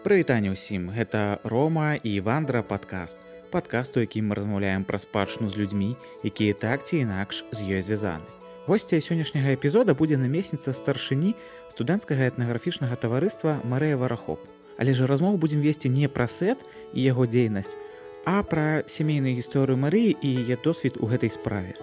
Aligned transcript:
Прывітанне 0.00 0.48
ўсім. 0.56 0.88
Гэта 0.96 1.44
Рома 1.44 2.00
і 2.00 2.24
вандра 2.24 2.64
падкаст. 2.64 3.20
Падкасту 3.52 4.00
якім 4.00 4.32
мы 4.32 4.38
размаўляем 4.38 4.88
пра 4.88 4.96
спадчыну 4.96 5.52
з 5.52 5.60
людзьмі 5.60 5.92
якія 6.24 6.56
так 6.56 6.88
ці 6.88 7.04
інакш 7.04 7.44
з 7.52 7.60
ёй 7.68 7.84
звязаны. 7.84 8.24
Госця 8.64 8.96
сённяшняга 8.96 9.52
эпізода 9.52 9.92
будзе 9.92 10.16
намесніца 10.16 10.72
старшыні 10.72 11.36
студэнцкага 11.76 12.32
этнаграфічнага 12.32 12.96
таварыства 12.96 13.60
Марыя 13.60 14.00
варахоп. 14.00 14.40
Але 14.80 14.96
ж 14.96 15.04
размову 15.04 15.36
будзем 15.36 15.60
весці 15.60 15.92
не 15.92 16.08
пра 16.08 16.24
сет 16.32 16.64
і 16.96 17.04
яго 17.04 17.28
дзейнасць 17.28 17.76
а 18.24 18.40
пра 18.40 18.88
сямейную 18.88 19.36
гісторыю 19.36 19.76
Марыі 19.76 20.16
і 20.16 20.28
яе 20.48 20.56
досвід 20.64 20.96
у 20.96 21.12
гэтай 21.12 21.28
справе. 21.28 21.76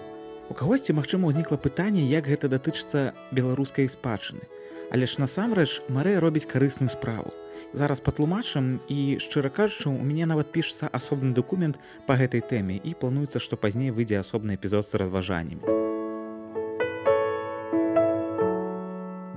У 0.50 0.58
кагосьці 0.58 0.90
магчыма 0.90 1.30
ўзнікла 1.30 1.54
пытанне 1.54 2.02
як 2.02 2.26
гэта 2.26 2.50
датычыцца 2.50 3.14
беларускай 3.30 3.86
спадчыны. 3.86 4.42
Але 4.90 5.06
ж 5.06 5.22
насамрэч 5.22 5.86
Марыя 5.86 6.18
робіць 6.18 6.50
карысную 6.50 6.90
справу 6.90 7.30
зараз 7.72 8.00
патлумачым 8.00 8.80
і 8.88 9.18
шчыра 9.22 9.50
кажучы 9.50 9.88
у 9.88 9.98
мяне 10.04 10.26
нават 10.26 10.52
пішацца 10.52 10.88
асобны 10.92 11.34
дакумент 11.34 11.78
по 12.06 12.16
гэтай 12.16 12.40
тэме 12.40 12.78
і 12.78 12.94
плануецца 12.94 13.38
што 13.42 13.56
пазней 13.56 13.90
выйдзе 13.90 14.18
асобны 14.20 14.56
эпізод 14.56 14.86
з 14.88 14.94
разважаннямі. 15.02 15.62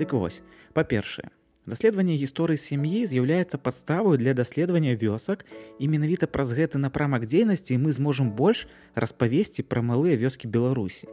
Дык 0.01 0.17
вось 0.17 0.41
па-першае 0.73 1.29
даследаванне 1.69 2.17
гісторыі 2.17 2.57
сям'і 2.57 3.05
з'яўляецца 3.05 3.61
падставаю 3.61 4.17
для 4.17 4.33
даследавання 4.33 4.97
вёсак 4.97 5.45
і 5.79 5.87
менавіта 5.87 6.25
праз 6.25 6.53
гэты 6.57 6.81
напрамак 6.81 7.29
дзейнасці 7.29 7.77
мы 7.77 7.93
зможам 7.93 8.33
больш 8.33 8.65
распавесці 8.95 9.63
пра 9.63 9.85
малыя 9.85 10.17
вёскі 10.17 10.49
беларусі. 10.49 11.07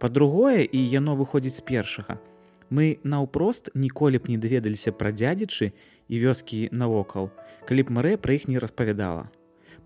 Па-другое 0.00 0.64
і 0.64 0.80
яно 0.80 1.14
выходзіць 1.14 1.60
з 1.60 1.64
першага 1.68 2.18
мы 2.72 2.96
наўпрост 3.04 3.68
ніколі 3.76 4.16
б 4.18 4.32
не 4.32 4.38
даведаліся 4.40 4.96
пра 4.96 5.12
дзядзічы 5.12 5.76
і 6.12 6.20
вёскі 6.20 6.68
навокал, 6.76 7.32
калі 7.64 7.88
б 7.88 7.96
Марэ 7.96 8.12
пра 8.20 8.36
іх 8.36 8.44
не 8.44 8.60
распавядала. 8.60 9.32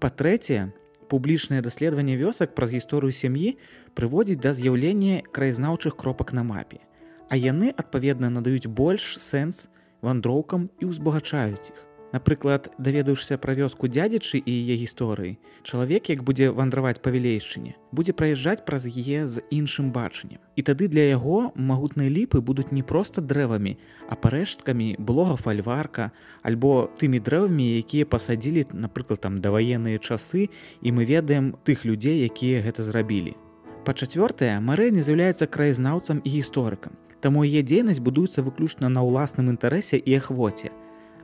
Па-трэцяе, 0.02 0.74
публічнае 1.06 1.62
даследаванне 1.62 2.18
вёсак 2.18 2.58
праз 2.58 2.74
гісторыю 2.74 3.14
сям'і 3.14 3.54
прыводзіць 3.94 4.42
да 4.42 4.50
з'яўлення 4.50 5.22
краязнаўчых 5.30 5.94
кропак 5.94 6.34
на 6.34 6.42
мапе. 6.42 6.82
А 7.30 7.38
яны, 7.38 7.70
адпаведна, 7.70 8.26
надаюць 8.34 8.66
больш 8.66 9.22
сэнс 9.22 9.70
вандроўкам 10.02 10.66
і 10.82 10.90
ўзбагачаюць 10.90 11.70
іх. 11.70 11.85
Напрыклад, 12.12 12.70
даведаешся 12.78 13.36
пра 13.36 13.52
вёску 13.58 13.90
дзядзячы 13.90 14.38
і 14.38 14.52
яе 14.52 14.78
гісторыі. 14.78 15.38
Чалавек, 15.66 16.08
як 16.08 16.22
будзе 16.22 16.50
вандраваць 16.54 17.02
па 17.02 17.10
вілейшчыне, 17.10 17.74
будзе 17.90 18.14
праязджаць 18.14 18.62
праз 18.62 18.86
яе 18.86 19.26
з 19.26 19.42
іншым 19.50 19.90
бачаннем. 19.90 20.38
І 20.54 20.62
тады 20.62 20.86
для 20.86 21.02
яго 21.10 21.50
магутныя 21.58 22.06
ліпы 22.06 22.40
будуць 22.40 22.70
не 22.70 22.86
проста 22.86 23.20
дрэвамі, 23.20 23.74
а 24.08 24.14
парэшткамі 24.14 24.96
блога 25.02 25.34
фальварка, 25.36 26.12
альбо 26.46 26.88
тымі 26.94 27.18
дрэвамі, 27.18 27.66
якія 27.82 28.06
пасадзілі, 28.06 28.70
напрыклад, 28.72 29.20
там 29.20 29.42
даваенныя 29.42 29.98
часы 29.98 30.48
і 30.82 30.88
мы 30.94 31.04
ведаем 31.04 31.58
тых 31.66 31.84
людзей, 31.84 32.22
якія 32.22 32.62
гэта 32.62 32.86
зрабілі. 32.86 33.34
Па-чацвёртае, 33.82 34.58
Марэ 34.62 34.90
не 34.90 35.02
з'яўляецца 35.02 35.46
краязнаўцам 35.46 36.22
і 36.22 36.28
гісторыкам. 36.30 36.94
Таму 37.20 37.42
яе 37.42 37.62
дзейнасць 37.66 38.02
будуецца 38.02 38.42
выключна 38.46 38.88
на 38.88 39.02
ўласным 39.02 39.50
інтарэсе 39.50 39.98
і 39.98 40.18
ахвоце. 40.22 40.70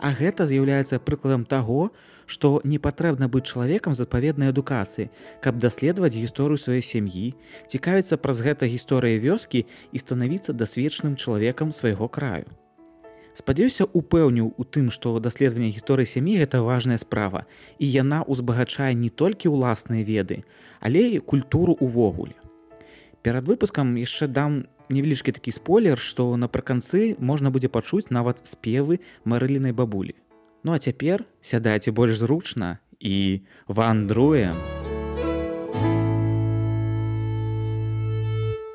А 0.03 0.11
гэта 0.19 0.49
з'яўляецца 0.51 0.99
прыкладам 0.99 1.45
таго, 1.47 1.95
што 2.27 2.59
не 2.67 2.79
патрэбна 2.83 3.29
быць 3.31 3.47
чалавекам 3.47 3.95
з 3.95 4.03
адпаведнай 4.03 4.51
адукацыі, 4.51 5.11
каб 5.39 5.63
даследаваць 5.63 6.19
гісторыю 6.19 6.59
сваёй 6.59 6.83
сям'і, 6.83 7.39
цікавіцца 7.71 8.19
праз 8.19 8.43
гэта 8.43 8.67
гісторыі 8.67 9.23
вёскі 9.23 9.63
і 9.63 10.03
станавіцца 10.03 10.57
дасведчаным 10.59 11.15
чалавекам 11.15 11.71
свайго 11.71 12.11
краю. 12.11 12.51
Спадзяюся, 13.39 13.87
упэўніў 13.87 14.51
у 14.59 14.65
тым, 14.67 14.91
што 14.91 15.15
даследаванне 15.23 15.71
гісторыі 15.71 16.11
сям'і 16.11 16.35
гэта 16.43 16.67
важная 16.67 16.99
справа, 16.99 17.47
і 17.79 17.87
яна 17.87 18.27
ўзбагачае 18.27 18.93
не 18.99 19.09
толькі 19.09 19.55
ўласныя 19.55 20.03
веды, 20.03 20.43
але 20.83 21.15
і 21.15 21.23
культуру 21.23 21.79
ўвогуле. 21.79 22.35
Перад 23.23 23.47
выпускам 23.47 23.95
яшчэ 23.97 24.27
дам 24.27 24.67
невялічкі 24.89 25.33
такі 25.37 25.53
спойлер 25.53 25.99
што 25.99 26.33
напрыканцы 26.37 27.15
можна 27.19 27.51
будзе 27.51 27.69
пачуць 27.69 28.11
нават 28.11 28.43
спевы 28.49 28.99
марылінай 29.25 29.77
бабулі 29.77 30.15
ну 30.63 30.73
а 30.73 30.79
цяпер 30.79 31.27
сядайце 31.41 31.91
больш 31.91 32.19
зручна 32.19 32.79
і 33.03 33.43
вандруем. 33.67 34.55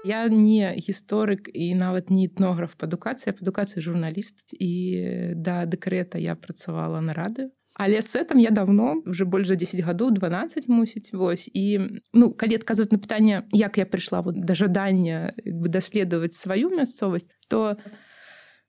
Я 0.03 0.27
не 0.27 0.75
гісторык 0.79 1.49
і 1.53 1.75
нават 1.75 2.09
не 2.09 2.27
этнограф 2.27 2.75
па 2.79 2.87
адукацыі 2.87 3.35
па 3.35 3.43
адукацыі 3.43 3.83
журналіст. 3.83 4.55
І 4.55 5.35
да 5.35 5.67
дэкрэта 5.67 6.15
я 6.19 6.35
працавала 6.35 6.99
на 7.03 7.11
радыё 7.11 7.51
але 7.77 8.01
с 8.01 8.15
этом 8.15 8.39
я 8.39 8.49
давно 8.49 9.01
уже 9.05 9.25
больш 9.25 9.47
за 9.47 9.55
10 9.55 9.79
гадоў 9.85 10.11
12 10.11 10.67
мусіць 10.67 11.13
вось. 11.13 11.49
І 11.53 11.79
ну 12.13 12.33
калі 12.33 12.55
адказваць 12.55 12.91
на 12.91 12.97
пытанне 12.97 13.45
як 13.53 13.77
я 13.77 13.85
прыйшла 13.85 14.21
вот 14.21 14.41
да 14.41 14.55
жадання 14.55 15.33
бы 15.45 15.69
даследаваць 15.69 16.33
сваю 16.33 16.69
мясцовасць 16.69 17.29
то 17.47 17.77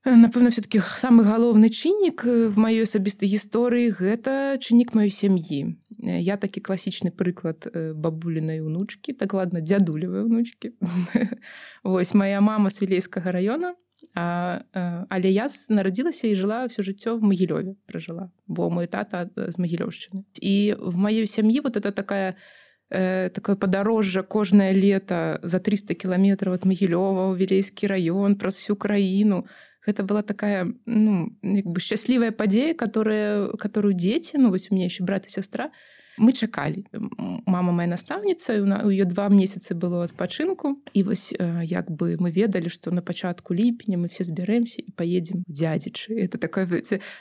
э, 0.04 0.14
напэўна 0.14 0.50
все-таки 0.50 0.80
самы 0.84 1.24
галоўны 1.24 1.72
чыннік 1.72 2.24
э, 2.28 2.48
в 2.52 2.60
маёй 2.60 2.84
асабістай 2.84 3.32
гісторыі 3.32 3.96
гэта 3.96 4.60
чыннік 4.60 4.92
маёй 4.92 5.10
сям'і 5.10 5.72
э, 6.04 6.20
я 6.20 6.36
такі 6.36 6.60
класічны 6.60 7.08
прыклад 7.08 7.64
бабулінай 7.96 8.60
унучкі 8.60 9.16
дакладна 9.16 9.64
дзядулевай 9.64 10.28
унучкі 10.28 10.76
Вось 11.84 12.14
моя 12.14 12.40
мама 12.40 12.68
з 12.70 12.82
вілейскага 12.82 13.32
района 13.32 13.72
А, 14.18 14.64
а, 14.72 15.06
але 15.08 15.30
я 15.30 15.46
нарадзілася 15.70 16.26
і 16.26 16.34
жыла 16.34 16.66
ўсё 16.66 16.82
жыццё 16.82 17.14
в 17.14 17.22
магілёве 17.22 17.78
пражыла 17.86 18.34
бо 18.50 18.66
мой 18.66 18.90
тата 18.90 19.30
з 19.30 19.54
магілёўшчыны 19.62 20.26
і 20.42 20.74
в 20.74 20.98
маёй 20.98 21.30
сям'і 21.30 21.62
вот 21.62 21.78
это 21.78 21.94
такая 21.94 22.34
э, 22.90 23.30
такое 23.30 23.54
падарожжа 23.54 24.26
кожнае 24.26 24.74
лето 24.74 25.38
за 25.46 25.62
300 25.62 25.94
кіламетраў 25.94 26.58
от 26.58 26.66
магілёва 26.66 27.30
вілейскі 27.38 27.86
раён 27.86 28.34
праз 28.34 28.58
всю 28.58 28.74
краіну 28.74 29.46
гэта 29.86 30.02
была 30.02 30.26
такая 30.26 30.66
ну 30.82 31.30
як 31.42 31.70
бы 31.70 31.78
шчаслівая 31.78 32.34
падзея 32.34 32.74
которая 32.74 33.54
которую 33.54 33.94
дзеці 33.94 34.42
ну 34.42 34.50
вось 34.50 34.66
у 34.70 34.74
меня 34.74 34.90
еще 34.90 35.06
брат 35.06 35.30
і 35.30 35.30
сястра 35.30 35.70
мы 36.18 36.32
чакалі 36.32 36.84
мама 37.46 37.72
моя 37.72 37.88
настаўніца 37.88 38.58
у 38.84 38.90
ее 38.90 39.04
два 39.04 39.28
месяцы 39.28 39.74
было 39.74 40.04
адпачынку 40.04 40.82
і 40.92 41.02
вось 41.02 41.32
як 41.64 41.90
бы 41.90 42.16
мы 42.18 42.30
ведалі 42.30 42.68
что 42.68 42.90
на 42.90 43.02
пачатку 43.02 43.54
ліпеня 43.54 43.98
мы 43.98 44.08
все 44.08 44.24
збяремся 44.24 44.82
і 44.82 44.90
поедем 44.92 45.42
дядзічы 45.46 46.14
это 46.14 46.38
такое 46.38 46.66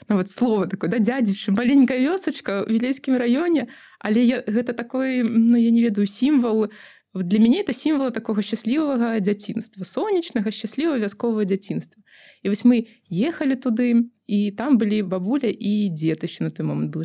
нават 0.09 0.29
слово 0.29 0.67
такое 0.67 0.89
да 0.89 0.99
дядзічы 0.99 1.51
маленькая 1.51 1.99
вёсачка 1.99 2.65
в 2.65 2.69
вілейскім 2.69 3.15
раёне 3.17 3.67
але 3.99 4.23
я 4.23 4.43
гэта 4.47 4.73
такой 4.73 5.23
ну 5.23 5.57
я 5.57 5.71
не 5.71 5.81
ведаю 5.81 6.07
сімвал 6.07 6.69
для 7.13 7.39
мяне 7.39 7.61
это 7.61 7.73
сімвала 7.73 8.11
такого 8.11 8.41
шчаслівага 8.41 9.19
дзяцінства 9.19 9.85
сонечнага 9.85 10.51
шчаслівага 10.51 10.99
вясковага 10.99 11.45
дзяцінства 11.45 12.03
і 12.43 12.49
вось 12.49 12.65
мы 12.65 12.87
ехалі 13.09 13.55
туды 13.55 14.09
і 14.25 14.51
там 14.51 14.77
былі 14.77 15.01
бабуля 15.03 15.49
і 15.49 15.89
дзед 15.89 16.23
еще 16.23 16.43
на 16.43 16.49
той 16.49 16.65
момант 16.65 16.91
был 16.91 17.03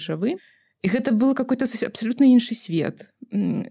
і 0.83 0.89
гэта 0.89 1.13
было 1.13 1.35
какой-то 1.35 1.65
абсолютно 1.87 2.25
іншы 2.25 2.55
свет. 2.55 3.07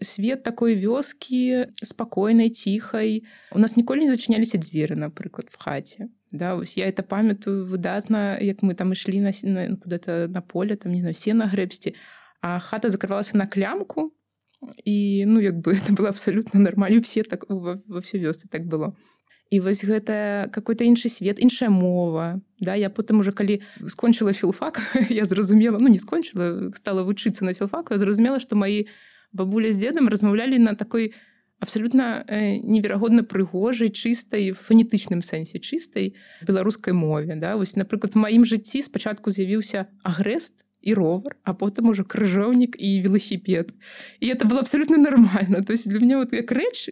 Свет 0.02 0.44
такой 0.44 0.76
вёскі 0.76 1.68
спакойнай 1.84 2.50
ціхай 2.50 3.24
у 3.52 3.60
нас 3.60 3.76
ніколі 3.78 4.08
не 4.08 4.12
зачыняліся 4.16 4.58
дзверы 4.58 4.96
напрыклад 4.96 5.52
в 5.52 5.58
хаце 5.62 6.10
да 6.32 6.56
вось 6.56 6.78
я 6.78 6.88
это 6.88 7.04
памятаю 7.04 7.68
выдатна 7.68 8.40
як 8.42 8.64
мы 8.64 8.74
там 8.74 8.92
ішлі 8.94 9.22
на, 9.22 9.32
на 9.44 9.76
куда-то 9.78 10.28
на 10.28 10.42
поле 10.42 10.76
там 10.76 10.94
не 10.94 11.02
знаю 11.02 11.14
сена 11.14 11.46
грэбсці 11.46 11.94
а 12.42 12.60
хата 12.60 12.90
закрывалася 12.90 13.38
на 13.38 13.46
клямку 13.46 14.14
і 14.86 15.26
ну 15.28 15.40
як 15.40 15.56
бы 15.56 15.74
это 15.78 15.94
было 15.94 16.10
абсолютно 16.10 16.60
нормально. 16.60 17.02
Все 17.02 17.24
так 17.24 17.50
во, 17.50 17.82
во 17.86 18.02
все 18.02 18.18
вёсцы 18.18 18.48
так 18.48 18.66
было 18.66 18.96
і 19.52 19.60
вось 19.60 19.84
гэта 19.84 20.48
какой-то 20.50 20.88
іншы 20.88 21.12
свет 21.12 21.36
іншая 21.44 21.70
мова. 21.70 22.40
Да 22.64 22.74
я 22.74 22.90
потым 22.90 23.20
уже 23.20 23.36
калі 23.36 23.60
скончыла 23.84 24.32
філфак 24.32 24.80
я 25.10 25.26
зразумела 25.26 25.78
ну 25.78 25.92
не 25.92 26.00
скончыла 26.00 26.72
стала 26.76 27.03
вучыцца 27.03 27.44
на 27.44 27.53
філфаку 27.53 27.98
зразумела 27.98 28.40
что 28.40 28.56
мои 28.56 28.88
бабуля 29.34 29.72
з 29.72 29.78
дедам 29.78 30.08
размаўлялі 30.08 30.58
на 30.58 30.76
такой 30.76 31.14
абсолютно 31.59 32.24
э, 32.28 32.58
неверагодна 32.64 33.24
прыгожай 33.24 33.92
чыстай 33.92 34.56
фанетычным 34.56 35.22
сэнсе 35.22 35.59
чыстай 35.59 36.16
беларускай 36.47 36.94
мове. 36.94 37.36
Да 37.36 37.59
вось 37.59 37.76
напрыклад 37.76 38.16
маім 38.16 38.47
жыцці 38.47 38.82
спачатку 38.82 39.36
з'явіўся 39.36 39.92
агрэст 40.02 40.64
і 40.80 40.96
ровар 40.96 41.36
а 41.44 41.54
потым 41.54 41.92
уже 41.92 42.08
крыжоўнік 42.08 42.80
і 42.80 43.04
велосіпед 43.04 43.76
і 44.24 44.32
это 44.32 44.47
было 44.47 44.64
абсолютно 44.64 44.96
нормально. 44.96 45.59
То 45.59 45.74
есть 45.74 45.90
для 45.90 46.00
меня 46.00 46.24
вот 46.24 46.32
як 46.32 46.47
рэч 46.52 46.88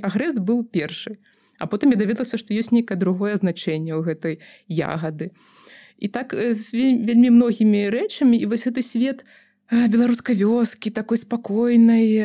агрэст 0.00 0.40
был 0.40 0.64
першы 0.64 1.20
А 1.58 1.66
потым 1.66 1.90
я 1.94 1.98
даведалася, 1.98 2.38
што 2.38 2.54
ёсць 2.54 2.70
нейкае 2.70 2.98
другое 2.98 3.36
значэнне 3.36 3.92
ў 3.94 4.02
гэтай 4.06 4.34
ягады. 4.70 5.34
І 5.98 6.08
так 6.08 6.32
з 6.34 6.72
вельмі 6.74 7.34
многімі 7.34 7.90
рэчамі 7.90 8.38
і 8.38 8.46
вось 8.46 8.70
гэты 8.70 8.86
свет 8.86 9.26
беларускай 9.68 10.32
вёскі 10.38 10.90
такой 10.90 11.18
спакойнай 11.18 12.22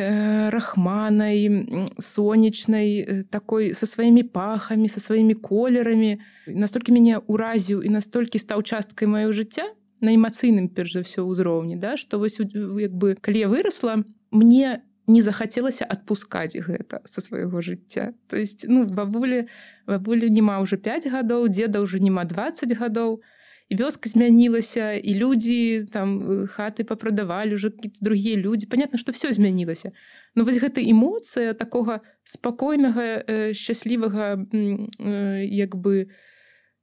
рахманай 0.48 1.68
сонечнай 2.00 3.26
такой 3.28 3.74
са 3.74 3.86
сваімі 3.86 4.22
пахамі 4.22 4.88
са 4.88 5.00
сваімі 5.00 5.34
колерамі 5.34 6.22
настолькі 6.48 6.96
мяне 6.96 7.20
ўразіў 7.28 7.84
і 7.84 7.92
настолькі 7.92 8.40
стаў 8.40 8.64
часткай 8.64 9.10
маё 9.10 9.28
жыцця 9.36 9.68
на 10.00 10.16
эмацыйным 10.16 10.72
перш 10.72 10.96
за 10.96 11.04
ўсё 11.04 11.28
ўзроўні 11.28 11.76
да 11.76 12.00
што 12.00 12.16
вось 12.16 12.40
як 12.40 12.96
бы 12.96 13.12
калі 13.20 13.38
я 13.44 13.48
вырасла 13.52 14.00
мне 14.32 14.80
не 15.06 15.22
захацелася 15.22 15.84
адпускаць 15.84 16.56
гэта 16.56 17.00
са 17.04 17.20
свайго 17.20 17.60
жыцця 17.60 18.12
то 18.28 18.36
есть 18.36 18.66
ну 18.68 18.84
бабулі 18.86 19.46
бабулі 19.86 20.30
няма 20.30 20.60
ўжо 20.64 20.76
5 20.76 21.08
гадоў 21.12 21.48
деда 21.48 21.84
ўжо 21.84 21.98
няма 21.98 22.24
20 22.24 22.72
гадоў 22.78 23.20
і 23.68 23.74
вёска 23.80 24.08
змянілася 24.08 24.92
і 24.96 25.12
людзі 25.16 25.88
там 25.92 26.46
хаты 26.48 26.84
папрадавалі 26.84 27.54
уже 27.54 27.72
другія 28.00 28.36
людзі 28.36 28.66
понятно 28.66 28.98
что 28.98 29.12
все 29.12 29.32
змянілася 29.32 29.92
но 30.34 30.44
вось 30.44 30.60
гэта 30.60 30.80
эмоцыя 30.80 31.54
такога 31.54 32.00
спакойнага 32.24 33.24
э, 33.24 33.52
шчаслівага 33.52 34.40
э, 34.40 35.44
як 35.44 35.76
бы 35.76 36.08
у 36.08 36.33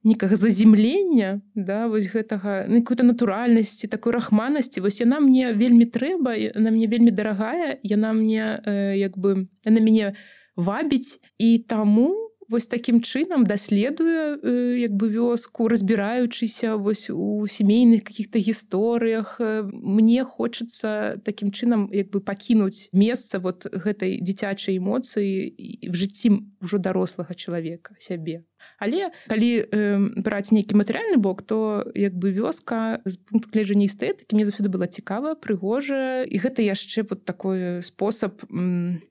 некага 0.04 0.36
заземлення 0.36 1.40
да 1.54 1.86
вось 1.86 2.10
гэтага 2.10 2.66
ну, 2.68 2.82
какой-то 2.82 3.02
натуральнасці 3.02 3.88
такой 3.88 4.12
рахманасці. 4.12 4.80
Вось 4.80 5.00
яна 5.00 5.20
мне 5.20 5.52
вельмі 5.52 5.84
трэба 5.84 6.36
на 6.54 6.70
мне 6.70 6.86
вельмі 6.86 7.10
дарагая 7.10 7.78
яна 7.82 8.12
мне 8.12 8.62
э, 8.66 8.98
як 8.98 9.18
бы 9.18 9.46
на 9.64 9.80
мяне 9.80 10.14
вабіць. 10.56 11.20
І 11.38 11.58
таму 11.58 12.32
вось 12.52 12.66
таким 12.66 13.00
чынам 13.00 13.44
даследуе 13.44 14.36
э, 14.36 14.78
як 14.78 14.92
бы 14.92 15.08
вёску 15.08 15.68
разбіраючыся 15.68 16.76
вось 16.76 17.10
у 17.10 17.46
сямейных 17.46 18.04
каких-то 18.04 18.38
гісторыях. 18.38 19.40
Э, 19.40 19.62
мне 19.62 20.24
хочется 20.24 21.20
таким 21.24 21.50
чынам 21.50 21.88
як 21.92 22.10
бы 22.10 22.20
пакінуць 22.20 22.88
месца 22.92 23.38
вот 23.38 23.66
гэтай 23.66 24.20
дзіцячай 24.20 24.78
эмоцыі 24.78 25.88
в 25.88 25.94
жыцці 25.94 26.44
ўжо 26.60 26.78
дарослага 26.78 27.34
чалавека 27.34 27.96
сябе 27.98 28.44
але 28.78 29.10
калі 29.28 29.50
э, 29.62 29.98
браць 30.22 30.52
нейкі 30.52 30.76
матэрыяльны 30.78 31.18
бок 31.18 31.42
то 31.42 31.86
як 31.94 32.14
бы 32.14 32.32
вёска 32.32 33.00
з 33.04 33.16
пункту 33.16 33.50
гледжання 33.52 33.86
эстэтыкі 33.86 34.34
мне 34.34 34.44
заўсёды 34.44 34.68
была 34.68 34.86
цікава 34.86 35.34
прыгожая 35.34 36.24
і 36.24 36.36
гэта 36.38 36.62
яшчэ 36.62 37.06
вот 37.08 37.24
такой 37.24 37.82
спосаб 37.82 38.42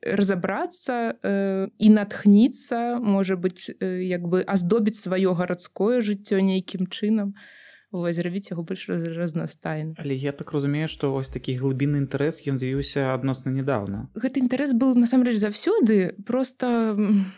разабрацца 0.02 1.16
э, 1.24 1.68
і 1.78 1.88
натхніцца 1.90 3.00
можа 3.00 3.36
быць 3.36 3.70
э, 3.70 4.04
як 4.04 4.28
бы 4.28 4.44
аздобіць 4.44 5.00
сваё 5.00 5.34
гарадское 5.34 6.02
жыццё 6.02 6.42
нейкім 6.42 6.88
чынам. 6.88 7.34
то 7.34 7.61
вось 7.92 8.16
зрабіць 8.16 8.52
яго 8.52 8.64
больш 8.64 8.88
разнастайна 8.90 9.96
але 10.00 10.16
я 10.16 10.32
так 10.32 10.52
разумею 10.52 10.88
што 10.88 11.12
вось 11.12 11.30
такі 11.30 11.60
глыбінны 11.60 12.02
інтарэс 12.08 12.44
ён 12.48 12.58
з'явіўся 12.58 13.14
адносна 13.14 13.52
нядаўна 13.52 14.08
гэты 14.16 14.42
інтарэс 14.42 14.74
был 14.74 14.96
насамрэч 14.96 15.38
заўсёды 15.38 16.16
просто 16.26 16.96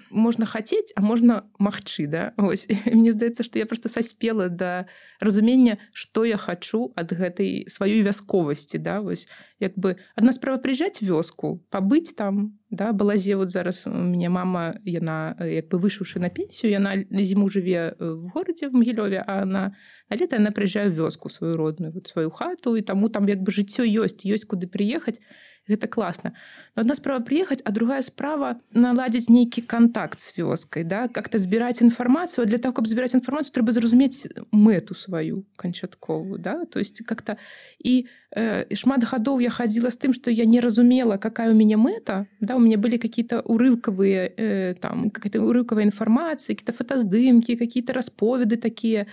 можна 0.09 0.45
хацець 0.45 0.93
а 0.95 1.01
можна 1.01 1.43
магчы 1.59 2.07
да? 2.13 2.33
Ось. 2.37 2.67
Мне 2.85 3.11
здаецца 3.11 3.43
што 3.43 3.59
я 3.59 3.65
просто 3.65 3.89
саспела 3.89 4.49
да 4.49 4.85
разумення 5.19 5.77
што 5.91 6.25
я 6.25 6.37
хачу 6.37 6.93
ад 6.95 7.11
гэтай 7.11 7.65
сваёй 7.67 8.05
вясковасці 8.05 8.77
да? 8.77 9.01
Вось 9.01 9.27
як 9.59 9.77
бы 9.77 9.97
адна 10.15 10.31
справа 10.31 10.61
прыязджаць 10.61 11.01
вёску 11.01 11.63
пабыць 11.69 12.13
там 12.13 12.59
да 12.73 12.91
балазе 12.91 13.35
вот 13.35 13.51
зараз 13.51 13.85
у 13.85 13.93
меня 13.93 14.29
мама 14.29 14.75
яна 14.83 15.37
як 15.39 15.69
бы 15.69 15.77
вышыўшы 15.77 16.17
на 16.19 16.29
пенсію 16.33 16.73
яна 16.73 16.97
зіму 17.09 17.45
жыве 17.45 17.93
в 17.99 18.33
горадзе 18.33 18.69
в 18.69 18.73
магілёве 18.73 19.21
а 19.21 19.45
на 19.45 19.77
на 20.09 20.17
лета 20.17 20.41
яна 20.41 20.49
прыязджае 20.49 20.89
вёску 20.89 21.29
сваю 21.29 21.53
родную 21.55 21.93
вот 21.93 22.07
сваю 22.07 22.33
хату 22.33 22.75
і 22.75 22.81
таму 22.81 23.09
там 23.09 23.29
як 23.29 23.45
бы 23.45 23.53
жыццё 23.53 23.85
ёсць 23.85 24.25
ёсць 24.25 24.49
куды 24.49 24.65
прыехаць 24.65 25.21
гэта 25.67 25.87
класна 25.87 26.33
одна 26.75 26.95
справа 26.95 27.23
приехать 27.23 27.61
а 27.63 27.71
другая 27.71 28.01
справа 28.01 28.59
наладзіць 28.73 29.29
нейкі 29.29 29.63
контакт 29.63 30.19
с 30.19 30.35
вёскай 30.35 30.83
да 30.83 31.07
как-то 31.07 31.39
збіраць 31.39 31.81
інфармацыю 31.81 32.45
для 32.45 32.57
того 32.57 32.73
каб 32.73 32.87
збіраць 32.87 33.15
інфармацыю 33.15 33.55
трэба 33.55 33.71
зразумець 33.71 34.27
мэту 34.51 34.95
сваю 34.95 35.45
канчатковую 35.55 36.39
да. 36.39 36.65
То 36.65 36.79
есть 36.79 37.03
как-то 37.05 37.37
і 37.79 38.07
э, 38.35 38.75
шмат 38.75 39.07
гадоў 39.07 39.39
я 39.39 39.49
хадзіла 39.49 39.89
з 39.89 39.97
тым 39.97 40.11
что 40.13 40.31
я 40.31 40.45
не 40.45 40.59
разумела 40.59 41.17
какая 41.17 41.51
у 41.51 41.55
мяне 41.55 41.77
мэта 41.77 42.27
да. 42.41 42.55
У 42.55 42.59
меня 42.59 42.77
былі 42.77 42.97
какие-то 42.97 43.39
урывкавыя 43.39 44.31
э, 44.35 44.75
там 44.75 45.09
какая-то 45.09 45.39
урывкавая 45.39 45.85
інфармацыя 45.85 46.55
какие-то 46.55 46.75
фотаздымки 46.75 47.55
какие-то 47.55 47.93
расповеды 47.93 48.57
такія 48.57 49.07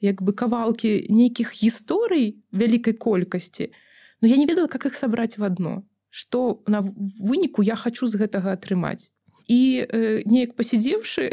як 0.00 0.22
бы 0.22 0.32
кавалкі 0.32 1.10
нейкіх 1.10 1.50
гісторый 1.50 2.38
вялікай 2.52 2.94
колькасці 2.94 3.72
но 4.20 4.28
я 4.28 4.36
не 4.36 4.46
ведала 4.46 4.68
как 4.68 4.86
их 4.86 4.94
сабраць 4.94 5.38
в 5.38 5.42
одно 5.42 5.82
что 6.16 6.62
на 6.66 6.80
выніку 6.80 7.60
я 7.60 7.76
хочу 7.76 8.06
з 8.08 8.16
гэтага 8.16 8.56
атрымаць. 8.56 9.12
І 9.52 9.84
э, 9.84 10.22
неяк 10.24 10.56
пасядзеўшы 10.56 11.28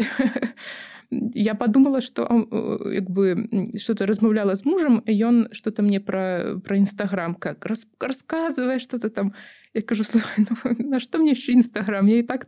я 1.39 1.56
подумала 1.56 2.01
что 2.01 2.27
э, 2.27 3.00
як 3.00 3.07
бы 3.09 3.47
что-то 3.80 4.06
размаўляла 4.06 4.56
з 4.59 4.65
мужам 4.65 5.00
ён 5.07 5.47
что-то 5.56 5.88
мне 5.88 6.03
про 6.03 6.59
про 6.59 6.75
нстаграм 6.75 7.33
как 7.35 7.65
рас, 7.65 7.88
рассказывае 8.00 8.80
что-то 8.80 9.09
там. 9.09 9.33
Я 9.74 9.81
кажу 9.81 10.03
ну, 10.38 10.75
на 10.80 11.00
что 11.00 11.18
мне 11.18 11.31
еще 11.31 11.56
нстаграм 11.56 12.06
я 12.07 12.18
і 12.18 12.24
так 12.24 12.47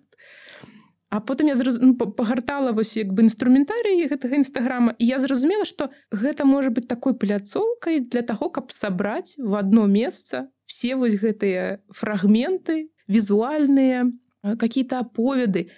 А 1.10 1.22
потым 1.22 1.48
я 1.48 1.56
зраз... 1.56 1.78
ну, 1.80 1.96
пагартала 1.96 2.74
вось 2.74 2.98
як 2.98 3.14
бы 3.14 3.24
інструментарый 3.24 4.10
гэтага 4.12 4.44
нстаграма 4.44 4.92
і 5.00 5.06
я 5.08 5.20
зразумела 5.20 5.64
что 5.64 5.90
гэта 6.12 6.44
можа 6.44 6.70
быть 6.70 6.90
такой 6.90 7.16
пляцоўкай 7.16 8.02
для 8.02 8.22
того 8.22 8.50
каб 8.50 8.72
сабраць 8.72 9.40
в 9.40 9.56
одно 9.56 9.88
месца 9.88 10.50
все 10.66 10.96
вось 10.96 11.16
гэтыя 11.16 11.80
фрагменты 11.90 12.90
візуальныя 13.08 14.12
какие-то 14.58 15.00
аповеды 15.00 15.70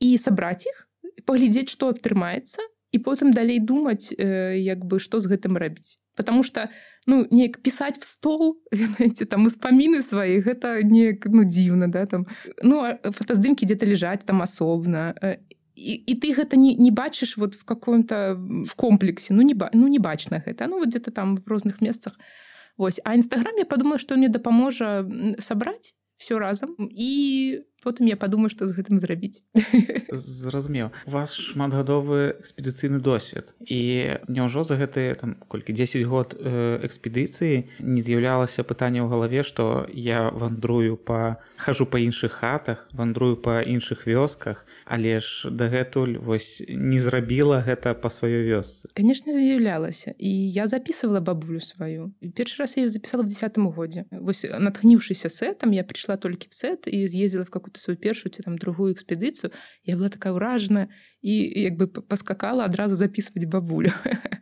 і 0.00 0.16
сабраць 0.16 0.66
іх 0.68 0.88
паглядзець 1.28 1.70
что 1.70 1.92
атрымаецца 1.92 2.62
і 2.92 2.98
потым 3.04 3.32
далей 3.32 3.60
думаць 3.60 4.12
э, 4.16 4.56
як 4.58 4.84
бы 4.84 4.98
што 4.98 5.20
з 5.20 5.28
гэтым 5.28 5.56
рабіць. 5.60 6.00
Потому 6.16 6.42
что 6.42 6.68
ну 7.06 7.26
неяк 7.30 7.60
пісаць 7.62 7.98
в 7.98 8.04
стол 8.04 8.58
знаете, 8.72 9.26
там 9.26 9.46
успаміны 9.46 10.02
свае 10.02 10.40
гэта 10.40 10.80
неяк 10.82 11.26
ну 11.26 11.44
дзіўна 11.44 11.88
да 11.88 12.06
там. 12.06 12.26
Ну 12.62 12.84
фотаздымкі 13.04 13.66
где-то 13.66 13.86
лежаць 13.86 14.24
там 14.24 14.42
асобна 14.42 15.14
і, 15.78 15.94
і 15.94 16.14
ты 16.18 16.34
гэта 16.34 16.56
не, 16.56 16.74
не 16.74 16.90
бачыш 16.90 17.36
вот 17.36 17.54
в 17.54 17.64
каком-то 17.64 18.34
в 18.38 18.74
комплексе 18.74 19.34
ну 19.34 19.42
не 19.42 19.54
ну 19.72 19.86
не 19.88 19.98
бачна 19.98 20.42
гэта 20.44 20.66
ну 20.66 20.78
вот 20.78 20.88
где-то 20.88 21.10
там 21.10 21.36
в 21.36 21.46
розных 21.46 21.80
месцах 21.80 22.18
Вось 22.78 23.00
а 23.04 23.16
нстаграм 23.16 23.54
я 23.58 23.66
подумала 23.66 23.98
что 23.98 24.16
мне 24.16 24.28
дапаможа 24.28 25.06
сабраць 25.38 25.94
все 26.18 26.38
разам 26.38 26.74
і 26.78 27.62
потым 27.82 28.10
я 28.10 28.18
падумаю 28.18 28.50
што 28.50 28.66
з 28.66 28.74
гэтым 28.74 28.98
зрабіць 28.98 29.42
зразумеў. 30.10 30.90
Ваш 31.06 31.34
шматгадовы 31.54 32.34
экспедыцыйны 32.42 32.98
досвед. 32.98 33.54
І 33.62 34.18
няўжо 34.26 34.66
за 34.66 34.74
гэтыя 34.78 35.14
там 35.14 35.38
колькі 35.46 35.72
10 35.72 36.02
год 36.10 36.34
э, 36.34 36.82
экспедыцыі 36.82 37.70
не 37.78 38.02
з'яўлялася 38.02 38.66
пытанне 38.66 39.02
ў 39.02 39.06
галаве 39.06 39.46
што 39.46 39.86
я 39.94 40.30
вандрую 40.34 40.98
па 40.98 41.38
хожу 41.58 41.86
па 41.86 42.02
іншых 42.02 42.42
хатах 42.42 42.90
вандрую 42.90 43.38
па 43.38 43.62
іншых 43.62 44.06
вёсках 44.06 44.66
але 44.88 45.20
ж 45.20 45.52
дагэтуль 45.52 46.16
вось 46.16 46.64
не 46.68 46.96
зрабіла 46.96 47.60
гэта 47.60 47.92
па 47.92 48.08
сваёй 48.08 48.48
вёсцы. 48.48 48.88
Конечно 48.96 49.32
з'яўлялася. 49.36 50.16
І 50.16 50.30
я 50.48 50.64
записывала 50.66 51.20
бабулю 51.20 51.60
сваю. 51.60 52.16
Першы 52.32 52.64
раз 52.64 52.76
я 52.76 52.84
ее 52.84 52.88
записала 52.88 53.22
в 53.22 53.28
десятым 53.28 53.68
годзе. 53.68 54.08
Вось 54.10 54.48
натхніўшыся 54.48 55.28
сетам 55.28 55.76
я 55.76 55.84
пришла 55.84 56.16
толькі 56.16 56.48
в 56.48 56.54
сет 56.54 56.88
і 56.88 57.04
з'ездила 57.08 57.44
в 57.44 57.50
какую-то 57.50 57.80
сваю 57.80 58.00
першую 58.00 58.32
ці 58.32 58.42
там 58.42 58.56
другую 58.56 58.96
экспедыцыю. 58.96 59.52
Я 59.84 60.00
была 60.00 60.08
такая 60.08 60.32
ўражана 60.32 60.88
і 61.20 61.34
як 61.68 61.76
бы 61.76 61.86
паскакала 61.86 62.64
адразу 62.64 62.96
записывать 62.96 63.44
бабулю. 63.44 63.92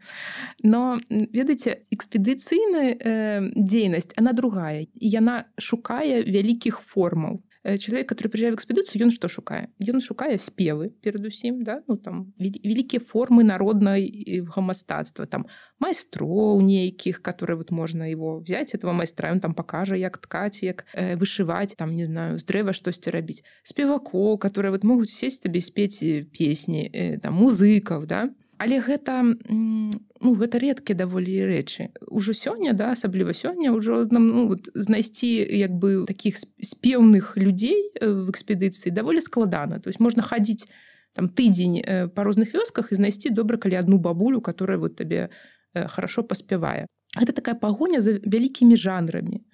Но 0.62 0.98
ведаеце 1.10 1.82
экспедыцыйная 1.90 2.94
э, 2.94 3.50
дзейнасць 3.56 4.14
она 4.14 4.32
другая. 4.32 4.86
І 4.94 5.06
яна 5.10 5.50
шукае 5.58 6.22
вялікіх 6.22 6.78
формаў 6.78 7.42
Э, 7.66 7.78
человек 7.78 8.08
который 8.08 8.28
в 8.28 8.54
экспедыцыю 8.54 9.02
ён 9.02 9.10
что 9.10 9.26
шукае 9.26 9.74
ён 9.82 10.00
шукае 10.00 10.38
спевы 10.38 10.94
перадусім 11.02 11.64
да 11.66 11.82
ну 11.88 11.96
там 11.96 12.32
вялікія 12.38 13.02
формы 13.02 13.42
народнай 13.42 14.06
гамастацтва 14.46 15.26
там 15.26 15.46
майстроў 15.82 16.62
нейкіх 16.62 17.22
которые 17.22 17.56
вот 17.56 17.72
можно 17.72 18.06
его 18.06 18.38
взять 18.38 18.72
этого 18.74 18.92
майстра 18.92 19.32
он 19.32 19.40
там 19.40 19.52
покажа 19.52 19.96
як 19.96 20.18
ткаць 20.18 20.62
як 20.62 20.86
э, 20.94 21.18
вышываць 21.18 21.74
там 21.74 21.96
не 21.96 22.04
знаю 22.04 22.38
з 22.38 22.46
дрэва 22.46 22.70
штосьці 22.70 23.10
рабіць 23.10 23.42
спевако 23.64 24.38
которые 24.38 24.70
вот 24.70 24.84
могуць 24.84 25.10
сесть 25.10 25.42
табе 25.42 25.58
спець 25.58 26.06
э, 26.06 26.22
песні 26.22 26.86
э, 26.86 27.18
там 27.18 27.34
музыкаў 27.34 28.06
да 28.06 28.30
але 28.58 28.80
гэта 28.80 29.22
ну, 29.22 30.34
гэта 30.34 30.58
рэдкія 30.58 30.96
даволі 30.96 31.44
рэчы. 31.44 31.92
Ужо 32.08 32.32
сёння 32.32 32.72
да 32.72 32.92
асабліва 32.96 33.36
сёння 33.36 33.72
ўжо 33.72 34.08
нам 34.10 34.28
ну, 34.28 34.48
вот, 34.48 34.68
знайсці 34.74 35.28
як 35.44 35.72
бы 35.76 36.04
таких 36.06 36.36
спеўных 36.40 37.36
людзей 37.36 37.92
э, 38.00 38.08
в 38.08 38.30
экспедыцыі 38.30 38.90
даволі 38.90 39.20
складана. 39.20 39.80
То 39.80 39.88
есть 39.88 40.00
можна 40.00 40.22
хадзіць 40.22 40.66
там 41.12 41.28
тыдзень 41.28 41.80
э, 41.80 42.08
па 42.08 42.24
розных 42.24 42.52
вёсках 42.56 42.92
і 42.92 42.96
знайсці 42.96 43.30
добра 43.30 43.58
калі 43.58 43.76
адну 43.76 43.98
бабулю 43.98 44.40
которая 44.40 44.78
вот 44.78 44.96
табе 44.96 45.28
э, 45.74 45.88
хорошо 45.88 46.22
паспявае. 46.22 46.86
Гэта 47.16 47.32
такая 47.32 47.54
пагоня 47.54 48.00
за 48.00 48.20
вялікімі 48.20 48.76
жанрамі. 48.76 49.44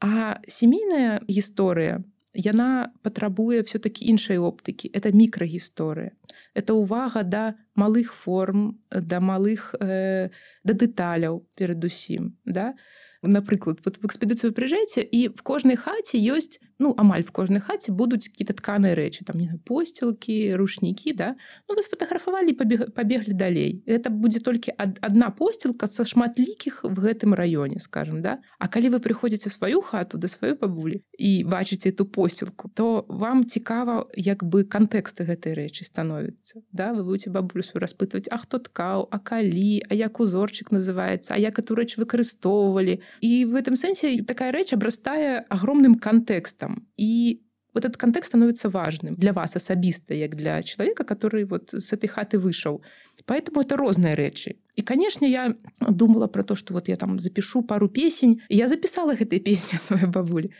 А 0.00 0.40
сямейная 0.48 1.20
гісторыя 1.28 2.02
яна 2.34 2.92
патрабуе 3.02 3.62
все-таки 3.62 4.04
іншай 4.04 4.38
оптыкі 4.38 4.90
это 4.94 5.10
мікрагісторыя 5.10 6.14
это 6.54 6.74
увага 6.74 7.22
да 7.22 7.54
малых 7.74 8.14
форм 8.14 8.78
да 8.90 9.20
малых 9.20 9.74
э, 9.80 10.30
да 10.64 10.72
дэталяў 10.72 11.42
перадусім 11.56 12.36
да 12.44 12.74
напрыклад 13.22 13.80
вот 13.84 13.96
в 13.98 14.04
экспедыцыю 14.06 14.52
прыжэце 14.52 15.04
і 15.04 15.28
в 15.28 15.42
кожнай 15.42 15.76
хаце 15.76 16.16
ёсць 16.16 16.58
ну 16.80 16.94
амаль 16.96 17.22
в 17.22 17.32
кожнай 17.32 17.60
хаце 17.60 17.92
будуць 17.92 18.32
какие-то 18.32 18.56
тканыя 18.56 18.96
рэчы 18.96 19.24
там 19.28 19.36
не 19.36 19.52
посцілкі 19.64 20.56
рушнікі 20.56 21.12
да. 21.12 21.36
Ну 21.68 21.76
вы 21.76 21.82
сфотаграфавалі 21.84 22.56
пабег 22.56 22.92
пабеглі 22.96 23.36
далей. 23.36 23.84
Это 23.86 24.08
будзе 24.08 24.40
толькі 24.40 24.72
ад, 24.78 24.96
адна 25.04 25.30
посцілка 25.30 25.86
са 25.86 26.04
шматлікіх 26.08 26.80
в 26.84 26.96
гэтым 26.96 27.36
раёне 27.36 27.78
скажем 27.78 28.22
да. 28.22 28.40
А 28.58 28.68
калі 28.68 28.96
вы 28.96 28.98
прыходзіце 29.04 29.52
сваю 29.52 29.84
хату 29.84 30.16
да 30.16 30.28
сваёй 30.28 30.56
бабулі 30.56 31.04
і 31.18 31.44
бачыце 31.44 31.92
эту 31.92 32.08
посцілку 32.08 32.72
то 32.72 33.04
вам 33.08 33.44
цікава 33.44 34.08
як 34.16 34.40
бы 34.44 34.64
кантэксты 34.64 35.28
гэтай 35.28 35.52
рэчы 35.52 35.84
становіцца 35.84 36.64
да. 36.72 36.96
Вы 36.96 37.04
будете 37.04 37.28
бабулю 37.28 37.62
свою 37.62 37.84
распытваць 37.84 38.32
А 38.32 38.40
хто 38.40 38.56
ткаў 38.56 39.08
а 39.12 39.18
калі 39.18 39.84
а 39.84 39.94
як 39.94 40.20
узорчык 40.20 40.72
называется? 40.72 41.34
А 41.34 41.38
як 41.38 41.58
эту 41.60 41.76
рэч 41.76 42.00
выкарыстоўвалі 42.00 43.04
і 43.20 43.44
в 43.44 43.54
этом 43.54 43.76
сэнсе 43.76 44.22
такая 44.22 44.52
рэч 44.52 44.72
абрастае 44.72 45.44
агромным 45.48 45.96
кантэкстам 45.96 46.70
там. 46.70 46.86
И 46.96 47.42
вот 47.74 47.84
этот 47.84 47.96
контекст 47.96 48.28
становится 48.28 48.68
важным 48.68 49.14
для 49.14 49.32
вас 49.32 49.56
асабіста, 49.56 50.14
як 50.14 50.36
для 50.36 50.62
человека, 50.62 51.04
который 51.04 51.44
вот 51.44 51.74
с 51.74 51.92
этой 51.92 52.08
хаты 52.08 52.38
вышел. 52.38 52.82
Поэтому 53.26 53.60
это 53.60 53.76
розные 53.76 54.16
речи. 54.16 54.56
И, 54.76 54.82
конечно, 54.82 55.24
я 55.26 55.54
думала 55.80 56.26
про 56.26 56.42
то, 56.42 56.54
что 56.56 56.74
вот 56.74 56.88
я 56.88 56.96
там 56.96 57.18
запишу 57.18 57.62
пару 57.62 57.88
песень. 57.88 58.40
Я 58.48 58.66
записала 58.66 59.14
этой 59.14 59.40
песни 59.44 59.78
своей 59.78 60.06
бабуле. 60.06 60.50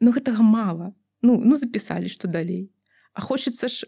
Но 0.00 0.10
этого 0.10 0.42
мало. 0.42 0.94
Ну, 1.22 1.40
ну 1.40 1.56
записали, 1.56 2.08
что 2.08 2.28
далей. 2.28 2.70
Хочется 3.18 3.68
ж 3.68 3.84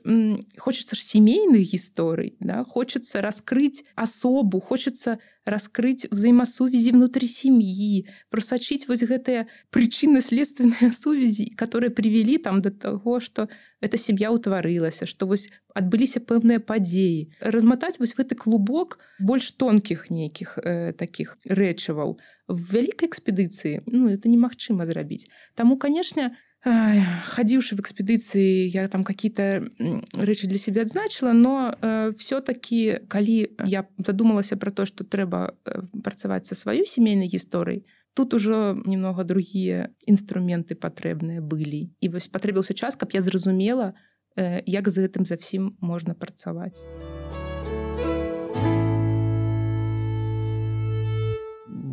хочется 0.58 0.96
ж 0.96 1.02
семейных 1.02 1.72
гісторый 1.72 2.36
да? 2.40 2.64
хочется 2.64 3.20
раскрыть 3.20 3.84
асобу 3.94 4.60
хочется 4.60 5.20
раскрыть 5.44 6.08
взаимосувязи 6.10 6.90
внутри 6.90 7.28
семьи 7.28 8.08
просачить 8.28 8.88
вось 8.88 9.02
гэтыя 9.02 9.46
причины 9.70 10.20
следственные 10.20 10.90
сувязі 11.00 11.54
которые 11.56 11.90
привели 11.90 12.38
там 12.38 12.60
до 12.60 12.72
того 12.72 13.20
что 13.20 13.48
эта 13.80 13.96
сем'я 13.96 14.32
утварылася 14.32 15.06
что 15.06 15.26
вось 15.26 15.48
адбыліся 15.74 16.18
пэўныя 16.18 16.58
падзеі 16.58 17.30
размотать 17.38 18.00
вось 18.00 18.18
гэты 18.18 18.34
клубок 18.34 18.98
больш 19.20 19.52
тонкіх 19.52 20.10
нейкіх 20.10 20.58
э, 20.58 20.92
таких 20.92 21.38
рэчываў 21.46 22.18
в 22.48 22.74
вялікай 22.74 23.06
экспедыцыі 23.06 23.86
ну 23.86 24.10
это 24.10 24.26
немагчыма 24.26 24.86
зрабіць 24.86 25.30
таму 25.54 25.78
конечно 25.78 26.34
ходивший 26.62 27.78
в 27.78 27.80
экспедиции 27.80 28.68
я 28.68 28.88
там 28.88 29.02
какие-то 29.02 29.70
речи 30.14 30.46
для 30.46 30.58
себя 30.58 30.82
отзначила 30.82 31.32
но 31.32 31.74
э, 31.80 32.12
все-таки 32.18 33.00
коли 33.08 33.56
я 33.64 33.86
задумалась 33.96 34.48
про 34.48 34.70
то 34.70 34.84
что 34.84 35.04
трэба 35.04 35.54
э, 35.64 35.82
працаваць 36.04 36.48
со 36.48 36.54
свою 36.54 36.84
семейной 36.84 37.30
историей 37.32 37.86
тут 38.14 38.34
уже 38.34 38.76
немного 38.84 39.24
другие 39.24 39.94
инструменты 40.04 40.74
патрэбныя 40.74 41.40
были. 41.40 41.94
И 42.00 42.08
вось 42.08 42.28
потребился 42.28 42.74
час 42.74 42.94
каб 42.96 43.12
я 43.12 43.22
зразумела 43.22 43.94
э, 44.36 44.60
як 44.66 44.88
за 44.88 45.00
гэтым 45.00 45.24
за 45.24 45.36
всім 45.36 45.76
можно 45.80 46.14
працаваць 46.14 46.84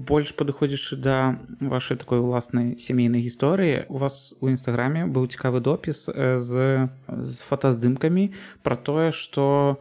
больш 0.07 0.33
падыходзячы 0.39 0.95
да 0.95 1.39
вашай 1.59 1.97
такой 1.97 2.19
уласнай 2.23 2.79
сямейнай 2.79 3.21
гісторыі 3.21 3.85
у 3.89 3.99
вас 3.99 4.35
у 4.41 4.49
нстаграме 4.49 5.05
быў 5.05 5.27
цікавы 5.27 5.59
допіс 5.59 6.07
з 6.07 6.89
з 7.07 7.33
фотаздымкамі 7.49 8.31
про 8.63 8.75
тое 8.75 9.11
что 9.11 9.77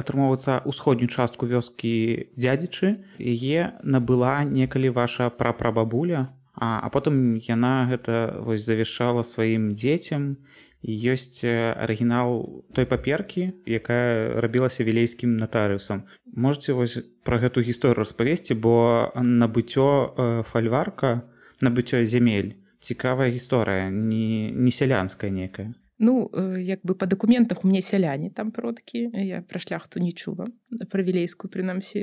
атрымоўваецца 0.00 0.64
ўсходнюю 0.64 1.12
частку 1.12 1.44
вёскі 1.46 2.32
дзядзічы 2.34 3.04
яе 3.20 3.76
набыла 3.84 4.40
некалі 4.48 4.88
ваша 4.96 5.28
прапрабабуля 5.28 6.32
а, 6.56 6.80
а 6.80 6.88
потым 6.88 7.36
яна 7.44 7.86
гэта 7.92 8.40
вось 8.40 8.64
завяшала 8.64 9.22
сваім 9.22 9.74
дзецям 9.76 10.40
ёсць 10.82 11.44
арыгінал 11.44 12.64
той 12.72 12.86
паперкі 12.88 13.52
якая 13.66 14.40
рабілася 14.40 14.84
вілейскім 14.84 15.36
натарыусам 15.36 16.08
можете 16.24 16.72
вось 16.72 16.98
пра 17.24 17.38
гэту 17.38 17.60
гісторыю 17.60 18.00
распавесці 18.00 18.56
бо 18.56 19.12
набыццё 19.14 20.42
фальварка 20.48 21.28
набыццё 21.60 22.04
зямель 22.04 22.56
цікавая 22.80 23.28
гісторыя 23.28 23.90
не 23.92 24.50
не 24.50 24.70
сялянская 24.72 25.30
некая 25.30 25.74
Ну 26.00 26.32
як 26.56 26.80
бы 26.82 26.94
па 26.94 27.04
дакументах 27.04 27.60
у 27.62 27.68
мне 27.68 27.82
сяляне 27.84 28.30
там 28.30 28.52
продкі 28.56 29.12
я 29.12 29.44
пра 29.44 29.60
шляхту 29.60 30.00
не 30.00 30.12
чула 30.16 30.48
пра 30.88 31.04
вілейскую 31.04 31.52
прынамсі 31.52 32.00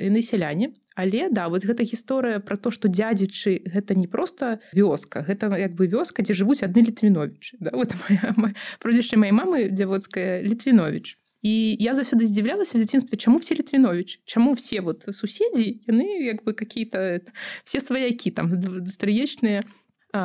яны 0.00 0.24
сяляне 0.24 0.72
але 0.94 1.28
да 1.30 1.48
вот 1.48 1.64
гэта 1.64 1.82
гісторыя 1.82 2.40
про 2.40 2.56
то 2.56 2.70
что 2.70 2.88
дядзічы 2.88 3.62
гэта 3.66 3.94
не 3.94 4.06
просто 4.06 4.60
вёска 4.72 5.22
гэта 5.26 5.50
як 5.58 5.74
бы 5.74 5.86
вёска 5.86 6.22
дзе 6.22 6.34
жывуць 6.34 6.62
адны 6.62 6.86
літвінович 6.86 7.54
да? 7.60 7.70
вот 7.74 7.94
прозвішча 8.80 9.18
моей 9.18 9.32
мамы 9.32 9.68
дзяводская 9.70 10.42
літвінович 10.42 11.18
і 11.44 11.76
я 11.78 11.92
заўсёды 11.94 12.24
здзіўлялася 12.24 12.78
дзяцінстве 12.78 13.18
чаму 13.18 13.38
все 13.38 13.54
літвінович 13.54 14.22
чаму 14.24 14.54
все 14.54 14.80
вот 14.80 15.04
суседзі 15.10 15.82
яны 15.86 16.24
як 16.24 16.44
бы 16.44 16.54
какие-то 16.54 17.20
все 17.64 17.80
сваякі 17.80 18.30
там 18.30 18.48
стрыечныя 18.86 19.66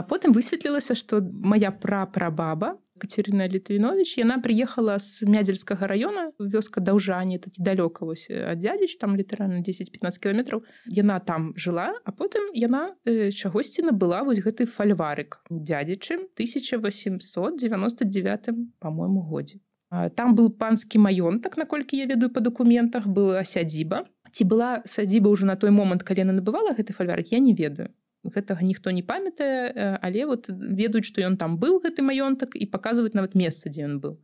потым 0.08 0.32
высветлілася 0.32 0.96
что 0.96 1.22
моя 1.22 1.72
прапрабаба 1.72 2.78
Катерина 3.00 3.48
Літвінович 3.48 4.20
яна 4.20 4.44
прыехала 4.44 5.00
з 5.00 5.24
мядзельскага 5.24 5.88
района 5.88 6.36
вёска 6.40 6.84
даўжані 6.84 7.40
такі 7.40 7.64
далёка 7.64 8.06
вось 8.06 8.28
ад 8.30 8.60
дзядзіч 8.60 8.98
там 9.00 9.16
літаральна 9.16 9.64
10-15 9.64 10.20
кіламетраў 10.20 10.64
яна 10.92 11.20
там 11.24 11.54
жыла 11.56 11.96
а 12.04 12.12
потым 12.12 12.52
яна 12.54 12.96
э, 13.08 13.32
чагосьці 13.32 13.88
набыла 13.88 14.28
вось 14.28 14.44
гэты 14.44 14.68
фальварык 14.68 15.40
дзядзічым 15.50 16.28
1899 16.36 18.52
по-моему 18.80 19.22
годзе 19.24 19.64
там 19.90 20.36
был 20.36 20.54
панскі 20.54 21.02
маёнтак 21.02 21.58
наколькі 21.58 21.98
я 21.98 22.06
ведаю 22.06 22.30
па 22.30 22.42
дакументах 22.46 23.08
была 23.08 23.44
сядзіба 23.44 24.06
ці 24.32 24.46
была 24.46 24.84
садзіба 24.86 25.34
ўжо 25.34 25.50
на 25.50 25.56
той 25.56 25.74
момант 25.74 26.06
калі 26.06 26.28
яна 26.28 26.38
набывала 26.38 26.78
гэты 26.78 26.94
фальварык 26.94 27.34
я 27.34 27.40
не 27.40 27.58
ведаю 27.58 27.90
гэтага 28.24 28.64
ніхто 28.64 28.92
не 28.92 29.04
памятае 29.04 30.00
але 30.02 30.26
вот 30.26 30.50
ведаюць 30.50 31.08
што 31.08 31.22
ён 31.24 31.38
там 31.38 31.60
быў 31.60 31.80
гэты 31.84 32.04
маёнтак 32.04 32.56
і 32.56 32.66
паказваюць 32.68 33.16
нават 33.16 33.36
месца 33.36 33.70
дзе 33.70 33.88
ён 33.88 34.00
быў 34.00 34.20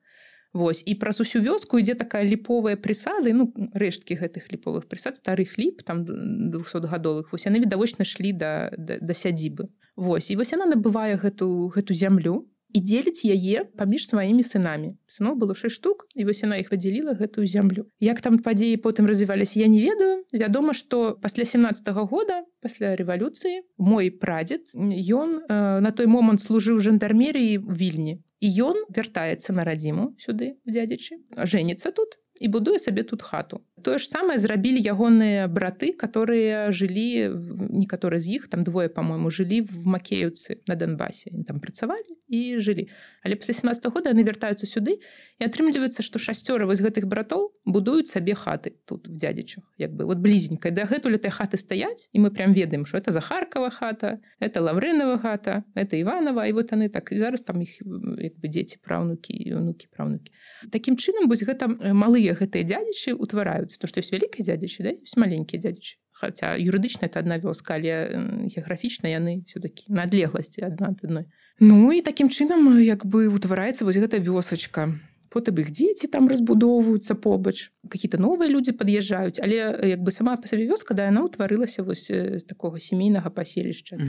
Вось. 0.55 0.83
І 0.87 0.95
праз 0.95 1.19
усю 1.19 1.43
вёску 1.43 1.75
ідзе 1.83 1.99
такая 1.99 2.23
ліповая 2.23 2.79
прысады 2.79 3.35
ну 3.35 3.51
рэшткі 3.75 4.15
гэтых 4.15 4.47
ліповых 4.47 4.87
прысад 4.87 5.19
старых 5.19 5.59
ліп 5.59 5.83
там 5.83 6.07
200гадовых 6.07 7.35
вось 7.35 7.43
яны 7.43 7.59
відавочна 7.59 8.07
шлі 8.07 8.31
да, 8.31 8.71
да, 8.79 8.95
да 9.03 9.13
сядзібы. 9.13 9.67
Вось. 9.99 10.31
І 10.31 10.39
вось 10.39 10.55
яна 10.55 10.63
набывае 10.63 11.19
гэту 11.19 11.67
гэту 11.75 11.91
зямлю 11.91 12.47
і 12.75 12.81
дзеліць 12.83 13.23
яе 13.23 13.63
паміж 13.79 14.03
сваімі 14.11 14.43
сынамі. 14.43 14.99
Сыноў 15.07 15.39
было 15.39 15.55
шэсць 15.55 15.79
штук 15.79 16.03
і 16.11 16.27
вось 16.27 16.43
яна 16.43 16.59
іх 16.59 16.75
выдзяліла 16.75 17.15
гэтую 17.15 17.47
зямлю. 17.47 17.87
Як 18.03 18.19
там 18.19 18.43
падзеі 18.43 18.75
потым 18.83 19.07
развіваліся 19.07 19.63
я 19.63 19.71
не 19.71 19.79
ведаю. 19.79 20.27
Вядома 20.35 20.75
што 20.75 21.15
пасля 21.21 21.47
17 21.47 21.87
-го 21.87 22.03
года 22.03 22.43
пасля 22.59 22.95
рэвалюцыі 22.99 23.63
мой 23.77 24.11
прадзед 24.11 24.67
ён 24.75 25.39
э, 25.47 25.79
на 25.79 25.91
той 25.91 26.07
момант 26.11 26.43
служыў 26.43 26.83
жандармерыі 26.83 27.63
вільні. 27.63 28.19
І 28.43 28.47
ён 28.59 28.75
вяртаецца 28.91 29.53
на 29.55 29.63
радзіму 29.63 30.19
сюды 30.19 30.59
дзядзячы 30.67 31.23
жэніцца 31.31 31.95
тут 31.95 32.19
і 32.39 32.47
будуе 32.47 32.79
сабе 32.79 33.03
тут 33.03 33.21
хату. 33.21 33.61
Тое 33.81 33.97
ж 33.97 34.07
самае 34.07 34.37
зрабілі 34.39 34.81
ягоныя 34.81 35.47
браты 35.47 35.93
которые 35.93 36.71
жылі 36.71 37.31
некаторы 37.69 38.19
з 38.19 38.39
іх 38.39 38.47
там 38.47 38.63
двое 38.63 38.89
по-моему 38.89 39.29
жылі 39.29 39.61
в 39.61 39.87
макеюцы 39.87 40.59
на 40.67 40.75
донбасе 40.75 41.31
там 41.47 41.59
працавалі 41.59 42.17
і 42.27 42.59
жылі 42.59 42.89
але 43.25 43.35
пасля 43.35 43.53
17 43.53 43.89
года 43.89 44.13
яны 44.13 44.21
вяртаюцца 44.21 44.69
сюды 44.69 45.01
і 45.41 45.43
атрымліваецца 45.49 46.05
што 46.05 46.21
шасцёра 46.21 46.69
вось 46.69 46.85
гэтых 46.85 47.09
братоў 47.09 47.49
будуюць 47.65 48.07
сабе 48.13 48.37
хаты 48.37 48.77
тут 48.85 49.09
в 49.09 49.17
дядзічах 49.17 49.65
як 49.81 49.97
бы 49.97 50.05
вот 50.05 50.21
блізенькай. 50.21 50.71
Дагэтуль 50.71 51.17
этой 51.17 51.33
хаты 51.33 51.57
стаяць 51.57 52.07
і 52.13 52.21
мы 52.21 52.29
прям 52.29 52.53
ведаем 52.53 52.85
что 52.85 53.01
это 53.01 53.09
захаркава 53.09 53.73
хата 53.73 54.21
это 54.39 54.61
лаврынова 54.61 55.17
хата 55.17 55.65
это 55.73 55.97
иванова 55.97 56.45
і 56.45 56.53
вот 56.53 56.71
яны 56.71 56.89
так 56.93 57.11
і 57.11 57.17
зараз 57.17 57.41
там 57.41 57.61
іх 57.65 57.81
як 58.21 58.37
бы 58.37 58.45
дзеці 58.45 58.77
праўнукі 58.85 59.33
і 59.33 59.57
унукі 59.57 59.89
праўнукі 59.89 60.29
Такім 60.71 60.97
чынам 60.97 61.27
вось 61.27 61.41
гэта 61.41 61.67
малыя 61.93 62.37
гэтыя 62.37 62.63
дзядзічы 62.63 63.17
утвараюць. 63.17 63.77
То 63.81 63.87
што 63.89 64.01
ёсць 64.01 64.13
вялікія 64.13 64.53
дзядзічы 64.53 64.85
да 64.85 64.91
маленькія 65.17 65.61
дзядзічы. 65.61 65.97
Хаця 66.15 66.55
юрыдычна 66.55 67.09
это 67.09 67.19
адна 67.19 67.41
вёска 67.41 67.75
але 67.75 68.47
геаграфічна 68.47 69.09
яны 69.09 69.43
все-таки 69.49 69.89
на 69.89 70.05
адлегласці 70.07 70.63
адна 70.63 70.93
ад 70.93 71.03
адной 71.03 71.25
Ну 71.59 71.91
і 71.93 72.01
такім 72.01 72.29
чынам 72.29 72.79
як 72.83 73.05
бы 73.05 73.27
утвараецца 73.31 73.85
вось 73.87 73.95
гэта 73.95 74.19
вёсачка. 74.19 74.91
Потым 75.35 75.59
іх 75.59 75.67
дзеці 75.71 76.07
там 76.07 76.31
разбудоўваюцца 76.31 77.15
побач 77.19 77.71
какие-то 77.91 78.15
новыя 78.15 78.47
людзі 78.47 78.71
пад'язджаюць. 78.71 79.39
Але 79.43 79.75
як 79.83 79.99
бы 79.99 80.11
сама 80.11 80.35
па 80.39 80.47
сабе 80.47 80.63
вёска 80.63 80.95
да 80.95 81.11
яна 81.11 81.27
ўтварылася 81.27 81.83
вось 81.83 82.07
з 82.07 82.43
такога 82.47 82.79
сямейнага 82.79 83.27
паселішча. 83.31 83.99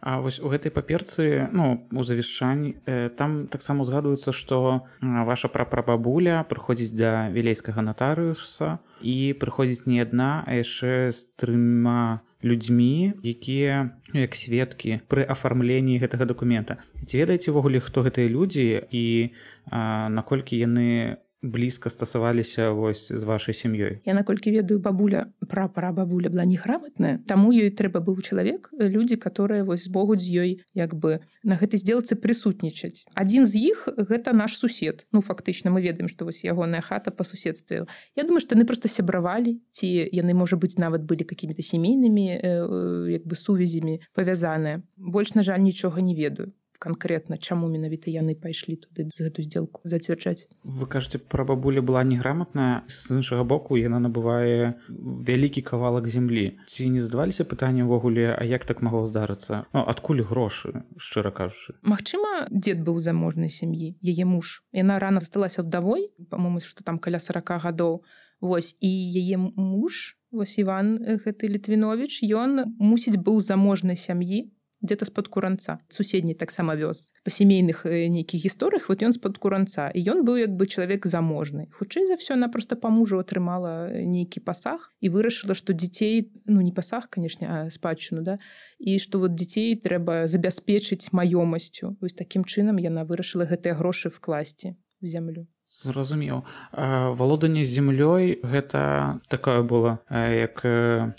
А 0.00 0.20
вось 0.20 0.40
у 0.40 0.48
гэтай 0.52 0.68
паперцы 0.68 1.48
ну 1.52 1.84
у 1.92 2.04
завішчанні 2.04 2.76
там 3.16 3.48
таксама 3.48 3.88
узгадваецца 3.88 4.32
што 4.32 4.84
ваша 5.00 5.48
прапрабабуля 5.48 6.44
прыходзіць 6.48 6.92
да 6.92 7.32
вілейскага 7.32 7.80
натарыуса 7.80 8.80
і 9.00 9.36
прыходзіць 9.36 9.88
не 9.88 10.00
адна 10.04 10.44
а 10.44 10.60
яшчэ 10.60 11.12
з 11.12 11.28
трыма 11.40 12.20
людзьмі 12.44 13.12
якія 13.22 13.96
ну, 14.12 14.20
як 14.20 14.34
сведкі 14.36 15.00
пры 15.08 15.24
афармленні 15.24 15.98
гэтага 15.98 16.28
дакумента. 16.28 16.76
Ці 17.04 17.22
ведаеце 17.22 17.50
увогуле 17.50 17.80
хто 17.80 18.04
гэтыя 18.04 18.28
людзі 18.28 18.86
і 18.90 19.32
а, 19.70 20.08
наколькі 20.08 20.58
яны 20.60 21.16
блізка 21.42 21.90
стасаваліся 21.90 22.70
вось 22.70 23.12
з 23.12 23.24
вашай 23.24 23.54
сям'ёй? 23.54 24.00
Я 24.04 24.14
наколькі 24.14 24.50
ведаю 24.50 24.80
бабуля 24.80 25.32
пра 25.48 25.68
пара 25.68 25.92
бабуля 25.92 26.28
была 26.28 26.44
неграмотная. 26.44 27.22
Таму 27.26 27.52
ёй 27.52 27.70
трэба 27.70 28.00
быў 28.00 28.20
чалавек 28.22 28.70
людзі 28.72 29.16
которые 29.16 29.62
вось 29.64 29.88
богу 29.88 30.16
з 30.16 30.26
ёй 30.26 30.50
як 30.74 30.94
бы 30.94 31.20
на 31.44 31.56
гэтай 31.56 31.78
сделцы 31.78 32.16
прысутнічаць. 32.16 33.06
Адзін 33.14 33.46
з 33.46 33.72
іх 33.72 33.88
гэта 33.96 34.32
наш 34.32 34.56
сусед. 34.56 35.06
Ну 35.12 35.20
фактычна 35.20 35.70
мы 35.70 35.82
ведаем 35.82 36.08
што 36.08 36.24
вось 36.24 36.44
ягоная 36.44 36.80
хата 36.80 37.10
по 37.10 37.24
суседстве. 37.24 37.86
Я 38.16 38.22
думаю 38.24 38.40
што 38.40 38.56
яны 38.56 38.66
просто 38.66 38.88
сябравалі 38.88 39.60
ці 39.70 39.86
яны 40.12 40.34
можа 40.34 40.56
быць 40.56 40.78
нават 40.78 41.04
былі 41.04 41.24
какими-то 41.24 41.62
сямейнымі 41.62 42.26
э, 42.32 43.20
як 43.20 43.26
бы 43.26 43.36
сувязямі 43.36 44.00
павязаныя. 44.14 44.82
Больш 44.96 45.34
на 45.34 45.42
жаль 45.42 45.60
нічога 45.60 46.00
не 46.00 46.14
ведаю 46.14 46.52
конкретно 46.78 47.36
чаму 47.38 47.68
менавіта 47.68 48.10
яны 48.10 48.34
пайшлі 48.34 48.76
туды 48.76 49.08
гэту 49.16 49.42
сделку 49.42 49.80
зацвярджаць. 49.84 50.48
Вы 50.64 50.86
кажаце 50.86 51.18
пра 51.18 51.44
бабуля 51.44 51.82
была 51.82 52.04
неграмотная 52.04 52.82
з 52.88 53.18
іншага 53.18 53.44
боку 53.44 53.76
яна 53.76 54.00
набывае 54.00 54.76
вялікі 54.88 55.62
кавалак 55.62 56.08
землі 56.08 56.58
ці 56.66 56.88
не 56.90 57.00
задаваліся 57.00 57.48
пытанне 57.48 57.86
ўвогуле 57.86 58.34
а 58.34 58.42
як 58.44 58.64
так 58.64 58.82
магло 58.82 59.06
здарыцца? 59.06 59.66
Ну, 59.72 59.84
адкуль 59.86 60.22
грошы 60.22 60.84
шчыра 60.96 61.30
кажучы? 61.30 61.78
Магчыма 61.82 62.46
дзед 62.50 62.84
быў 62.84 63.00
заможнай 63.00 63.50
сям'і 63.50 63.96
яе 64.02 64.24
муж. 64.24 64.62
Яна 64.72 64.98
рана 64.98 65.20
засталася 65.20 65.62
вдавой 65.62 66.12
по-моему 66.30 66.60
что 66.60 66.84
там 66.84 66.98
каля 66.98 67.18
40 67.18 67.62
гадоў. 67.62 68.04
Вось 68.40 68.76
і 68.80 68.90
яе 69.16 69.38
муж 69.38 70.16
вось 70.30 70.58
Іван 70.58 71.00
гэты 71.24 71.48
літвінович 71.48 72.20
ён 72.36 72.76
мусіць 72.76 73.16
быў 73.16 73.40
заможнай 73.40 73.96
сям'і 73.96 74.52
где-то 74.82 75.04
з-пад 75.04 75.28
куранца. 75.28 75.78
Суседні 75.88 76.34
таксама 76.34 76.76
вёз 76.76 77.12
па 77.24 77.30
сямейных 77.30 77.86
э, 77.86 78.08
нейкіх 78.08 78.44
гісторыях 78.44 78.88
вот 78.88 79.02
ён 79.02 79.12
з-пад 79.12 79.38
куранца. 79.38 79.88
І 79.88 80.04
ён 80.04 80.24
быў 80.24 80.36
як 80.36 80.52
бы 80.52 80.66
чалавек 80.66 81.06
заможны 81.06 81.68
хутчэй 81.72 82.06
за 82.06 82.16
ўсё 82.20 82.34
она 82.34 82.48
просто 82.48 82.76
па 82.76 82.88
мужу 82.88 83.18
атрымала 83.18 83.88
э, 83.88 84.04
нейкі 84.04 84.40
пасаг 84.44 84.92
і 85.00 85.08
вырашыла 85.08 85.54
што 85.54 85.72
дзяцей 85.72 86.30
ну 86.46 86.60
не 86.60 86.72
пасаг 86.72 87.08
канешне 87.08 87.70
спадчыну 87.70 88.22
да 88.22 88.38
і 88.78 88.98
што 88.98 89.18
вот 89.18 89.34
дзяцей 89.34 89.76
трэба 89.76 90.28
забяспечыць 90.28 91.12
маёмасцю 91.12 91.96
вось 92.00 92.14
такім 92.14 92.44
чынам 92.44 92.76
яна 92.76 93.04
вырашыла 93.04 93.48
гэтыя 93.48 93.74
грошы 93.74 94.10
вкласці 94.10 94.76
в 95.00 95.06
зямлю 95.06 95.46
зразумеў 95.66 96.44
валоданне 96.72 97.64
землёй 97.64 98.38
гэта 98.42 99.20
такое 99.28 99.62
было 99.62 99.98
як 100.10 100.62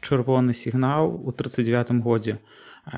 чырвоны 0.02 0.54
сігнал 0.54 1.12
у 1.12 1.32
39 1.32 2.00
годзе 2.04 2.40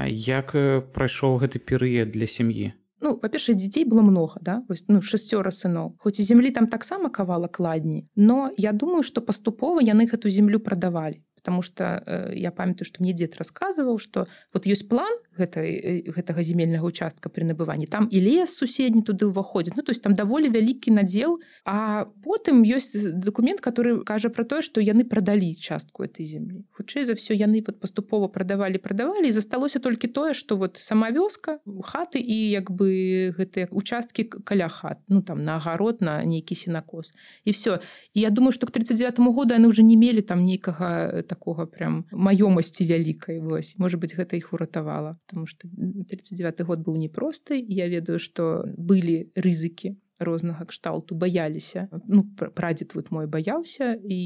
як 0.10 0.54
прайшоў 0.94 1.40
гэты 1.42 1.60
перыяд 1.60 2.12
для 2.12 2.28
сям'і? 2.28 2.74
Ну 3.02 3.16
па-першае 3.16 3.56
дзяцей 3.56 3.86
было 3.88 4.02
много 4.04 4.40
да? 4.42 4.64
Вось 4.68 4.84
ну 4.88 5.02
шасцёра 5.02 5.52
сыноў 5.56 5.96
хоць 6.04 6.20
і 6.20 6.24
зямлі 6.24 6.52
там 6.52 6.68
таксама 6.68 7.10
кавала 7.10 7.48
кладні 7.48 8.08
но 8.16 8.52
я 8.58 8.74
думаю 8.74 9.04
што 9.04 9.22
паступова 9.22 9.80
яны 9.80 10.06
гэту 10.12 10.30
землю 10.30 10.60
прадавалі 10.60 11.24
потому 11.40 11.62
что 11.62 12.04
э, 12.06 12.36
я 12.36 12.52
памятаю 12.52 12.86
что 12.86 13.02
мне 13.02 13.14
дзед 13.14 13.40
рассказываў 13.40 13.98
что 13.98 14.28
вот 14.54 14.68
ёсць 14.68 14.84
план 14.84 15.10
гэтай 15.40 16.04
гэтага 16.12 16.44
земельнага 16.44 16.84
участка 16.84 17.30
при 17.32 17.48
набыванні 17.48 17.88
там 17.88 18.12
і 18.12 18.20
лес 18.20 18.52
суседні 18.60 19.02
туды 19.08 19.32
ўваходзіць 19.32 19.80
ну 19.80 19.84
то 19.84 19.96
есть 19.96 20.04
там 20.04 20.16
даволі 20.16 20.52
вялікі 20.52 20.92
надзел 20.92 21.40
а 21.64 22.06
потым 22.24 22.68
ёсць 22.68 22.92
документ 23.16 23.64
который 23.64 24.04
кажа 24.04 24.30
про 24.30 24.44
тое 24.44 24.62
что 24.62 24.84
яны 24.84 25.08
продалі 25.08 25.56
частку 25.56 26.04
этой 26.04 26.28
землі 26.28 26.68
хутчэй 26.76 27.08
за 27.08 27.16
все 27.16 27.34
яны 27.34 27.64
вот 27.64 27.80
паступова 27.80 28.28
продавалі 28.28 28.78
продавалі 28.78 29.32
засталося 29.32 29.80
толькі 29.80 30.12
тое 30.12 30.34
что 30.34 30.58
вот 30.58 30.78
сама 30.78 31.12
вёска 31.12 31.64
хаты 31.84 32.20
і 32.20 32.38
як 32.52 32.72
бы 32.72 33.32
гэтыя 33.40 33.72
участкі 33.72 34.24
каля 34.24 34.68
хат 34.68 35.00
ну 35.08 35.22
там 35.22 35.44
на 35.44 35.56
агарод 35.56 36.02
на 36.02 36.24
нейкі 36.24 36.56
сенакос 36.56 37.14
і 37.46 37.52
все 37.52 37.80
я 38.14 38.30
думаю 38.30 38.52
что 38.52 38.68
к 38.68 38.72
39 38.72 39.20
году 39.20 39.54
яны 39.54 39.68
уже 39.68 39.84
не 39.84 39.96
мелі 39.96 40.22
там 40.22 40.44
нейкага 40.44 41.24
такога 41.30 41.70
прям 41.70 42.04
маёмасці 42.12 42.90
вялікай 42.90 43.40
вось. 43.40 43.76
Может 43.78 44.02
быть 44.02 44.18
гэта 44.18 44.36
іх 44.36 44.54
уратавала 44.54 45.18
потому 45.28 45.46
что 45.46 45.70
39 45.70 46.66
год 46.66 46.80
быў 46.82 46.98
непросты 46.98 47.62
я 47.62 47.88
ведаю 47.88 48.20
что 48.20 48.66
былі 48.78 49.30
рызыкі 49.38 49.96
рознага 50.20 50.66
кшталту 50.66 51.16
баяліся. 51.16 51.88
Ну 52.08 52.24
прадзед 52.36 52.96
вот 52.96 53.12
мой 53.12 53.28
баяўся 53.28 53.96
і 53.96 54.18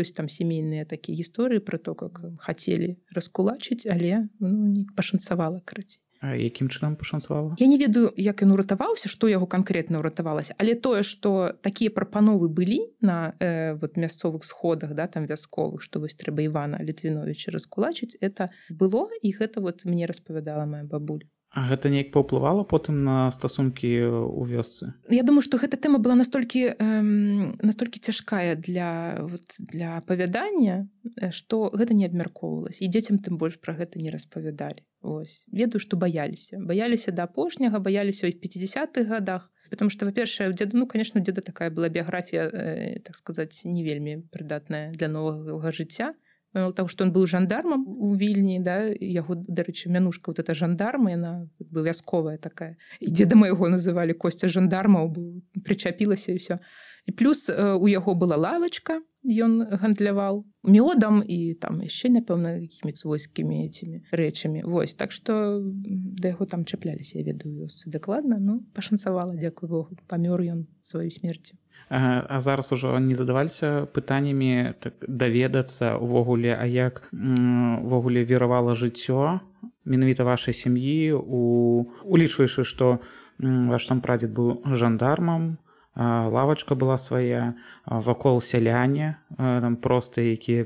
ёсць 0.00 0.16
там 0.16 0.28
сямейныя 0.28 0.86
такія 0.88 1.18
гісторыі 1.18 1.60
про 1.60 1.78
то 1.78 1.94
как 1.94 2.22
хацелі 2.40 2.96
раскулачыць 3.12 3.84
але 3.86 4.28
ну, 4.40 4.48
не 4.72 4.86
пашанцавала 4.96 5.60
карацей 5.60 6.00
якім 6.22 6.70
чынам 6.70 6.94
пашанцавала? 6.96 7.56
Я 7.58 7.66
не 7.66 7.78
ведаю 7.78 8.12
як 8.16 8.42
ён 8.46 8.54
уратаваўся 8.54 9.10
што 9.10 9.26
яго 9.26 9.50
канкрэтна 9.50 9.98
ўратавалася 9.98 10.54
але 10.58 10.78
тое 10.78 11.02
што 11.02 11.56
такія 11.66 11.90
прапановы 11.90 12.46
былі 12.46 12.94
на 13.00 13.34
э, 13.40 13.74
вот 13.74 13.98
мясцовых 13.98 14.44
сходах 14.44 14.94
да 14.94 15.08
там 15.08 15.26
вясковых 15.26 15.82
што 15.82 15.98
вось 15.98 16.14
трэба 16.14 16.46
Івана 16.46 16.78
літвіновича 16.78 17.50
раскулачыць 17.50 18.14
это 18.20 18.54
было 18.70 19.10
і 19.22 19.34
гэта 19.34 19.60
вот 19.60 19.84
мне 19.84 20.06
распавядала 20.06 20.66
моя 20.66 20.84
бабуля 20.84 21.26
А 21.52 21.68
гэта 21.68 21.92
неяк 21.92 22.08
паўплывала 22.16 22.64
потым 22.64 23.04
на 23.04 23.28
стасункі 23.28 23.92
ў 24.08 24.42
вёсцы? 24.48 24.96
Я 25.12 25.20
думаю 25.20 25.44
што 25.44 25.60
гэта 25.60 25.76
тэма 25.76 26.00
была 26.00 26.16
настолькі 26.16 26.72
эм, 26.80 27.52
настолькі 27.60 28.00
цяжкая 28.00 28.56
для 28.56 29.20
вот, 29.20 29.44
для 29.60 30.00
апавядання 30.00 30.88
што 31.28 31.68
гэта 31.68 31.92
не 31.92 32.08
абмяркоўвалась 32.08 32.80
і 32.80 32.88
дзецям 32.88 33.20
тым 33.20 33.36
больш 33.36 33.60
пра 33.60 33.76
гэта 33.76 34.00
не 34.00 34.08
распавядалі. 34.08 34.80
Ось 35.04 35.44
ведаю 35.52 35.76
што 35.84 36.00
баяліся. 36.00 36.56
Баяліся 36.56 37.12
да 37.12 37.28
апошняга 37.28 37.84
баяліся 37.84 38.32
ў 38.32 38.32
50-х 38.32 39.04
годах 39.04 39.52
потому 39.72 39.90
что 39.90 40.04
во-першае 40.04 40.48
у 40.48 40.52
дзеда 40.52 40.76
ну 40.76 40.86
конечно 40.86 41.20
дзеда 41.20 41.40
такая 41.40 41.68
была 41.68 41.88
біяграфія 41.88 42.44
э, 42.44 43.00
так 43.00 43.16
сказаць 43.16 43.64
не 43.64 43.84
вельмі 43.84 44.20
прыдатная 44.28 44.92
для 44.92 45.08
новага 45.08 45.72
жыцця 45.72 46.12
того 46.52 46.88
что 46.88 47.04
он 47.04 47.12
был 47.12 47.26
жандармам 47.26 47.84
у 47.88 48.16
вільні 48.16 48.60
да 48.60 48.92
яго 49.00 49.34
дарэчы 49.34 49.88
мянушка 49.88 50.30
вот 50.30 50.38
это 50.38 50.54
жандарма 50.54 51.10
яна 51.10 51.48
бы 51.58 51.82
вясковая 51.82 52.38
такая. 52.38 52.76
І 53.00 53.10
деда 53.10 53.36
майго 53.36 53.68
называлі 53.68 54.12
костя 54.12 54.48
жандармаў 54.48 55.16
прычапілася 55.64 56.32
і 56.32 56.36
все 56.36 56.58
і 57.06 57.12
плюс 57.12 57.48
у 57.50 57.88
яго 57.88 58.14
была 58.14 58.36
лавачка 58.36 59.00
ён 59.22 59.62
гандляваў 59.78 60.42
мёдам 60.66 61.22
і 61.22 61.54
там 61.54 61.82
яшчэ 61.82 62.10
напэўна 62.10 62.58
якімі 62.58 62.94
свойскімі 62.94 63.66
этими 63.66 64.02
рэчамі. 64.10 64.62
Вось 64.66 64.94
так 64.94 65.12
что 65.12 65.62
да 65.62 66.34
яго 66.34 66.46
там 66.46 66.64
чапляліся 66.64 67.18
я 67.18 67.24
ведаю 67.24 67.66
вёсцы 67.66 67.90
дакладна 67.90 68.38
ну 68.38 68.66
пашанцавала 68.74 69.34
дзякую 69.34 69.70
Богу 69.70 69.96
памёр 70.06 70.42
ён 70.42 70.66
сваю 70.82 71.10
смерцю. 71.10 71.54
А, 71.88 72.26
а 72.28 72.40
зараз 72.40 72.72
ужо 72.72 72.98
не 72.98 73.14
задаваліся 73.14 73.86
пытаннямі 73.94 74.74
так 74.80 74.94
даведацца 75.06 75.96
увогуле 75.96 76.54
а 76.58 76.66
як 76.66 77.06
увогуле 77.12 78.24
веравала 78.24 78.74
жыццё 78.74 79.40
менавіта 79.84 80.24
вашай 80.24 80.54
сям'і 80.54 81.14
у 81.14 81.86
улічваючы 82.04 82.64
што 82.64 82.98
ваш 83.38 83.86
там 83.86 84.00
прадзед 84.00 84.30
быў 84.34 84.62
жандармам 84.66 85.58
лавачка 85.94 86.74
была 86.74 86.96
свая 86.96 87.56
вакол 87.84 88.40
сяляне 88.40 89.18
там 89.36 89.76
проста 89.76 90.22
якія 90.24 90.64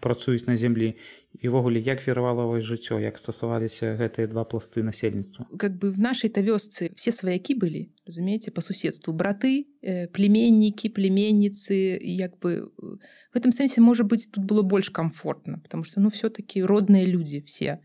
працуюць 0.00 0.46
на 0.46 0.56
зямлі 0.56 0.94
івогуле 1.42 1.80
як 1.80 2.06
веравала 2.06 2.46
вось 2.46 2.62
жыццё 2.62 3.00
як 3.02 3.18
стасаваліся 3.18 3.98
гэтыя 3.98 4.30
два 4.30 4.44
пласты 4.44 4.82
насельніцтва. 4.82 5.46
Как 5.58 5.74
бы 5.74 5.90
в 5.90 5.98
нашай 5.98 6.30
та 6.30 6.40
вёсцы 6.40 6.94
все 6.94 7.10
сваякі 7.10 7.54
былі 7.58 7.90
разумееце 8.06 8.50
по 8.50 8.62
суседству. 8.62 9.12
Браты 9.12 9.66
э, 9.82 10.06
племеннікі 10.06 10.88
племенніцы 10.94 11.98
як 11.98 12.38
бы 12.38 12.70
в 12.78 13.36
этом 13.36 13.50
сэнсе 13.50 13.82
можа 13.82 14.04
быць 14.04 14.30
тут 14.30 14.44
было 14.46 14.62
больш 14.62 14.90
комфортно 14.90 15.58
потому 15.58 15.82
что 15.82 16.00
ну 16.00 16.08
все-таки 16.10 16.62
родныя 16.62 17.04
людзі 17.04 17.42
все. 17.42 17.82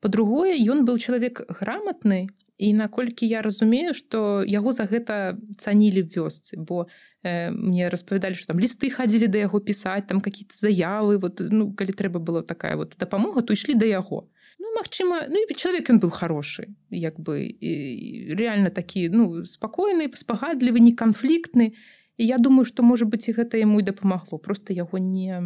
По-другое 0.00 0.56
ён 0.56 0.88
быў 0.88 0.96
чалавек 0.96 1.44
грамотны 1.60 2.28
і 2.58 2.74
наколькі 2.74 3.26
я 3.28 3.42
разумею 3.42 3.94
что 3.94 4.44
яго 4.44 4.72
за 4.72 4.84
гэта 4.88 5.36
цанілі 5.58 6.02
в 6.02 6.10
вёсцы 6.16 6.56
бо 6.56 6.88
э, 7.22 7.50
мне 7.50 7.88
распавядалі 7.88 8.34
что 8.34 8.52
там 8.52 8.60
лісты 8.60 8.90
хадзілі 8.90 9.28
да 9.28 9.38
яго 9.38 9.60
пісаць 9.60 10.08
там 10.08 10.20
какие-то 10.20 10.56
заявы 10.56 11.18
вот 11.18 11.40
ну 11.40 11.72
калі 11.72 11.92
трэба 11.92 12.18
было 12.18 12.42
такая 12.42 12.76
вот 12.76 12.96
дапамога 12.98 13.42
то 13.42 13.52
ішлі 13.52 13.74
да 13.74 13.86
яго. 13.86 14.28
Ну 14.58 14.72
Мачыма 14.72 15.28
ну 15.28 15.36
чалавек 15.54 15.90
ён 15.90 16.00
был 16.00 16.10
хороший 16.10 16.76
як 16.90 17.20
бы 17.20 17.52
реально 17.60 18.70
такі 18.70 19.08
ну 19.08 19.44
спакойны 19.44 20.08
спагадлівы 20.16 20.80
не 20.80 20.96
канфліктны 20.96 21.76
і 22.16 22.24
я 22.24 22.38
думаю 22.38 22.64
што 22.64 22.82
можа 22.82 23.04
быць 23.04 23.28
і 23.28 23.36
гэта 23.36 23.60
яму 23.60 23.80
і 23.80 23.84
дапамагло. 23.84 24.38
Просто 24.38 24.72
яго 24.72 24.98
не 24.98 25.44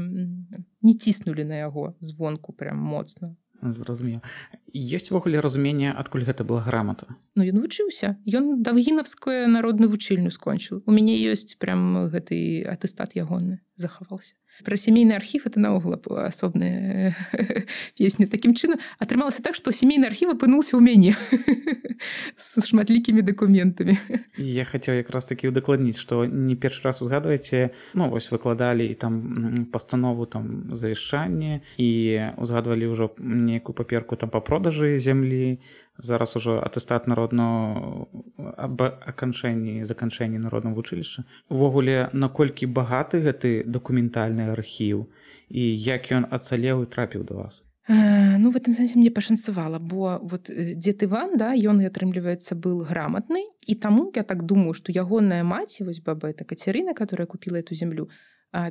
не 0.83 0.95
ціснулі 0.95 1.45
на 1.45 1.59
яго 1.59 1.95
звонку 2.01 2.53
прям 2.53 2.79
моцна 2.79 3.35
зразумеў 3.63 4.25
ёсць 4.75 5.11
увогуле 5.11 5.41
разуменне 5.45 5.93
адкуль 5.93 6.25
гэта 6.25 6.45
была 6.45 6.65
грамата? 6.65 7.07
Ну 7.35 7.45
ён 7.45 7.61
вучыўся. 7.61 8.17
Ён 8.25 8.63
давгінавскую 8.63 9.49
народную 9.51 9.91
вучыльню 9.91 10.31
скончыў. 10.31 10.83
У 10.87 10.91
мяне 10.91 11.19
ёсць 11.21 11.59
прям 11.59 12.11
гэты 12.11 12.65
атэстат 12.65 13.17
ягоны 13.19 13.61
захаваўся 13.77 14.40
про 14.65 14.77
сямейны 14.77 15.13
архів 15.13 15.47
это 15.47 15.61
наогул 15.61 15.97
асобная 16.17 17.17
песня. 17.99 18.27
Таким 18.27 18.55
чынам 18.55 18.79
атрымалася 18.99 19.43
так 19.43 19.55
что 19.55 19.73
сямейны 19.73 20.07
архів 20.07 20.31
апынуўся 20.31 20.77
ў 20.77 20.83
мяне 20.83 21.17
с 22.37 22.61
шматлікімі 22.67 23.23
документамі 23.23 23.99
я 24.37 24.65
хацеў 24.65 25.01
якраз 25.01 25.25
таки 25.25 25.49
удакладніць 25.49 25.99
что 25.99 26.25
не 26.25 26.57
першы 26.57 26.85
раз 26.85 27.03
узгадваеце 27.03 27.71
ну 27.95 28.09
вось 28.09 28.31
выкладалі 28.31 28.95
там 28.95 29.67
пастанову 29.73 30.27
там 30.27 30.71
завяшчанне 30.73 31.61
і 31.77 31.89
узгадвалі 32.37 32.87
ўжо 32.87 33.13
нейкую 33.19 33.75
паперку 33.75 34.17
там 34.17 34.31
по 34.31 34.41
продажы 34.41 34.99
зямлі 34.99 35.61
зараз 36.03 36.37
ужо 36.37 36.61
атэстат 36.61 37.07
народно 37.07 38.09
аб 38.37 38.83
аканчэнні 38.83 39.85
заканчэнні 39.85 40.39
народным 40.39 40.75
вучылішча. 40.75 41.25
Увогуле 41.49 42.11
наколькі 42.13 42.67
багаты 42.67 43.21
гэты 43.21 43.65
дакументальны 43.65 44.51
архіў 44.53 45.09
і 45.49 45.63
як 45.77 46.13
ён 46.13 46.27
ацалеў 46.31 46.83
і 46.83 46.87
трапіў 46.87 47.25
до 47.25 47.35
вас? 47.45 47.65
Ну 47.89 48.51
в 48.51 48.57
этом 48.57 48.75
сэнсе 48.75 48.99
мне 48.99 49.11
пашанцавала 49.11 49.79
бо 49.79 50.21
вот 50.23 50.47
дзед 50.47 51.03
Іван 51.03 51.37
да 51.37 51.51
ён 51.57 51.81
і 51.83 51.89
атрымліваецца 51.91 52.55
был 52.55 52.85
грамотны 52.87 53.43
і 53.67 53.75
таму 53.75 54.13
я 54.15 54.23
так 54.23 54.43
думаю 54.45 54.75
что 54.75 54.93
ягоная 54.93 55.43
маці 55.43 55.85
вось 55.85 56.01
баба 56.01 56.31
это 56.31 56.45
кацярына 56.45 56.95
которая 56.95 57.27
купила 57.27 57.57
эту 57.57 57.75
землю 57.75 58.09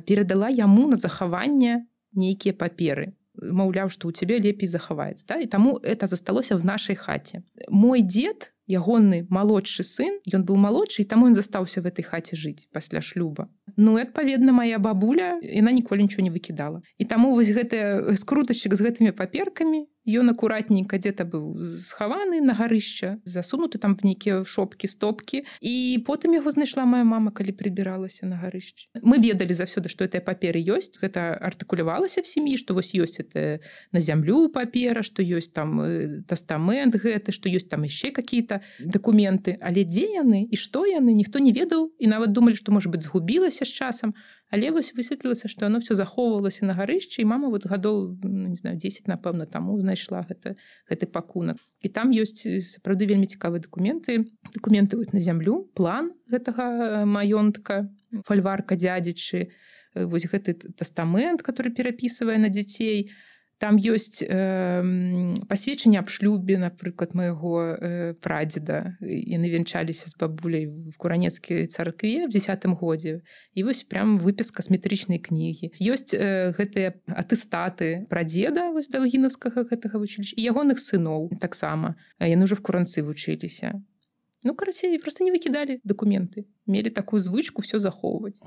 перадала 0.06 0.48
яму 0.48 0.88
на 0.88 0.96
захаванне 0.96 1.86
нейкія 2.12 2.54
паперы 2.54 3.12
маўляў 3.40 3.88
што 3.88 4.08
ў 4.08 4.12
цябе 4.14 4.38
лепей 4.38 4.68
захаваецца 4.68 5.24
да? 5.26 5.36
і 5.40 5.46
таму 5.46 5.80
это 5.82 6.06
засталося 6.06 6.56
в 6.56 6.64
нашай 6.64 6.96
хаце. 6.96 7.42
Мой 7.68 8.02
дзед 8.02 8.52
ягоны 8.70 9.26
малодшы 9.28 9.82
сын 9.82 10.20
ён 10.30 10.46
быў 10.46 10.60
малодшы 10.60 11.02
і 11.02 11.08
таму 11.10 11.26
ён 11.26 11.34
застаўся 11.34 11.82
в 11.82 11.86
этой 11.90 12.06
хаце 12.06 12.36
жыць 12.36 12.70
пасля 12.70 13.00
шлюба. 13.00 13.50
Ну 13.76 13.98
адпаведна 13.98 14.52
моя 14.52 14.78
бабуля 14.78 15.40
яна 15.42 15.72
ніколі 15.72 16.06
нічого 16.06 16.22
не 16.22 16.30
выкідала. 16.30 16.82
І 16.98 17.04
таму 17.04 17.34
вось 17.34 17.50
гэты 17.50 18.14
скрутачык 18.14 18.74
з 18.74 18.80
гэтымі 18.80 19.10
паперкамі 19.16 19.90
ён 20.06 20.30
акуратненько 20.30 20.98
где-то 20.98 21.24
быў 21.24 21.66
схаваны 21.66 22.40
на 22.40 22.54
гарышча 22.54 23.20
засунуты 23.24 23.78
там 23.78 23.96
в 23.96 24.04
нейкія 24.04 24.44
шопкі 24.44 24.86
стопкі. 24.86 25.44
І 25.60 26.02
потым 26.06 26.34
яго 26.34 26.50
знайшла 26.50 26.84
моя 26.84 27.04
мама 27.04 27.30
калі 27.30 27.52
прыбіралася 27.52 28.26
на 28.26 28.36
гарышчы 28.40 28.88
мы 29.02 29.18
ведалі 29.18 29.54
заўсёды 29.54 29.88
что 29.88 30.04
этой 30.04 30.20
паперы 30.20 30.60
ёсць 30.60 30.98
гэта 31.00 31.34
артыкулявалася 31.36 32.22
в 32.22 32.26
сям'і 32.26 32.56
что 32.56 32.74
вось 32.74 32.94
ёсць 32.94 33.20
это 33.20 33.60
на 33.92 34.00
зямлю 34.00 34.48
папера 34.48 35.02
что 35.02 35.22
ёсць 35.22 35.52
там 35.52 35.80
э, 35.80 36.22
тастамент 36.26 36.96
гэты 36.96 37.32
что 37.32 37.48
ёсць 37.48 37.68
там 37.68 37.82
яшчэ 37.82 38.10
какие-то 38.10 38.60
документы 38.80 39.56
але 39.60 39.84
дзе 39.84 40.06
яны 40.20 40.44
і 40.44 40.56
што 40.56 40.86
яны 40.86 41.12
ніхто 41.14 41.38
не 41.38 41.52
ведаў. 41.52 41.92
І 41.98 42.06
нават 42.06 42.32
думалі 42.32 42.54
что 42.54 42.72
может 42.72 42.92
быть 42.92 43.02
згубілася 43.02 43.64
з 43.64 43.72
часам. 43.72 44.14
Але 44.50 44.70
вось 44.70 44.94
высветлілася 44.94 45.48
что 45.48 45.66
оно 45.66 45.78
все 45.78 45.94
захоўвалася 45.94 46.66
на 46.66 46.74
гарышчы 46.74 47.22
і 47.22 47.24
мама 47.24 47.48
вот 47.48 47.66
гадоў 47.66 48.18
ну, 48.22 48.48
не 48.48 48.56
знаю 48.56 48.76
10 48.76 49.06
напэўна 49.06 49.46
таму 49.46 49.78
знайшла 49.90 50.22
гэта 50.22 50.54
гэты 50.86 51.10
пакунак. 51.10 51.58
І 51.82 51.90
там 51.90 52.14
ёсць 52.14 52.46
сапраўды 52.46 53.10
вельмі 53.10 53.26
цікавыя 53.26 53.58
документы 53.58 54.30
документы 54.54 54.94
вот 54.94 55.10
на 55.10 55.20
зямлю 55.20 55.66
план 55.74 56.14
гэтага 56.30 57.02
маёнтка 57.10 57.90
фальварка 58.22 58.78
дядзічы 58.78 59.50
вось 59.94 60.30
гэты 60.30 60.54
тастамент 60.78 61.42
который 61.42 61.74
перапісывае 61.74 62.38
на 62.38 62.48
дзяцей. 62.54 63.10
то 63.10 63.29
там 63.60 63.76
ёсць 63.76 64.24
э, 64.24 64.80
пасведчанне 65.44 66.00
аб 66.00 66.08
шлюбе 66.08 66.56
напрыклад 66.56 67.12
майго 67.12 67.76
э, 67.76 68.14
прадзеда. 68.16 68.96
Яны 69.04 69.52
вянчаліся 69.52 70.08
з 70.08 70.16
бабуляй 70.16 70.64
в 70.64 70.96
куранецкай 70.96 71.68
царкве 71.68 72.24
в 72.26 72.32
десятым 72.32 72.72
годзе. 72.72 73.20
І 73.52 73.68
вось 73.68 73.84
прям 73.84 74.16
выпіс 74.16 74.48
касметрычнай 74.48 75.20
кнігі. 75.20 75.76
Ёсць 75.76 76.16
э, 76.16 76.56
гэтыя 76.56 76.96
атэстаты 77.12 78.08
пра 78.08 78.24
дзеда 78.24 78.72
вось 78.72 78.88
далгінаўскага 78.88 79.68
гэтага 79.68 80.00
вучыліч 80.00 80.32
і 80.32 80.40
ягоных 80.40 80.80
сыноў 80.80 81.28
таксама. 81.36 82.00
Яны 82.16 82.48
ўжо 82.48 82.56
в 82.56 82.64
куранцы 82.64 83.04
вучыліся 83.04 83.84
Ну 84.42 84.54
карацей 84.54 84.98
просто 84.98 85.24
не 85.24 85.30
выкідалі 85.30 85.80
документы. 85.84 86.46
Мелі 86.66 86.90
такую 86.90 87.20
звычку 87.20 87.62
все 87.62 87.78
захоўваць 87.78 88.40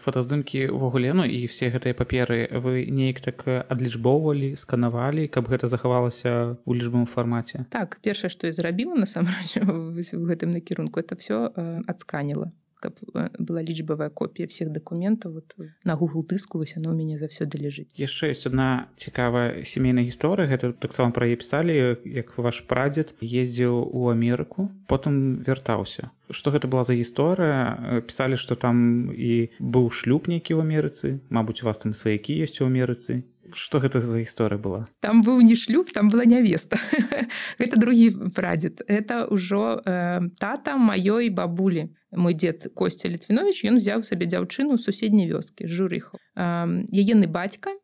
фотаздымкі 0.00 0.68
увогуле 0.72 1.12
ну 1.12 1.24
і 1.24 1.44
все 1.46 1.68
гэтыя 1.68 1.92
паперы 1.92 2.48
вы 2.52 2.86
неяк 2.88 3.20
так 3.20 3.44
адлічбоўвалі 3.46 4.56
сканавалі 4.56 5.28
каб 5.28 5.48
гэта 5.52 5.68
захавалася 5.68 6.56
ў 6.64 6.70
лічбавым 6.78 7.04
фармаце? 7.04 7.66
Так 7.68 8.00
першае 8.00 8.30
што 8.32 8.46
я 8.48 8.52
зрабіла 8.52 8.96
насамрэч 8.96 9.60
в 9.66 10.24
гэтым 10.24 10.56
накірунку 10.56 11.00
это 11.00 11.16
все 11.16 11.52
адсканіла 11.84 12.52
каб 12.80 12.94
э, 13.14 13.28
была 13.38 13.62
лічбавая 13.62 14.10
копія 14.10 14.48
всех 14.48 14.70
документаў 14.72 15.32
вот 15.32 15.54
на 15.84 15.94
google 15.96 16.26
дыску 16.26 16.58
вось 16.58 16.76
оно 16.76 16.90
у 16.90 16.96
мяне 16.96 17.18
заўсёды 17.18 17.58
ляжыць 17.58 17.90
яшчэ 17.98 18.30
ёсць 18.30 18.46
одна 18.46 18.88
цікавая 18.96 19.64
сямейная 19.64 20.04
гісторыя 20.04 20.46
гэта 20.48 20.72
таксама 20.72 21.12
пра 21.12 21.26
яе 21.26 21.36
пісалі 21.36 21.98
як 22.04 22.38
ваш 22.38 22.62
прадзед 22.66 23.14
ездзіў 23.20 23.74
у 23.90 24.08
Амерыку 24.08 24.70
потым 24.86 25.42
вяртаўся 25.42 26.10
что 26.30 26.50
гэта 26.50 26.68
была 26.68 26.84
за 26.84 26.94
гісторыя 26.94 28.02
пісалі 28.06 28.36
что 28.36 28.54
там 28.54 29.10
і 29.12 29.50
быў 29.58 29.90
шлюб 29.90 30.28
нейкі 30.28 30.54
ў 30.54 30.62
Амерыцы 30.62 31.20
Мабыць 31.30 31.62
у 31.62 31.66
вас 31.66 31.78
там 31.78 31.94
сваякі 31.94 32.36
ёсць 32.38 32.60
у 32.60 32.68
Амерыцы 32.68 33.24
что 33.54 33.80
гэта 33.80 34.00
за 34.00 34.20
гісторыя 34.20 34.58
была? 34.58 34.88
Там 35.00 35.22
быў 35.22 35.40
не 35.40 35.56
шлюб 35.56 35.92
там 35.92 36.08
была 36.08 36.24
нявеста 36.24 36.78
гэта 37.58 37.76
другі 37.82 38.32
прадзед 38.34 38.82
это 38.86 39.26
ўжо 39.30 39.80
э, 39.84 40.20
тата 40.38 40.76
маёй 40.76 41.30
бабулі 41.30 41.94
мой 42.12 42.34
дзед 42.34 42.72
костя 42.74 43.08
літвінович 43.08 43.64
ён 43.64 43.76
взяў 43.78 44.02
сабе 44.02 44.26
дзяўчыну 44.26 44.78
суседняй 44.78 45.28
вёскі 45.28 45.68
журыху 45.68 46.18
ягены 46.36 47.26
бацька 47.26 47.76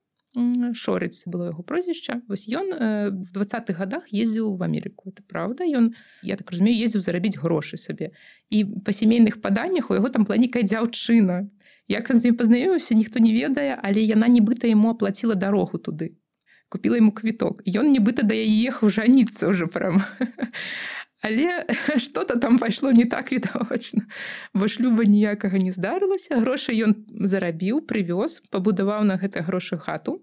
шорыц 0.75 1.23
было 1.27 1.55
яго 1.55 1.63
прозвішча 1.63 2.21
вось 2.27 2.49
ён 2.49 2.73
э, 2.75 3.11
в 3.11 3.31
двадцатых 3.31 3.79
годах 3.79 4.11
ездзіў 4.11 4.57
в 4.57 4.63
Амерыку 4.63 5.11
это 5.11 5.23
правда. 5.23 5.63
Ён 5.65 5.95
я 6.23 6.37
так 6.37 6.51
разумею 6.51 6.75
ездзіў 6.75 7.03
зарабіць 7.07 7.39
грошы 7.39 7.79
сабе 7.79 8.11
і 8.51 8.83
па 8.83 8.91
сямейных 8.91 9.41
паданнях 9.41 9.91
у 9.91 9.95
яго 9.95 10.11
там 10.11 10.25
была 10.25 10.37
нейкая 10.37 10.67
дзяўчына 10.67 11.47
як 11.89 12.11
ён 12.11 12.19
з 12.19 12.33
ім 12.33 12.37
пазнаёміўся 12.41 12.95
ніхто 12.95 13.21
не 13.21 13.33
ведае 13.37 13.77
але 13.77 14.01
яна 14.01 14.29
нібыта 14.29 14.69
яму 14.71 14.91
аплаціла 14.91 15.35
дарогу 15.35 15.79
туды. 15.79 16.17
Купила 16.69 16.97
ему 16.97 17.13
квіток 17.13 17.63
ён 17.67 17.93
нібыта 17.93 18.27
да 18.27 18.35
яе 18.35 18.69
ехаў 18.69 18.91
жаніцца 18.91 19.49
уже 19.49 19.67
прям. 19.67 20.03
Але 21.25 21.65
что-то 21.97 22.37
там 22.39 22.59
пайшло 22.59 22.93
не 22.93 23.05
так 23.05 23.33
відавочна 23.33 24.07
бо 24.55 24.69
шлюба 24.69 25.05
ніякага 25.05 25.59
не 25.59 25.71
здарылася. 25.71 26.41
Грошы 26.41 26.73
ён 26.73 27.05
зарабіў 27.09 27.85
прывёз 27.85 28.41
пабудаваў 28.51 29.05
на 29.05 29.17
гэта 29.17 29.45
грошы 29.45 29.79
хату 29.79 30.21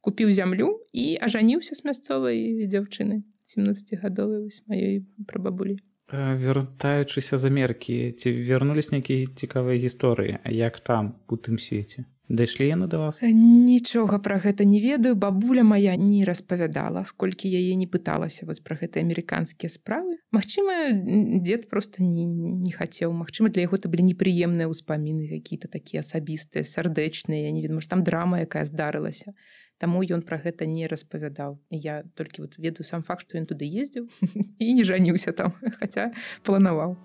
купіў 0.00 0.32
зямлю 0.32 0.80
і 0.92 1.18
ажаніўся 1.20 1.74
з 1.74 1.84
мясцовай 1.84 2.68
дзяўчыны 2.68 3.24
17гадовай 3.48 4.44
вось 4.44 4.62
маёй 4.68 5.04
прабабулі 5.26 5.80
вяртаючыся 6.12 7.38
з 7.38 7.44
амерыкі 7.52 8.12
ці 8.12 8.32
вярнулись 8.32 8.92
нейкія 8.92 9.28
цікавыя 9.28 9.76
гісторыі 9.76 10.40
як 10.48 10.80
там 10.80 11.16
у 11.28 11.36
тым 11.36 11.60
свеце? 11.60 12.08
Дайшлі 12.28 12.68
яны 12.68 12.86
да 12.92 12.98
вас? 13.00 13.22
Нічога 13.24 14.20
пра 14.20 14.36
гэта 14.36 14.64
не 14.68 14.80
ведаю. 14.84 15.16
Бабуля 15.16 15.64
моя 15.64 15.96
не 15.96 16.24
распавядала 16.28 17.04
сколькі 17.08 17.48
яе 17.48 17.72
не 17.72 17.88
пыталася 17.88 18.44
вось 18.44 18.60
пра 18.60 18.76
гэты 18.76 19.00
амерыканскія 19.00 19.72
справы. 19.72 20.20
Магчыма 20.28 20.92
дзед 21.40 21.68
просто 21.72 22.04
не, 22.04 22.28
не 22.28 22.72
хацеў. 22.72 23.16
Магчыма 23.16 23.48
для 23.48 23.64
яго 23.64 23.80
это 23.80 23.88
былі 23.88 24.04
непрыемныя 24.12 24.68
ўспаміны 24.68 25.28
какие-то 25.40 25.72
такія 25.72 26.04
асабістыя 26.04 26.68
сардэчныя 26.68 27.48
я 27.48 27.50
не 27.50 27.64
ведаю 27.64 27.80
там 27.88 28.04
драма 28.04 28.44
якая 28.44 28.68
здарылася 28.68 29.32
Таму 29.78 30.02
ён 30.02 30.26
пра 30.26 30.42
гэта 30.42 30.66
не 30.66 30.90
распавядаў. 30.90 31.58
Я 31.70 32.02
толькі 32.18 32.42
вот 32.42 32.58
ведаю 32.58 32.82
сам 32.82 33.06
факт, 33.06 33.22
што 33.22 33.38
ён 33.38 33.46
туды 33.46 33.62
ездзіў 33.62 34.10
і 34.58 34.66
не 34.76 34.82
жаніўся 34.82 35.30
там, 35.30 35.54
хаця 35.78 36.10
планаваў. 36.42 36.98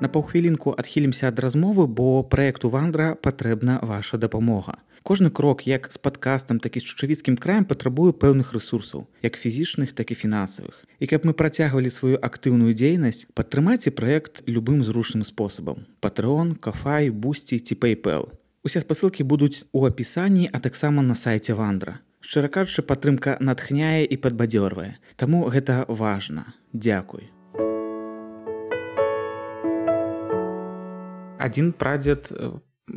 На 0.00 0.08
паўхвілінку 0.08 0.76
адхілімся 0.76 1.28
ад 1.32 1.40
размовы, 1.40 1.86
бо 1.88 2.24
праекту 2.24 2.68
вандра 2.68 3.16
патрэбна 3.16 3.80
ваша 3.80 4.20
дапамога. 4.20 4.76
Кожны 5.02 5.30
крок 5.32 5.64
як 5.64 5.88
з 5.92 5.96
падкастам, 5.96 6.60
так 6.60 6.76
і 6.76 6.80
з 6.80 6.84
чучавіцкім 6.84 7.36
краем 7.40 7.64
патрабуе 7.64 8.12
пэўных 8.12 8.52
рэсурсаў, 8.52 9.08
як 9.24 9.40
фізічных, 9.40 9.96
так 9.96 10.12
і 10.12 10.16
фінансавых. 10.16 10.76
І 11.00 11.08
каб 11.08 11.24
мы 11.24 11.32
працягвалі 11.32 11.88
сваю 11.88 12.20
актыўную 12.20 12.76
дзейнасць, 12.76 13.24
падтрымайце 13.32 13.96
праект 13.96 14.44
любым 14.44 14.84
зручным 14.84 15.24
спосабам. 15.24 15.88
Патрон, 16.04 16.52
кафай, 16.52 17.08
бусці 17.08 17.56
ці 17.60 17.80
PayPal. 17.80 18.39
Усе 18.62 18.80
спасылкі 18.84 19.24
будуць 19.24 19.64
у 19.72 19.86
апісанні, 19.88 20.50
а 20.52 20.58
таксама 20.60 21.02
на 21.02 21.14
сайце 21.16 21.54
вандра. 21.56 22.00
Шчыра 22.20 22.52
кажучы, 22.52 22.84
падтрымка 22.84 23.38
натхняе 23.40 24.04
і 24.04 24.16
падбадзёрвае. 24.20 25.00
Таму 25.16 25.48
гэта 25.48 25.88
важна. 25.88 26.44
Дзякуй. 26.76 27.32
Адзін 31.40 31.72
прадзед 31.72 32.28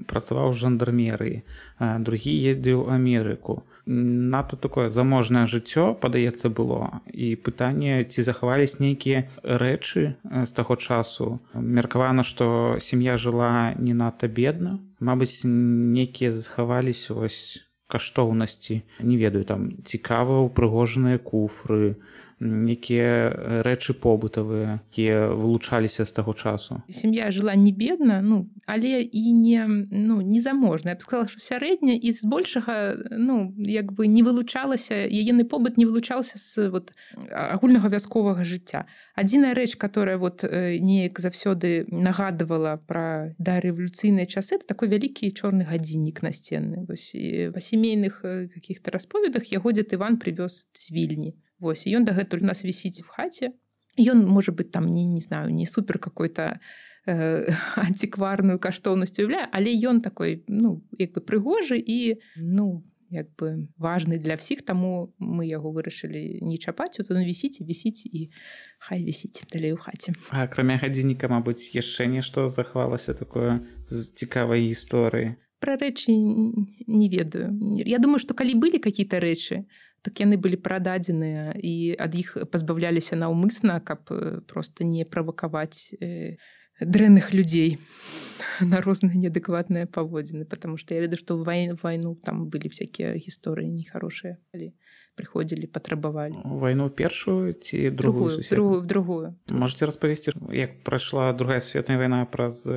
працаваў 0.08 0.54
жандармерыі 0.54 1.44
другі 1.80 2.34
ездзіў 2.52 2.90
Амерыку. 2.90 3.64
Надта 3.86 4.56
такое 4.56 4.88
заможнае 4.90 5.44
жыццё 5.44 5.92
падаецца 6.00 6.48
было. 6.48 7.04
І 7.12 7.36
пытанне 7.36 8.08
ці 8.08 8.24
захавались 8.24 8.80
нейкія 8.80 9.28
рэчы 9.44 10.16
з 10.24 10.52
таго 10.56 10.80
часу. 10.80 11.44
Меркавана 11.54 12.24
што 12.24 12.78
сям'я 12.80 13.18
жыла 13.18 13.76
не 13.76 13.94
надта 13.94 14.32
бедна. 14.32 14.80
Мабыць 15.04 15.44
нейкія 15.44 16.32
захавались 16.32 17.10
вось 17.10 17.60
каштоўнасці. 17.92 18.82
Не 19.04 19.18
ведаю 19.18 19.44
там 19.44 19.84
цікава 19.84 20.40
упрыгожаныя 20.48 21.20
куфры 21.20 22.00
некія 22.44 23.64
рэчы 23.64 23.96
побытавыя 23.96 24.84
якія 24.92 25.32
вылучаліся 25.32 26.06
з 26.06 26.12
таго 26.12 26.34
часу. 26.34 26.84
Сям'я 26.90 27.32
жыла 27.32 27.56
не 27.56 27.72
бедна 27.72 28.22
ну 28.22 28.50
але 28.66 29.02
і 29.02 29.34
не 29.34 29.66
ну 29.92 30.22
незаможна 30.22 30.92
я 30.92 30.96
б 30.96 31.02
сказала 31.02 31.28
що 31.28 31.40
сярэдня 31.40 31.96
і 31.96 32.14
збольшага 32.14 32.96
ну 33.12 33.54
як 33.58 33.94
бы 33.94 34.08
не 34.08 34.24
вылучалася 34.24 35.08
яены 35.08 35.48
побыт 35.48 35.78
не 35.78 35.86
вылучаўся 35.86 36.38
з 36.38 36.70
вот 36.70 36.92
агульнага 37.32 37.90
вясковага 37.90 38.44
жыцця. 38.44 38.86
Адзіная 39.16 39.54
рэч 39.54 39.76
которая 39.78 40.18
вот 40.18 40.44
неяк 40.44 41.20
заўсёды 41.20 41.86
нагадывала 41.88 42.78
про 42.78 43.36
да 43.40 43.60
рэвалюцыйныя 43.60 44.26
часы 44.26 44.56
это 44.56 44.68
такой 44.68 44.90
вялікі 44.90 45.32
чорны 45.32 45.64
гадзіннік 45.64 46.24
насценны. 46.24 46.86
Вось 46.88 47.16
па 47.54 47.60
сямейных 47.60 48.22
каких-то 48.54 48.92
расповедах 48.92 49.52
яго 49.52 49.72
дзед 49.72 49.94
Іван 49.94 50.20
прывёз 50.20 50.68
з 50.74 50.92
вільні 50.92 51.36
Вось 51.64 51.88
ён 51.88 52.04
дагэтуль 52.04 52.44
нас 52.44 52.68
вісіць 52.68 53.08
в 53.08 53.10
хаце 53.16 53.56
ён 53.98 54.26
можа 54.26 54.52
быть 54.52 54.72
там 54.72 54.90
не 54.92 55.06
не 55.06 55.22
знаю 55.22 55.54
не 55.54 55.66
супер 55.66 56.00
какой-то 56.00 56.60
э, 57.06 57.52
антикварную 57.76 58.60
каштоўнасць 58.60 59.20
уяўляе 59.20 59.48
але 59.52 59.72
ён 59.72 60.02
такой 60.02 60.44
ну 60.48 60.82
як 60.98 61.14
бы 61.14 61.22
прыгожы 61.22 61.78
і 61.78 62.18
ну 62.38 62.84
як 63.10 63.30
бы 63.38 63.70
важны 63.78 64.18
для 64.18 64.36
всіх 64.36 64.66
таму 64.66 65.14
мы 65.20 65.46
яго 65.46 65.70
вырашылі 65.70 66.42
не 66.42 66.58
чапаць 66.58 66.98
вот 66.98 67.12
он 67.12 67.22
вісіць 67.22 67.62
вісіць 67.62 68.06
і 68.10 68.32
хай 68.80 69.04
вісіць 69.06 69.46
далей 69.54 69.74
у 69.74 69.78
хаце 69.78 70.14
акрамя 70.32 70.82
гадзінніка 70.82 71.30
Мабыць 71.30 71.70
яшчэ 71.78 72.10
нешта 72.10 72.50
захавалася 72.50 73.14
такое 73.14 73.62
з 73.88 74.10
цікавай 74.18 74.66
гісторыі 74.66 75.38
про 75.64 75.78
рэчы 75.80 76.12
не 76.12 77.08
ведаю. 77.08 77.56
Я 77.88 78.00
думаю 78.00 78.20
что 78.20 78.34
калі 78.34 78.60
былі 78.60 78.84
какие-то 78.84 79.24
рэчы 79.24 79.64
так 80.04 80.20
яны 80.20 80.38
былі 80.38 80.60
прададзеныя 80.60 81.56
і 81.56 81.96
ад 81.96 82.16
іх 82.20 82.36
пазбаўляліся 82.52 83.16
наўмысна 83.16 83.80
каб 83.80 84.12
просто 84.52 84.84
не 84.84 85.08
правакаваць 85.08 85.96
э, 86.00 86.36
дрэнных 86.84 87.34
людзей 87.34 87.80
на 88.72 88.84
розныя 88.84 89.16
неадэкватныя 89.16 89.88
паводзіны 89.88 90.46
потому 90.46 90.78
что 90.78 90.94
я 90.94 91.02
ведаю 91.08 91.18
што 91.18 91.40
вайну 91.40 91.80
вайну 91.82 92.16
там 92.16 92.50
былі 92.52 92.68
всякія 92.68 93.16
гісторыі 93.16 93.72
нехарошыя 93.72 94.38
калі 94.52 94.76
прыходзілі 95.16 95.72
патрабавалі 95.72 96.44
вайну 96.44 96.90
першую 96.90 97.54
ці 97.54 97.90
другую 97.90 98.44
другую 98.52 98.82
другую. 98.82 99.36
Можете 99.48 99.86
распавесці 99.86 100.36
як 100.52 100.84
прайшла 100.84 101.32
другая 101.34 101.62
светная 101.62 101.98
вайна 101.98 102.26
праз 102.26 102.68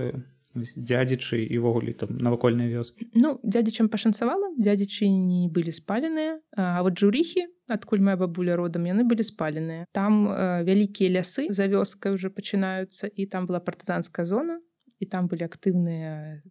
дзядзічы 0.56 1.42
і 1.44 1.56
ўвогуле 1.60 1.92
там 1.92 2.16
навакольныя 2.18 2.70
вёскі 2.72 3.08
Ну 3.14 3.36
дзядзічам 3.44 3.88
пашанцавала 3.92 4.52
дзядзічы 4.56 5.08
не 5.08 5.48
былі 5.48 5.72
спаленыя 5.72 6.40
А 6.56 6.82
вот 6.82 6.98
журіхі 6.98 7.46
адкуль 7.68 8.00
моя 8.00 8.16
бабуля 8.16 8.56
родам 8.56 8.86
яны 8.86 9.04
былі 9.04 9.26
спаленыя 9.26 9.86
там 9.92 10.30
э, 10.30 10.62
вялікія 10.62 11.18
лясы 11.18 11.50
за 11.50 11.66
вёскай 11.66 12.14
уже 12.14 12.30
пачынаюцца 12.30 13.10
і 13.10 13.26
там 13.26 13.46
была 13.46 13.60
партызанская 13.60 14.24
зона 14.24 14.60
і 15.00 15.06
там 15.06 15.28
былі 15.28 15.44
актыўныя 15.44 16.42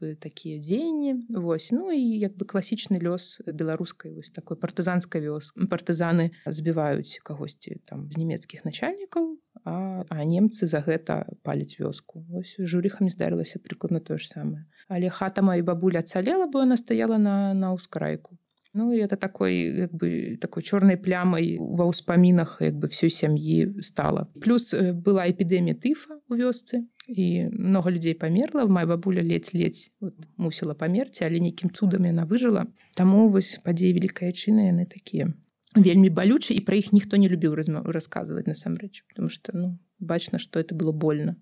бы 0.00 0.14
такія 0.14 0.60
дзеянні 0.62 1.26
Вось. 1.28 1.70
Ну 1.72 1.90
і 1.90 2.00
як 2.18 2.36
бы 2.36 2.46
класічны 2.46 3.00
лёс 3.02 3.40
беларускай 3.46 4.12
вось 4.12 4.30
такой 4.30 4.56
партызанскай 4.56 5.20
вёс. 5.20 5.50
Партызаны 5.56 6.30
збіваюць 6.46 7.20
кагосьці 7.22 7.80
там 7.86 8.10
з 8.12 8.16
нямецкіх 8.16 8.64
начальнікаў 8.64 9.38
а, 9.64 10.04
а 10.08 10.24
немцы 10.24 10.66
за 10.66 10.80
гэта 10.80 11.26
паліць 11.42 11.80
вёску. 11.80 12.24
Ось 12.30 12.56
журыхамі 12.58 13.10
здарылася 13.10 13.58
прыкладна 13.58 14.00
тое 14.00 14.18
ж 14.18 14.28
самае 14.28 14.66
але 14.88 15.08
хата 15.08 15.42
маёй 15.42 15.62
бабуля 15.62 16.00
ацалела 16.00 16.46
бо 16.46 16.62
она 16.62 16.76
стаяла 16.76 17.18
на 17.18 17.54
на 17.54 17.72
ўскрайку 17.72 18.38
Ну 18.72 18.92
і 18.94 19.02
это 19.02 19.16
такой 19.16 19.54
як 19.56 19.92
бы 19.94 20.38
такой 20.40 20.62
чорнай 20.62 20.96
плямай 20.96 21.58
ва 21.58 21.90
ўспамінах 21.90 22.62
як 22.62 22.78
бы 22.78 22.86
всёй 22.86 23.10
сям'і 23.10 23.82
стала 23.82 24.30
плюс 24.38 24.70
была 24.74 25.26
эпідэмія 25.26 25.74
тыфа 25.74 26.22
у 26.30 26.38
вёсцы 26.38 26.86
і 27.10 27.50
много 27.50 27.90
людзей 27.90 28.14
памерла 28.14 28.64
моя 28.66 28.86
бабуля 28.86 29.22
ледзь-ледзь 29.22 29.90
вот, 30.00 30.14
мусіла 30.36 30.74
памерці 30.74 31.26
але 31.26 31.42
нейкім 31.42 31.74
цудам 31.74 32.06
яна 32.06 32.22
выжыла 32.22 32.70
таму 32.94 33.28
вось 33.28 33.58
падзеі 33.66 33.98
вялікая 33.98 34.30
чына 34.30 34.70
яны 34.70 34.86
такія 34.86 35.34
вельмі 35.74 36.10
балючы 36.10 36.54
і 36.54 36.62
пра 36.62 36.78
іх 36.78 36.94
ніхто 36.94 37.18
не 37.18 37.26
любіў 37.26 37.58
расказваць 37.58 38.46
насамрэч 38.46 39.02
потому 39.10 39.28
что 39.28 39.50
ну 39.54 39.78
бачна 39.98 40.38
что 40.38 40.58
это 40.60 40.74
было 40.74 40.92
больно. 40.92 41.36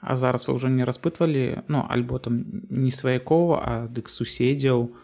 А 0.00 0.14
зараз 0.14 0.46
вы 0.46 0.54
ўжо 0.54 0.68
не 0.68 0.84
распытвалі 0.84 1.66
ну 1.66 1.82
альбо 1.88 2.18
там 2.18 2.44
не 2.70 2.92
сваякова 2.92 3.56
а 3.58 3.72
дык 3.88 4.08
суседзяў 4.08 4.94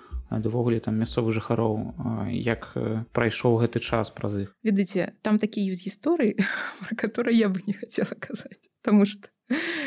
увогуле 0.40 0.80
там 0.80 0.96
мясцовых 0.96 1.34
жыхароў 1.36 2.30
як 2.32 2.72
прайшоў 3.12 3.60
гэты 3.60 3.80
час 3.80 4.10
праз 4.10 4.48
іх. 4.48 4.56
Ведаеце 4.64 5.12
там 5.22 5.38
такія 5.38 5.72
ёсць 5.72 5.84
гісторыі 5.84 6.38
про 6.80 6.96
которые 6.96 7.36
я 7.38 7.48
бы 7.48 7.60
не 7.66 7.76
хацела 7.76 8.16
казаць 8.16 8.72
потому 8.82 9.06
что 9.06 9.28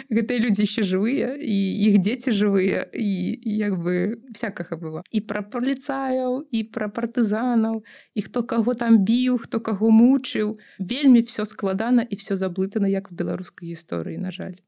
гэтыя 0.10 0.40
людзі 0.40 0.64
яшчэ 0.64 0.84
жывыя 0.86 1.34
і 1.36 1.58
іх 1.90 1.98
дзеці 2.06 2.32
жывыя 2.38 2.86
і 2.94 3.10
як 3.44 3.78
бы 3.82 4.22
всякага 4.32 4.78
было 4.78 5.02
і 5.10 5.22
пра 5.26 5.42
паліцаяў 5.42 6.46
і 6.52 6.60
пра 6.70 6.88
партызанаў 6.88 7.82
і 8.14 8.22
хто 8.22 8.44
каго 8.44 8.78
там 8.78 9.02
біў 9.02 9.42
хто 9.42 9.60
каго 9.60 9.90
мучыў. 9.90 10.56
Вельмі 10.80 11.26
все 11.26 11.46
складана 11.46 12.06
і 12.06 12.16
все 12.16 12.36
заблытана 12.36 12.88
як 12.88 13.12
в 13.12 13.16
беларускай 13.16 13.74
гісторыі 13.74 14.22
на 14.22 14.32
жаль 14.32 14.62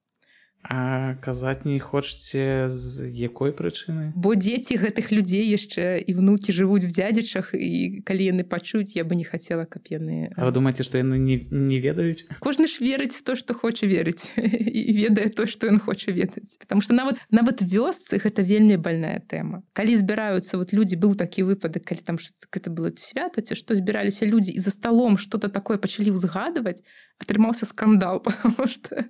А 0.69 1.15
казаць 1.23 1.63
не 1.63 1.79
хочаце 1.79 2.67
з 2.67 3.07
якой 3.07 3.55
прычыны? 3.55 4.11
Бо 4.15 4.35
дзеці 4.35 4.75
гэтых 4.75 5.15
людзей 5.15 5.47
яшчэ 5.47 6.03
і 6.03 6.11
внукі 6.11 6.51
жывуць 6.51 6.83
в 6.83 6.91
дзядзічах 6.91 7.55
і 7.55 8.03
калі 8.03 8.23
яны 8.35 8.43
пачуюць 8.43 8.91
я 8.91 9.07
бы 9.07 9.15
не 9.15 9.23
хацела 9.23 9.63
каб 9.63 9.87
яны 9.87 10.27
А 10.35 10.43
вы 10.43 10.51
думаеце 10.51 10.83
што 10.83 10.99
яны 10.99 11.15
не, 11.15 11.39
не 11.51 11.79
ведаюць? 11.79 12.27
Кожны 12.43 12.67
ж 12.67 12.83
верыць 12.83 13.15
то 13.23 13.39
што 13.39 13.55
хоча 13.55 13.87
верыць 13.87 14.27
і 14.37 14.91
ведае 14.91 15.31
то 15.31 15.47
што 15.47 15.71
ён 15.71 15.79
хоча 15.79 16.11
ведаць. 16.11 16.59
Потому 16.59 16.83
что 16.83 16.91
нават 16.91 17.23
нават 17.31 17.63
вёсцы 17.63 18.19
гэта 18.19 18.43
вельмі 18.43 18.75
больная 18.75 19.23
тэма. 19.23 19.63
Калі 19.71 19.95
збіраюцца 19.95 20.59
вот 20.59 20.75
людзі 20.75 20.99
быў 20.99 21.15
такі 21.15 21.47
выпадак 21.47 21.87
калі 21.87 22.03
там 22.03 22.19
гэта 22.51 22.67
было 22.67 22.91
свята 22.99 23.39
ці 23.39 23.55
што 23.55 23.71
збіраліся 23.71 24.27
людзі 24.27 24.51
і 24.51 24.59
за 24.59 24.75
сталом 24.75 25.15
что-то 25.15 25.47
такое 25.47 25.79
пачалі 25.79 26.11
ўзгадваць 26.11 26.83
атрымаўся 27.23 27.63
скандал 27.63 28.19
потому 28.27 28.67
что 28.67 29.07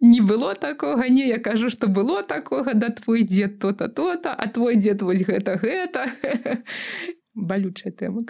не 0.00 0.20
было 0.20 0.54
такога 0.54 1.08
не 1.08 1.28
я 1.28 1.38
кажу 1.38 1.70
что 1.70 1.86
было 1.86 2.22
такога 2.22 2.74
да 2.74 2.90
твой 2.90 3.22
дзед 3.22 3.58
то-то 3.58 3.88
то-то 3.88 4.34
а 4.34 4.48
твой 4.48 4.76
дзед 4.76 5.02
вось 5.02 5.22
гэта 5.22 5.56
гэта 5.56 6.06
балючая 7.34 7.92
тэма 7.92 8.22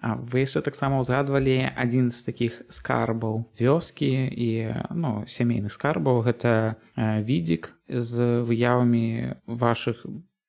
А 0.00 0.16
вы 0.16 0.46
яшчэ 0.46 0.62
таксама 0.62 1.00
ўзгадвалі 1.02 1.74
адзін 1.74 2.10
з 2.10 2.22
такіх 2.22 2.62
скарбаў 2.68 3.50
вёскі 3.58 4.30
і 4.30 4.50
ну 4.94 5.24
сямейных 5.26 5.72
скарбаў. 5.72 6.22
Гэта 6.22 6.78
відзік 6.96 7.74
з 7.88 8.42
выявамі 8.46 9.34
ваших 9.46 10.06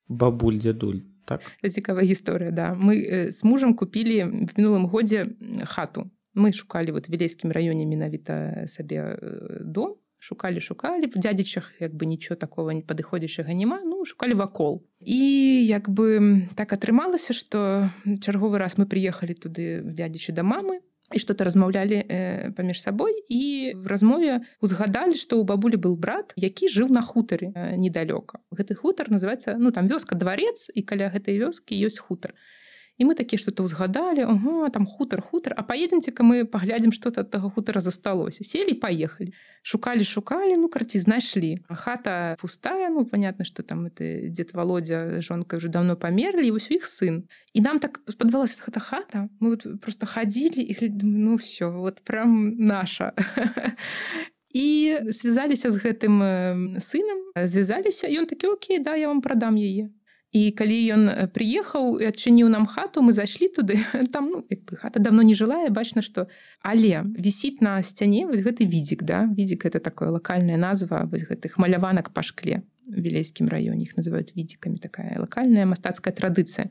бабуль 0.07 0.61
дзядуль 0.61 1.01
так? 1.25 1.41
Цікавая 1.63 2.05
гісторыя 2.05 2.51
да. 2.51 2.77
Мы 2.77 3.31
з 3.31 3.43
мужам 3.43 3.73
купілі 3.73 4.45
в 4.45 4.53
мінулым 4.57 4.85
годзе 4.85 5.33
хату 5.65 6.11
мы 6.35 6.51
шукалі 6.51 6.91
вот 6.91 7.09
вілейскім 7.09 7.51
раёне 7.51 7.87
менавіта 7.87 8.67
сабе 8.67 9.17
дом. 9.61 9.95
Шукалі 10.19 10.59
шукалі 10.59 11.05
в 11.05 11.19
дзядзічах 11.19 11.71
як 11.79 11.93
бы 11.93 12.05
нічого 12.05 12.35
такого 12.35 12.71
не 12.73 12.81
падыходзячага 12.81 13.53
няма 13.53 13.83
ну 13.85 14.05
шукалі 14.05 14.33
вакол 14.33 14.81
і 14.99 15.21
як 15.65 15.89
бы 15.89 16.47
так 16.55 16.73
атрымалася 16.73 17.33
что 17.33 17.89
чарговы 18.05 18.57
раз 18.57 18.77
мы 18.77 18.89
приехалі 18.89 19.37
туды 19.37 19.85
в 19.85 19.93
дзядзічы 19.93 20.33
да 20.33 20.41
мамы 20.41 20.81
і 21.13 21.19
что-то 21.19 21.45
размаўлялі 21.45 22.01
э, 22.01 22.51
паміж 22.57 22.81
сабой 22.81 23.13
і 23.29 23.75
в 23.77 23.85
размове 23.85 24.41
узгадалі 24.65 25.13
што 25.13 25.37
ў 25.37 25.45
бабулі 25.45 25.77
был 25.77 25.93
брат 25.93 26.33
які 26.35 26.73
жыў 26.73 26.89
на 26.89 27.05
хутары 27.05 27.53
э, 27.53 27.77
недалёка 27.77 28.41
гэты 28.49 28.73
хутар 28.73 29.11
называется 29.13 29.53
ну 29.59 29.69
там 29.69 29.85
вёска 29.85 30.15
дварец 30.15 30.71
і 30.73 30.81
каля 30.81 31.13
гэтай 31.13 31.37
вёскі 31.37 31.77
ёсць 31.77 32.01
хутар. 32.01 32.33
і 32.33 32.64
і 32.97 33.05
мы 33.05 33.15
такі 33.15 33.37
что-то 33.37 33.63
ўзгадалі 33.67 34.23
Ого, 34.23 34.69
там 34.69 34.85
хутар 34.85 35.21
хутар 35.21 35.53
а 35.57 35.63
поедемте-ка 35.63 36.23
мы 36.23 36.45
паглядзім 36.45 36.91
что-то 36.95 37.21
ад 37.21 37.29
таго 37.29 37.49
хутара 37.49 37.81
засталося 37.81 38.43
селі 38.43 38.73
поехали. 38.73 39.33
Шукалі 39.63 40.03
шукалі 40.03 40.55
ну 40.55 40.69
карці 40.69 40.99
знайшлі 40.99 41.59
хата 41.67 42.37
пустая 42.39 42.89
ну 42.89 43.05
понятно 43.05 43.45
что 43.45 43.63
там 43.63 43.85
это 43.85 44.29
дед 44.29 44.53
володя 44.53 45.21
жонка 45.21 45.57
уже 45.57 45.67
давно 45.67 45.95
памерлі 45.95 46.51
вось 46.51 46.71
у 46.71 46.73
іх 46.73 46.87
сын. 46.87 47.27
І 47.53 47.61
нам 47.61 47.79
так 47.79 47.99
спадавалася 48.07 48.63
гэта 48.63 48.79
хата 48.79 49.27
мы 49.39 49.59
вот 49.59 49.67
просто 49.81 50.05
хадзілі 50.05 50.61
і 50.63 50.91
ну 51.03 51.35
все 51.35 51.67
вот 51.67 51.99
прям 52.03 52.55
наша 52.57 53.11
і 54.55 54.97
связаліся 55.11 55.67
з 55.71 55.77
гэтым 55.83 56.79
сынам 56.79 57.19
звязаліся 57.35 58.07
ён 58.07 58.23
такі 58.25 58.47
Окей 58.55 58.79
да 58.79 58.95
я 58.95 59.11
вам 59.11 59.19
прадам 59.19 59.59
яе 59.59 59.91
і 60.35 60.51
калі 60.51 60.77
ён 60.91 61.03
прыехаў 61.31 62.03
і 62.03 62.11
адчыніў 62.11 62.51
нам 62.51 62.67
хату 62.67 62.99
мы 62.99 63.15
зайшлі 63.15 63.47
туды 63.55 63.79
там 64.13 64.27
ну, 64.33 64.43
хата 64.75 64.99
давно 64.99 65.23
не 65.23 65.31
жылая 65.31 65.71
бачна 65.71 66.03
што 66.03 66.27
але 66.59 67.07
вісіць 67.15 67.63
на 67.63 67.79
сцяне 67.79 68.27
вось 68.27 68.43
гэты 68.43 68.67
відзік 68.67 69.07
да. 69.07 69.23
Відзік 69.31 69.63
это 69.65 69.79
такое 69.79 70.11
лакальная 70.11 70.59
назва 70.59 71.07
вось 71.07 71.23
гэтых 71.23 71.55
маляванак 71.55 72.11
па 72.11 72.19
шкле 72.19 72.67
вілейскім 72.91 73.47
раёне 73.47 73.87
іх 73.87 73.95
называюць 73.95 74.35
відзікамі 74.35 74.75
такая 74.83 75.15
лакальная 75.23 75.63
мастацкая 75.63 76.11
традыцыя 76.11 76.67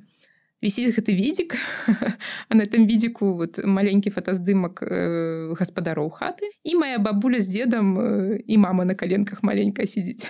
вісіць 0.65 0.97
гэты 0.97 1.13
відзік 1.13 1.57
а 2.49 2.55
на 2.57 2.65
этом 2.65 2.89
відзіку 2.89 3.37
вот 3.37 3.61
маленькі 3.65 4.09
фотаздымак 4.09 4.81
э, 4.81 5.53
гаспадароў 5.61 6.09
хаты 6.09 6.49
і 6.65 6.81
моя 6.81 6.99
бабуля 6.99 7.41
з 7.41 7.49
дедам 7.53 7.99
э, 8.01 8.41
і 8.49 8.57
мама 8.59 8.85
на 8.89 8.95
каленках 8.97 9.43
маленькая 9.45 9.85
сидзіць 9.87 10.25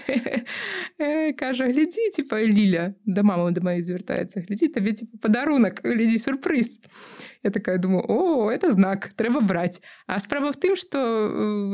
э, 0.98 1.32
кажа 1.38 1.70
глядзі 1.70 2.10
типа 2.18 2.42
ліля 2.42 2.94
да 3.06 3.22
мама 3.22 3.54
да 3.54 3.62
маёй 3.62 3.86
звяртаецца 3.86 4.42
глядзі 4.42 4.74
табе 4.74 4.98
типа, 4.98 5.22
падарунак 5.22 5.86
глядзі 5.86 6.18
сюрпрыз 6.18 6.82
я 7.46 7.50
такая 7.54 7.78
думаю 7.78 8.02
о 8.08 8.50
это 8.50 8.74
знак 8.74 9.14
трэба 9.14 9.38
браць 9.38 9.78
а 10.06 10.18
справа 10.18 10.50
в 10.50 10.58
тым 10.58 10.74
что 10.74 10.98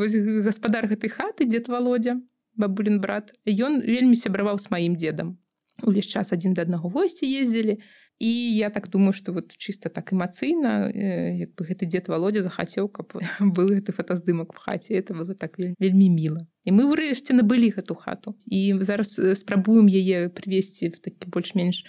э, 0.04 0.42
гаспадар 0.44 0.84
гэтай 0.84 1.08
хаты 1.08 1.48
дед 1.48 1.72
володя 1.72 2.20
бабулін 2.60 3.00
брат 3.00 3.32
ён 3.48 3.80
вельмі 3.80 4.20
сябраваў 4.20 4.60
с 4.60 4.68
маім 4.68 5.00
дедам 5.00 5.40
увесь 5.82 6.06
час 6.06 6.32
адзін 6.36 6.52
да 6.52 6.68
аднаго 6.68 6.92
госці 6.92 7.24
ездзілі 7.24 7.80
і 8.20 8.56
я 8.56 8.70
так 8.70 8.88
думаю 8.88 9.12
что 9.12 9.32
вот 9.32 9.56
чисто 9.56 9.88
так 9.88 10.12
эмацыйна 10.12 10.92
як 10.92 11.56
бы 11.56 11.64
гэты 11.64 11.88
дзед 11.88 12.08
володя 12.08 12.42
захацеў 12.44 12.88
каб 12.88 13.16
был 13.40 13.72
гэты 13.72 13.92
фотаздымак 13.96 14.52
в 14.52 14.58
хаце 14.60 14.94
это 14.94 15.14
было 15.14 15.34
так 15.34 15.58
вельмі, 15.58 15.74
вельмі 15.80 16.08
міла 16.10 16.46
і 16.64 16.70
мы 16.76 16.84
ўрэшце 16.92 17.32
набылі 17.32 17.72
гэту 17.72 17.96
хату. 17.96 18.36
І 18.44 18.76
зараз 18.84 19.16
спрабуем 19.40 19.88
яе 19.88 20.28
прывесці 20.28 20.92
в 20.92 21.00
такі 21.00 21.32
больш-менш 21.32 21.88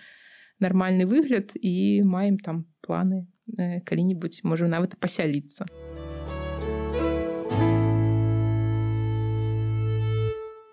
нармальны 0.64 1.04
выгляд 1.04 1.52
і 1.60 2.02
маем 2.08 2.40
там 2.40 2.66
планы 2.80 3.28
калі-нибудь 3.84 4.42
можа 4.48 4.72
нават 4.72 4.96
пасяліцца 4.96 5.68
а 5.68 6.21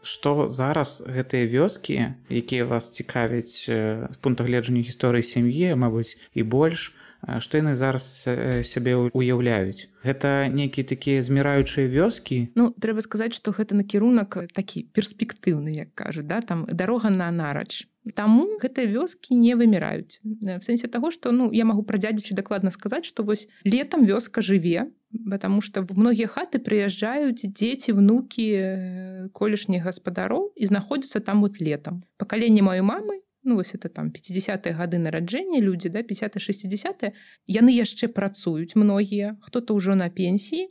што 0.09 0.49
зараз 0.49 1.05
гэтыя 1.05 1.45
вёскі 1.53 2.17
якія 2.33 2.65
вас 2.65 2.89
цікавяць 2.97 3.69
з 3.69 4.09
пункта 4.25 4.49
гледжання 4.49 4.81
гісторыі 4.81 5.21
сям'і 5.21 5.77
Мабыць 5.77 6.17
і 6.33 6.43
больш 6.43 6.97
што 7.39 7.59
яны 7.59 7.75
зараз 7.75 8.25
сябе 8.63 8.95
уяўляюць? 9.11 9.91
Гэта 10.07 10.49
нейкія 10.49 10.87
такія 10.87 11.23
зміраючыя 11.23 11.91
вёскі? 11.91 12.55
Ну 12.55 12.71
трэба 12.71 13.03
сказаць 13.03 13.35
што 13.35 13.51
гэта 13.51 13.75
накірунак 13.75 14.39
такі 14.55 14.87
перспектыўны 14.95 15.75
як 15.75 15.91
кажа 15.99 16.23
да 16.23 16.41
там 16.41 16.65
дарога 16.71 17.11
на 17.11 17.31
нарач. 17.35 17.91
Таму 18.15 18.47
гэтыя 18.63 18.87
вёскі 18.87 19.35
не 19.35 19.59
выміраюць. 19.59 20.23
В 20.23 20.63
сэнсе 20.63 20.89
таго 20.89 21.11
што 21.11 21.35
ну 21.35 21.51
я 21.53 21.67
магу 21.67 21.83
пра 21.83 21.99
дзядзічы 21.99 22.39
дакладна 22.39 22.71
сказаць 22.71 23.05
што 23.05 23.27
вось 23.27 23.51
летом 23.67 24.07
вёска 24.07 24.41
жыве 24.41 24.89
потому 25.31 25.61
что 25.61 25.83
в 25.83 25.99
многія 25.99 26.29
хаты 26.29 26.59
прыязджаюць 26.59 27.49
дзеці 27.49 27.93
внукі 27.93 28.47
э, 28.53 29.29
колішніх 29.33 29.85
гаспадароў 29.85 30.53
і 30.57 30.67
знаходзяцца 30.67 31.21
там 31.21 31.41
вот 31.41 31.61
летом. 31.61 32.05
Пакаленне 32.17 32.63
маёй 32.63 32.83
мамы 32.83 33.25
ну 33.49 33.57
вось 33.57 33.75
это 33.75 33.89
там 33.89 34.11
50 34.11 34.67
гады 34.77 34.99
нараджэння 34.99 35.61
людзі 35.61 35.89
да 35.89 36.03
50 36.03 36.39
60 36.39 37.13
яны 37.47 37.71
яшчэ 37.73 38.09
працуюць 38.09 38.77
многія 38.77 39.37
хто-то 39.41 39.75
ўжо 39.75 39.95
на 39.95 40.11
пенсіі 40.11 40.69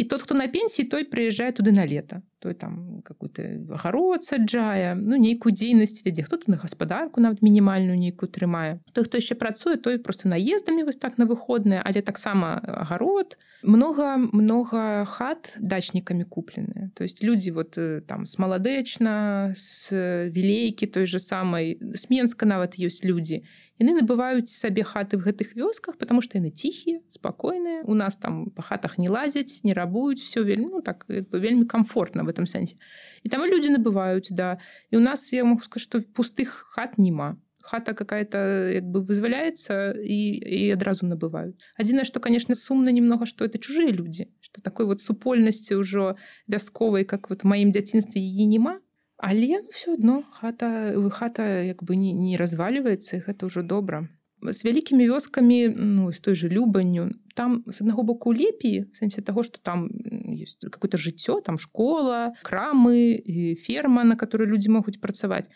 і 0.00 0.04
тот 0.04 0.22
хто 0.22 0.34
на 0.34 0.48
пенсіі 0.48 0.88
той 0.88 1.04
прыязджае 1.04 1.52
туды 1.52 1.76
на 1.76 1.84
лета 1.84 2.24
той 2.40 2.54
там 2.56 3.02
какую-то 3.04 3.76
гарод 3.84 4.24
саджае 4.24 4.96
ну 4.96 5.20
нейкую 5.20 5.52
дзейнасць 5.52 6.00
вядзе 6.08 6.24
хто-то 6.24 6.48
на 6.48 6.56
гаспадарку 6.56 7.20
нават 7.20 7.44
мінімальную 7.44 8.00
нейкую 8.00 8.32
трымае 8.32 8.80
той 8.96 9.04
хто 9.04 9.20
яшчэ 9.20 9.36
працуе 9.36 9.76
той 9.76 10.00
просто 10.00 10.32
наездамі 10.32 10.88
вось 10.88 10.96
так 10.96 11.20
на 11.20 11.28
выходныя 11.28 11.84
але 11.84 12.00
таксама 12.00 12.56
агарод 12.64 13.36
много 13.60 14.16
много 14.16 15.04
хат 15.04 15.52
дачнікамі 15.60 16.24
купленыя 16.24 16.88
то 16.96 17.04
есть 17.04 17.20
людзі 17.20 17.52
вот 17.52 17.76
э, 17.76 18.00
там 18.00 18.24
с 18.24 18.40
маладэчна 18.40 19.52
с 19.52 19.92
вілейкі 20.32 20.88
той 20.88 21.04
же 21.04 21.20
самай 21.20 21.76
сменска 21.92 22.48
нават 22.48 22.80
ёсць 22.80 23.04
людзі 23.04 23.44
яны 23.80 23.96
набываюць 23.96 24.52
сабе 24.52 24.84
хаты 24.84 25.16
в 25.16 25.24
гэтых 25.24 25.56
вёсках 25.56 25.96
потому 25.96 26.20
что 26.20 26.38
яны 26.38 26.52
ціхія 26.52 27.00
спакойныя 27.08 27.82
у 27.84 27.94
нас 27.94 28.16
там 28.16 28.50
по 28.50 28.62
хатах 28.62 28.98
не 28.98 29.08
лазяць 29.08 29.64
не 29.64 29.72
рабуюць 29.72 30.20
все 30.20 30.44
вельмі 30.44 30.68
ну, 30.70 30.80
так 30.82 31.06
бы, 31.08 31.24
вельмі 31.32 31.64
комфортно 31.64 32.24
в 32.24 32.28
этом 32.28 32.44
сэнсе 32.44 32.76
і 33.24 33.28
там 33.28 33.44
люди 33.48 33.72
набываюць 33.72 34.28
да. 34.30 34.58
І 34.90 34.96
у 34.96 35.00
нас 35.00 35.32
я 35.32 35.44
могу 35.44 35.62
сказать 35.62 35.82
что 35.82 36.00
пустых 36.12 36.68
хат 36.76 36.98
няма 36.98 37.40
хата 37.62 37.94
какая-то 37.94 38.68
як 38.68 38.84
бы 38.84 39.00
вызваляется 39.00 39.92
і, 39.92 40.36
і 40.36 40.70
адразу 40.76 41.06
набываюць 41.06 41.56
адзінае 41.76 42.04
что 42.04 42.20
конечно 42.20 42.54
сумна 42.54 42.92
немного 42.92 43.26
что 43.26 43.44
это 43.44 43.58
чужие 43.58 43.92
люди 43.92 44.28
что 44.40 44.60
такой 44.60 44.86
вот 44.86 45.00
супольнасці 45.00 45.80
ўжо 45.80 46.16
вясковай 46.48 47.04
как 47.04 47.30
вот 47.30 47.44
маім 47.44 47.72
дзяцінстве 47.72 48.20
яе 48.20 48.44
няма 48.44 48.80
але 49.20 49.62
все 49.70 49.94
одно 49.94 50.24
хата 50.32 50.94
хата 51.10 51.62
як 51.62 51.84
бы 51.84 51.96
не, 51.96 52.12
не 52.12 52.36
разваливается 52.36 53.20
гэта 53.20 53.46
ўжо 53.46 53.62
добра 53.62 54.08
с 54.40 54.64
вялікімі 54.64 55.04
вёскамі 55.12 55.76
ну 55.76 56.12
з 56.12 56.20
той 56.20 56.34
же 56.34 56.48
любанню 56.48 57.12
там 57.36 57.64
с 57.68 57.80
аднаго 57.84 58.02
боку 58.02 58.32
лепей 58.32 58.88
сэнсе 58.96 59.20
того 59.20 59.42
что 59.42 59.60
там 59.60 59.92
есть 60.24 60.64
какое-то 60.64 60.96
жыццё 60.96 61.40
там 61.44 61.58
школа 61.58 62.32
крамы 62.42 63.20
ферма 63.60 64.04
на 64.04 64.16
которой 64.16 64.48
люди 64.48 64.68
могуць 64.68 65.00
працаваць 65.00 65.52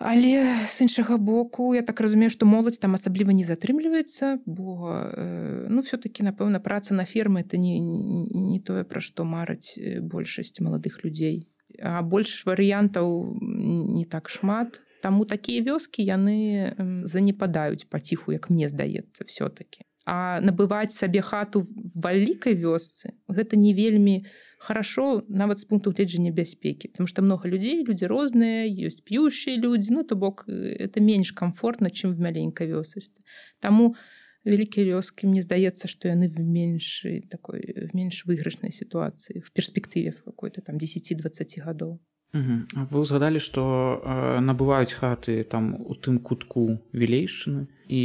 але 0.00 0.48
з 0.68 0.80
іншага 0.80 1.18
боку 1.18 1.74
я 1.74 1.82
так 1.82 2.00
разумею 2.00 2.30
что 2.30 2.46
моладзь 2.46 2.78
там 2.78 2.94
асабліва 2.94 3.36
не 3.36 3.44
затрымліваецца 3.44 4.40
бо 4.46 5.12
э, 5.12 5.66
ну 5.68 5.82
все-таки 5.82 6.24
напэўна 6.24 6.58
праца 6.58 6.94
на 6.94 7.04
фермы 7.04 7.44
это 7.44 7.60
не, 7.60 7.78
не, 7.78 8.24
не 8.32 8.60
тое 8.60 8.84
пра 8.84 9.00
што 9.00 9.24
мараць 9.24 9.76
большасць 10.00 10.60
маладых 10.60 11.04
людзей 11.04 11.52
а 11.80 12.02
больш 12.02 12.44
варыянтаў 12.46 13.38
не 13.40 14.04
так 14.04 14.28
шмат. 14.28 14.80
Таму 15.02 15.24
такія 15.24 15.62
вёскі 15.62 16.04
яны 16.04 16.74
занепадаюць 17.04 17.88
паціху 17.88 18.32
як 18.32 18.50
мне 18.50 18.68
здаецца 18.68 19.24
все-таки 19.28 19.84
а 20.04 20.40
набываць 20.44 20.92
сабе 20.92 21.20
хату 21.24 21.64
вялікай 21.96 22.56
вёсцы 22.60 23.16
гэта 23.28 23.56
не 23.56 23.72
вельмі 23.72 24.24
хорошо 24.58 25.24
нават 25.28 25.60
з 25.60 25.64
пункту 25.64 25.92
гледжання 25.96 26.30
бяспекі 26.30 26.88
потому 26.88 27.06
что 27.06 27.22
много 27.22 27.48
людзей 27.48 27.84
людзі 27.84 28.06
розныя 28.06 28.68
ёсць 28.68 29.00
п'ющие 29.00 29.56
людзі 29.56 29.96
ну 29.96 30.04
то 30.04 30.16
бок 30.16 30.44
это 30.48 31.00
менш 31.00 31.32
комфортна 31.32 31.88
чым 31.88 32.12
в 32.12 32.20
маленькай 32.20 32.68
вёсачцы 32.68 33.24
таму 33.60 33.96
у 33.96 34.23
вялікія 34.44 34.96
вёскі 34.96 35.26
мне 35.26 35.42
здаецца 35.42 35.88
што 35.88 36.08
яны 36.12 36.28
в 36.28 36.40
меншай 36.40 37.24
такой 37.32 37.64
в 37.64 37.92
менш 37.96 38.24
выйгрышнай 38.28 38.72
сітуацыі 38.72 39.40
в 39.40 39.52
перспектыве 39.52 40.12
какой-то 40.12 40.60
там 40.60 40.76
10-20 40.76 41.64
гадоў 41.64 41.98
вы 42.34 42.96
ўзгадалі 42.98 43.38
што 43.38 43.62
э, 44.02 44.40
набываюць 44.42 44.92
хаты 44.98 45.44
там 45.46 45.74
у 45.78 45.94
тым 45.94 46.18
кутку 46.18 46.82
вілейшчыны 46.90 47.70
і 47.86 48.02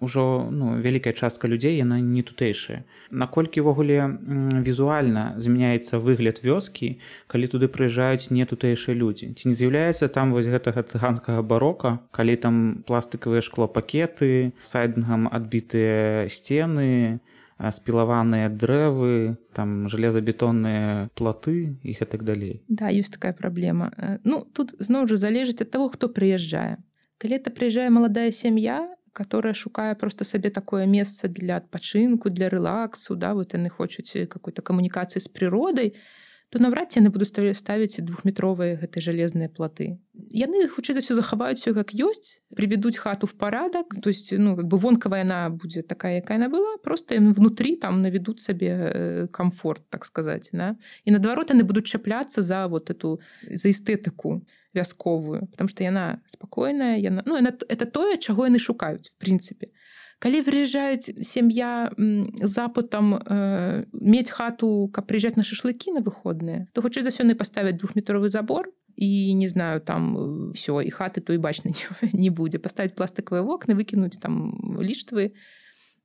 ўжо 0.00 0.48
ну, 0.52 0.76
вялікая 0.78 1.12
частка 1.12 1.48
людзей 1.48 1.76
яна 1.76 1.98
не 2.00 2.22
тутэйшая. 2.22 2.84
Наколькі 3.10 3.64
ўвогуле 3.64 4.04
візуальна 4.62 5.34
змяняецца 5.40 5.98
выгляд 5.98 6.44
вёскі 6.44 7.00
калі 7.26 7.46
туды 7.48 7.66
прыязджаюць 7.72 8.30
не 8.30 8.44
тутэйшыя 8.44 8.94
людзі? 8.94 9.32
Ці 9.34 9.48
не 9.48 9.56
з'яўляецца 9.56 10.12
там 10.12 10.30
вось 10.36 10.46
гэтага 10.46 10.84
цыганскага 10.84 11.42
барока 11.42 11.98
калі 12.12 12.36
там 12.36 12.54
пластыкавыя 12.86 13.42
шклопакеты 13.42 14.52
сайдынгам 14.60 15.26
адбітыя 15.32 16.28
сцены 16.28 17.18
спілаваныя 17.58 18.48
дрэвы 18.48 19.36
там 19.54 19.88
жалезабетонныя 19.90 21.10
платы 21.18 21.78
і 21.82 21.96
гэтак 21.98 22.22
далей 22.22 22.62
да 22.68 22.92
ёсць 22.94 23.10
такая 23.10 23.34
праблема 23.34 23.90
э, 23.96 24.18
ну 24.24 24.46
тут 24.54 24.74
зноў 24.78 25.10
жа 25.10 25.18
залежыць 25.18 25.62
ад 25.66 25.70
таго 25.74 25.90
хто 25.90 26.08
прыязджае 26.08 26.78
калі 27.18 27.38
это 27.38 27.50
прыязджае 27.50 27.90
маладая 27.90 28.30
сям'я 28.30 28.86
которая 29.12 29.54
шукае 29.54 29.94
просто 29.98 30.22
сабе 30.24 30.50
такое 30.50 30.86
месца 30.86 31.26
для 31.26 31.58
адпачынку 31.58 32.30
для 32.30 32.48
рэлаксу 32.48 33.18
да 33.18 33.34
вот 33.34 33.58
яны 33.58 33.68
хочуць 33.68 34.30
какой-то 34.30 34.62
камунікацыі 34.62 35.18
з 35.18 35.28
прыродай 35.28 35.90
то 35.90 35.98
то 36.50 36.58
наўрад 36.58 36.92
ці 36.92 37.00
яны 37.00 37.12
буду 37.12 37.28
ставіць 37.28 38.00
двухметровыя 38.00 38.80
гэтай 38.80 39.04
жалезныя 39.04 39.52
платы 39.52 40.00
яны 40.32 40.64
хутчэй 40.72 40.96
за 40.96 41.04
все 41.04 41.14
захаваюць 41.18 41.60
все 41.60 41.74
как 41.76 41.92
ёсць 41.92 42.40
приведуць 42.56 42.96
хату 42.96 43.28
в 43.28 43.36
парадак 43.36 43.92
то 44.00 44.08
есть 44.08 44.32
ну 44.32 44.56
как 44.56 44.66
бы 44.66 44.80
вонкавая 44.80 45.24
яна 45.28 45.52
будзе 45.52 45.82
такая 45.82 46.24
якая 46.24 46.40
она 46.40 46.48
была 46.48 46.80
просто 46.82 47.20
внутри 47.20 47.76
там 47.76 48.00
наведут 48.00 48.40
сабе 48.40 48.72
э, 48.72 49.28
комфорт 49.28 49.84
так 49.90 50.04
сказать 50.04 50.48
да? 50.52 50.76
і 51.04 51.12
наадварот 51.12 51.52
яны 51.52 51.68
будуць 51.68 51.86
чапляцца 51.86 52.40
за 52.40 52.66
вот 52.68 52.88
эту 52.88 53.20
за 53.44 53.68
эстэтыку 53.68 54.40
вясковую 54.72 55.48
потому 55.52 55.68
что 55.68 55.84
яна 55.84 56.22
спакойная 56.26 56.96
яна 56.96 57.22
ну 57.26 57.36
яна, 57.36 57.52
это 57.68 57.84
тое 57.84 58.16
чаго 58.16 58.48
яны 58.48 58.58
шукаюць 58.58 59.12
в 59.12 59.16
прынцыпе 59.20 59.68
калі 60.18 60.42
прыязджаюць 60.42 61.22
сям'я 61.22 61.90
запытам 62.42 63.14
э, 63.18 63.84
мець 63.92 64.30
хату 64.30 64.90
каб 64.92 65.06
прыязджаць 65.06 65.38
на 65.38 65.46
шашлыкі 65.46 65.94
на 65.94 66.02
выходныя 66.02 66.66
то 66.72 66.82
хутчэй 66.82 67.06
за 67.06 67.14
сённы 67.14 67.38
паставяць 67.38 67.78
двухметровы 67.78 68.28
забор 68.28 68.72
і 68.98 69.34
не 69.34 69.48
знаю 69.48 69.80
там 69.80 70.50
все 70.52 70.82
і 70.82 70.90
хаты 70.90 71.20
той 71.20 71.38
бачна 71.38 71.70
не, 72.12 72.30
будзе. 72.34 72.58
Паставіць 72.58 72.98
пластыкавыя 72.98 73.46
вокны 73.46 73.78
выкінуць 73.78 74.18
там 74.18 74.58
ліштвы. 74.82 75.38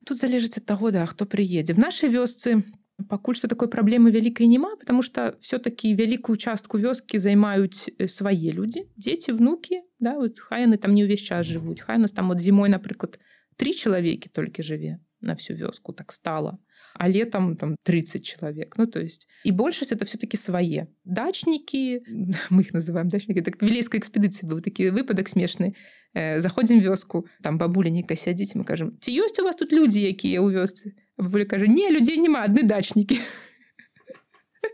Тут 0.06 0.22
залежыць 0.22 0.62
ад 0.62 0.66
таго 0.70 0.94
да 0.94 1.02
хто 1.06 1.26
прыедзе. 1.26 1.74
В 1.74 1.82
нашай 1.82 2.06
вёсцы 2.06 2.62
пакуль 3.10 3.34
что 3.34 3.50
такой 3.50 3.66
праблемы 3.66 4.14
вялікай 4.14 4.46
няма 4.46 4.78
потому 4.78 5.02
что 5.02 5.34
все-таки 5.40 5.90
вялікую 5.98 6.38
частку 6.38 6.78
вёскі 6.78 7.18
займаюць 7.18 7.90
э, 7.98 8.06
свае 8.06 8.54
людзі 8.54 8.86
дзеці 8.94 9.34
внукі 9.34 9.82
да 9.98 10.14
вот 10.14 10.38
хай 10.38 10.62
яны 10.70 10.78
там 10.78 10.94
не 10.94 11.02
ўвесь 11.02 11.26
час 11.26 11.50
жывуць. 11.50 11.82
Хай 11.82 11.98
нас 11.98 12.14
там 12.14 12.30
от 12.30 12.38
зімой 12.38 12.70
напрыклад 12.70 13.18
три 13.56 13.72
чалавекі 13.72 14.28
толькі 14.32 14.62
жыве 14.62 14.98
на 15.20 15.34
всю 15.34 15.56
вёску 15.56 15.92
так 15.92 16.12
стала 16.12 16.58
а 16.94 17.08
летом 17.08 17.56
там 17.56 17.76
30 17.82 18.24
человек 18.24 18.74
ну 18.78 18.86
то 18.86 19.00
есть 19.00 19.28
и 19.44 19.50
большасць 19.50 19.92
это 19.92 20.04
все-таки 20.04 20.36
свае 20.36 20.86
дачнікі 21.04 22.02
мы 22.50 22.62
их 22.62 22.74
называем 22.74 23.08
дачнікі 23.08 23.42
так 23.42 23.62
вілейской 23.62 24.00
экспедыцыі 24.00 24.46
быў 24.46 24.60
такі 24.60 24.90
выпадак 24.90 25.28
смешны 25.28 25.74
э, 26.14 26.40
заходзім 26.40 26.80
вёску 26.80 27.26
там 27.42 27.58
бабуля 27.58 27.90
нейка 27.90 28.16
сядзіць 28.16 28.54
мы 28.54 28.64
кажам 28.64 28.96
ці 29.00 29.10
ёсць 29.10 29.40
у 29.40 29.44
вас 29.44 29.56
тут 29.56 29.72
людзі 29.72 30.00
якія 30.00 30.40
ў 30.40 30.54
вёсцы? 30.54 30.94
Бабуля 31.16 31.44
кажа 31.44 31.66
не 31.66 31.90
людзей 31.90 32.18
няма 32.18 32.44
адны 32.46 32.62
дачнікі 32.62 33.18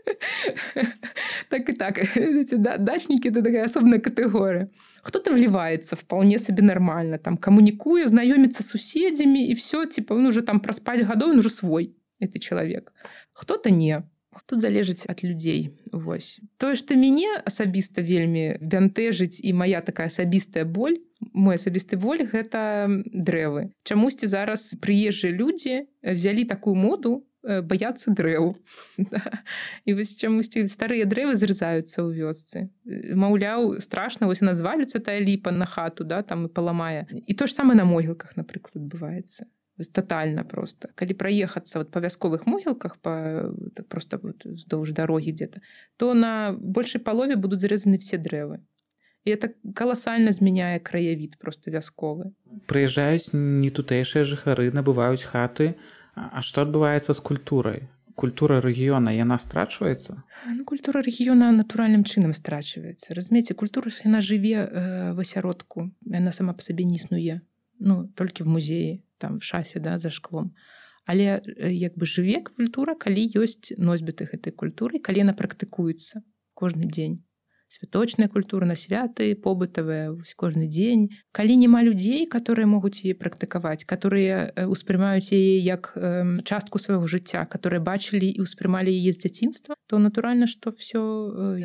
так 1.49 1.69
і 1.69 1.73
так. 1.73 1.99
Дачнікі 2.79 3.29
это 3.29 3.41
такая 3.41 3.65
асобная 3.65 3.99
катэгорыя 3.99 4.69
кто-то 5.01 5.33
вливается 5.33 5.95
вполне 5.95 6.39
сабе 6.39 6.63
нормально 6.63 7.17
там 7.17 7.37
камунікуе 7.37 8.07
знаёміцца 8.07 8.63
суседзямі 8.63 9.47
і 9.47 9.53
все 9.53 9.85
типа 9.85 10.15
он 10.15 10.25
уже 10.25 10.41
там 10.41 10.59
праз 10.59 10.79
5 10.79 11.01
гадоў 11.01 11.37
уже 11.37 11.49
свой 11.49 11.95
это 12.19 12.39
чалавек 12.39 12.93
кто-то 13.33 13.69
не. 13.69 14.03
Тут 14.45 14.61
залежыць 14.61 15.05
ад 15.11 15.23
людзей 15.23 15.75
Вось 15.91 16.39
тое 16.57 16.75
што 16.75 16.95
мяне 16.95 17.27
асабіста 17.45 18.01
вельмі 18.01 18.55
бянтэжыць 18.61 19.43
і 19.43 19.53
моя 19.53 19.81
такая 19.81 20.07
асабістая 20.07 20.63
боль 20.63 21.03
мой 21.33 21.59
асабісты 21.59 21.97
воль 21.97 22.23
гэта 22.23 22.87
дрэвы 23.11 23.75
чамусьці 23.83 24.27
зараз 24.31 24.77
прыезжыя 24.79 25.35
людзі 25.35 25.83
взялі 26.01 26.45
такую 26.45 26.75
моду 26.75 27.27
э, 27.27 27.30
баяцца 27.43 28.13
дрэў 28.13 28.53
і 29.85 29.93
вось 29.97 30.13
чамусьці 30.13 30.67
старыя 30.69 31.09
дрэвы 31.09 31.33
зрызаюцца 31.33 32.05
ў 32.05 32.13
вёсцы. 32.13 32.69
Маўляў 33.17 33.81
страшна 33.81 34.29
вось 34.29 34.45
назваліцца 34.45 35.01
тая 35.01 35.17
ліпа 35.17 35.49
на 35.49 35.65
хату 35.65 36.05
да 36.05 36.21
там 36.21 36.45
і 36.45 36.53
паламае 36.53 37.09
і 37.09 37.33
то 37.33 37.49
ж 37.49 37.57
самае 37.57 37.77
на 37.77 37.85
могілках 37.85 38.37
напрыклад 38.37 38.85
адбываецца 38.85 39.49
тотальна 39.81 40.45
просто. 40.45 40.93
Калі 40.93 41.17
праехацца 41.17 41.81
вот 41.81 41.89
па 41.89 42.05
вясковых 42.05 42.45
могілках 42.45 43.01
па 43.01 43.49
просто 43.89 44.21
вот, 44.21 44.45
здоўж 44.45 44.93
дарогі 44.93 45.33
где-то 45.33 45.65
то 45.97 46.13
на 46.13 46.53
большай 46.53 47.01
палове 47.01 47.35
будуць 47.35 47.65
зрэзаны 47.65 47.97
все 47.97 48.21
дрэвы 48.21 48.61
і 49.25 49.33
это 49.33 49.49
каласальна 49.73 50.29
змяняе 50.29 50.77
краявід 50.77 51.41
просто 51.41 51.73
вясковы 51.73 52.37
прыязджаюць 52.69 53.33
не 53.33 53.73
тутэйшыя 53.73 54.21
жыхары 54.29 54.69
набываюць 54.69 55.25
хаты. 55.25 55.73
А 55.73 56.00
што 56.41 56.65
адбываецца 56.67 57.13
з 57.13 57.19
культурай? 57.19 57.87
Культура 58.15 58.59
рэгіёна 58.61 59.13
яна 59.15 59.37
страчваецца? 59.39 60.23
Ну, 60.53 60.63
культура 60.67 61.01
рэгіёна 61.01 61.51
натуральным 61.55 62.03
чынам 62.03 62.35
страчваецца. 62.35 63.15
Разумееце 63.15 63.55
культура 63.55 63.91
яна 64.03 64.21
жыве 64.21 64.67
э, 64.67 65.13
в 65.15 65.19
асяродку 65.23 65.89
яна 66.05 66.31
сама 66.35 66.53
па 66.53 66.61
сабе 66.61 66.83
не 66.83 66.99
існуе. 66.99 67.41
Ну 67.79 68.11
толькі 68.15 68.43
в 68.43 68.47
музеі 68.47 69.01
там 69.17 69.39
в 69.39 69.43
шафе 69.43 69.79
да 69.79 69.97
за 69.97 70.11
шклом. 70.11 70.53
Але 71.05 71.41
як 71.57 71.97
бы 71.97 72.05
жыве 72.05 72.43
культура 72.43 72.93
калі 72.93 73.25
ёсць 73.39 73.73
носьбіты 73.77 74.27
гэтай 74.27 74.53
культуры 74.53 74.99
калі 74.99 75.25
яна 75.25 75.33
практыкуецца 75.33 76.21
кожны 76.53 76.85
дзень 76.85 77.23
святочная 77.71 78.27
культура 78.27 78.65
на 78.65 78.75
святы 78.75 79.31
побытавая 79.35 80.11
кожны 80.35 80.67
дзень. 80.67 81.15
Калі 81.31 81.55
няма 81.55 81.79
людзей 81.81 82.27
которые 82.27 82.67
могуць 82.67 83.07
яе 83.07 83.15
практыкаваць 83.15 83.87
которые 83.87 84.51
успрымаюць 84.67 85.31
яе 85.31 85.63
як 85.63 85.95
частку 86.43 86.83
свайго 86.83 87.07
жыцця 87.07 87.47
которые 87.47 87.79
бачылі 87.79 88.27
і 88.27 88.43
ўспрымалі 88.43 88.91
яе 88.91 89.15
з 89.15 89.23
дзяцінства 89.23 89.79
то 89.87 90.03
натуральна 90.03 90.51
что 90.51 90.75
все 90.75 90.99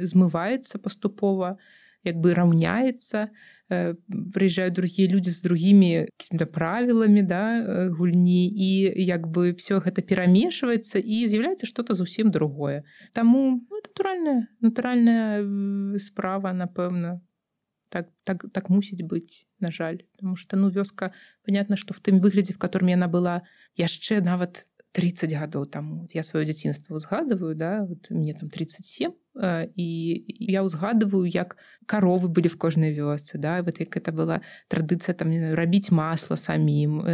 змываецца 0.06 0.78
паступова 0.78 1.58
як 2.06 2.22
бы 2.22 2.38
раўняецца. 2.38 3.18
і 3.26 3.26
Э, 3.26 3.55
прыязджаюць 3.68 4.74
другія 4.74 5.08
людзі 5.10 5.30
з 5.30 5.42
другімі 5.42 6.06
какими-то 6.16 6.46
правіламі 6.46 7.22
да 7.22 7.42
э, 7.58 7.90
гульні 7.90 8.46
і 8.46 8.70
як 9.02 9.26
бы 9.26 9.58
все 9.58 9.82
гэта 9.82 10.06
перамешваецца 10.06 11.02
і 11.02 11.26
з'яўляецца 11.26 11.66
что-то 11.66 11.94
зусім 11.94 12.30
другое. 12.30 12.86
Таму 13.12 13.66
ну, 13.66 13.76
натуральная 13.82 14.46
натуральная 14.60 15.42
э, 15.42 15.98
справа 15.98 16.54
напэўна 16.54 17.20
так 17.90 18.06
так 18.22 18.46
так 18.54 18.70
мусіць 18.70 19.02
быць 19.02 19.46
на 19.58 19.74
жаль. 19.74 20.06
Потому 20.14 20.36
что 20.36 20.56
ну 20.56 20.70
вёска 20.70 21.12
понятно 21.42 21.76
что 21.76 21.94
в 21.94 21.98
тым 21.98 22.20
выглядзе 22.20 22.54
в 22.54 22.58
котором 22.58 22.86
яна 22.86 23.08
была 23.08 23.42
яшчэ 23.74 24.22
нават 24.22 24.66
30 24.92 25.34
гадоў 25.34 25.66
таму. 25.66 26.06
Я 26.14 26.22
сваё 26.22 26.46
дзяцінства 26.46 26.94
узгадываю 26.94 27.58
да 27.58 27.82
вот 27.82 28.10
мне 28.10 28.34
там 28.34 28.48
37 28.48 29.10
і 29.76 29.88
я 30.40 30.64
ўзгадываю 30.64 31.28
як 31.28 31.56
каровы 31.86 32.28
былі 32.28 32.48
в 32.48 32.56
кожнай 32.56 32.92
вёсцы 32.96 33.38
да 33.38 33.62
вот 33.62 33.80
як 33.80 33.96
это 33.96 34.12
была 34.12 34.40
традыцыя 34.68 35.12
там 35.12 35.32
рабіць 35.54 35.92
масла 35.92 36.36
самім 36.36 37.04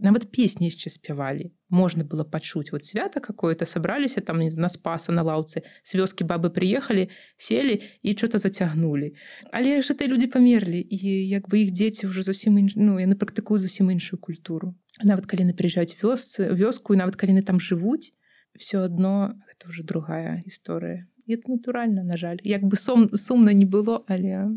нават 0.00 0.28
песні 0.32 0.68
яшчэ 0.68 0.92
спявалі 0.92 1.52
можна 1.68 2.04
было 2.04 2.24
пачуць 2.24 2.72
вот 2.72 2.84
свята 2.84 3.20
какое-то 3.20 3.66
сабраліся 3.66 4.20
там 4.20 4.40
на 4.40 4.68
спаса 4.68 5.12
на 5.12 5.22
лаўцы 5.22 5.62
с 5.82 5.94
вёскі 5.94 6.24
бабы 6.24 6.50
приехалі 6.50 7.08
селі 7.36 7.80
і 8.02 8.12
что-то 8.12 8.38
зацягнулі 8.38 9.14
але 9.52 9.82
ж 9.82 9.94
ты 9.94 10.06
людзі 10.06 10.28
памерлі 10.28 10.80
і 10.80 11.28
як 11.28 11.48
бы 11.48 11.64
іх 11.64 11.72
дзеці 11.72 12.12
ўжо 12.12 12.22
зусім 12.22 12.58
інш... 12.58 12.76
ну 12.76 13.00
яны 13.00 13.16
практыкуюць 13.16 13.64
зусім 13.64 13.90
іншую 13.90 14.20
культуру. 14.20 14.74
Нават 15.02 15.26
калі 15.26 15.48
яны 15.48 15.54
прыязджаюць 15.54 15.96
вёсцы 16.02 16.52
вёску 16.52 16.94
і 16.94 17.00
нават 17.00 17.16
калі 17.16 17.36
яны 17.36 17.42
там 17.42 17.60
жывуць 17.60 18.12
все 18.56 18.78
одно 18.78 19.34
это 19.50 19.68
уже 19.68 19.82
другая 19.82 20.42
гісторыя 20.46 21.09
это 21.34 21.50
натуральна 21.50 22.02
на 22.02 22.16
жаль. 22.16 22.38
Як 22.44 22.62
бы 22.62 22.76
сум 22.76 23.08
сумна 23.16 23.52
не 23.52 23.66
было 23.66 24.04
але 24.06 24.50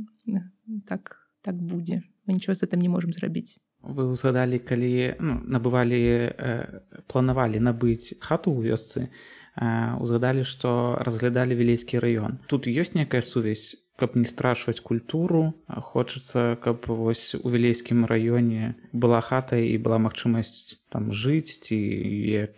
так 0.88 1.17
так 1.41 1.55
будзе. 1.55 2.01
Мы 2.28 2.34
нічого 2.34 2.55
з 2.55 2.63
этим 2.63 2.82
не 2.82 2.89
можемм 2.89 3.13
зрабіць. 3.13 3.57
Вы 3.84 4.07
узгадалі 4.07 4.59
калі 4.59 5.15
ну, 5.19 5.43
набывалі 5.43 5.99
э, 6.32 6.80
планавалі 7.11 7.59
набыць 7.59 8.15
хату 8.24 8.55
ў 8.55 8.71
вёсцы 8.71 9.11
э, 9.59 9.99
узгадалі 9.99 10.47
што 10.47 10.95
разглядалі 11.03 11.51
вілейскі 11.51 11.99
раён 11.99 12.39
тут 12.47 12.63
ёсць 12.71 12.95
некая 12.95 13.19
сувязь 13.19 13.82
каб 13.96 14.16
не 14.16 14.26
страшваць 14.26 14.80
культуру 14.80 15.54
хочацца 15.68 16.58
каб 16.62 16.86
вось 16.88 17.36
у 17.38 17.50
вілейскім 17.50 18.06
раёне 18.10 18.74
была 18.91 19.22
хата 19.22 19.58
і 19.62 19.78
была 19.78 20.02
магчымасць 20.02 20.82
там 20.89 21.14
жыць 21.14 21.62
ці 21.62 21.78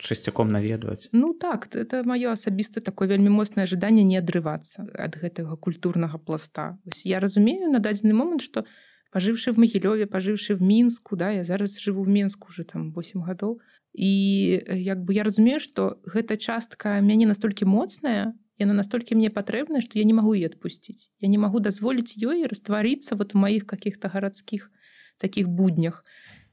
часцяком 0.00 0.52
наведваць. 0.52 1.08
Ну 1.12 1.34
так 1.34 1.68
это 1.76 2.00
маё 2.08 2.32
асабіста 2.32 2.80
такое 2.80 3.08
вельмі 3.08 3.28
моцнае 3.28 3.68
жаданне 3.68 4.04
не 4.04 4.16
адрывацца 4.16 4.88
ад 4.96 5.20
гэтага 5.20 5.60
культурнага 5.60 6.16
пласта. 6.18 6.78
Вось 6.84 7.04
я 7.04 7.20
разумею 7.20 7.68
на 7.68 7.80
дадзены 7.84 8.16
момант 8.16 8.40
что 8.40 8.64
пажыўшы 9.12 9.52
в 9.52 9.60
магілёве 9.60 10.08
пажыўшы 10.08 10.56
в 10.56 10.62
мінску 10.62 11.16
да 11.16 11.30
я 11.36 11.44
зараз 11.44 11.76
жыву 11.76 12.04
в 12.04 12.08
менску 12.08 12.48
уже 12.48 12.64
там 12.64 12.92
8 12.96 13.20
гадоў 13.28 13.60
і 13.92 14.10
як 14.72 15.04
бы 15.04 15.12
я 15.12 15.22
разумею 15.24 15.60
что 15.60 16.00
гэта 16.04 16.36
частка 16.36 17.00
мяне 17.00 17.26
настолькі 17.26 17.64
моцная 17.64 18.32
яна 18.58 18.74
настолькі 18.74 19.14
мне 19.14 19.30
патрэбная 19.30 19.80
что 19.80 19.98
я 19.98 20.04
не 20.04 20.14
магу 20.14 20.34
ее 20.34 20.48
отпусціць 20.52 21.10
я 21.20 21.28
не 21.28 21.38
магу 21.38 21.60
дазволіць 21.60 22.16
ёй 22.16 22.46
раствариться 22.46 23.16
вот 23.16 23.34
в 23.34 23.36
маіх 23.36 23.66
каких-то 23.66 24.08
гарадскіх 24.08 24.70
таких 25.18 25.48
буднях. 25.48 26.04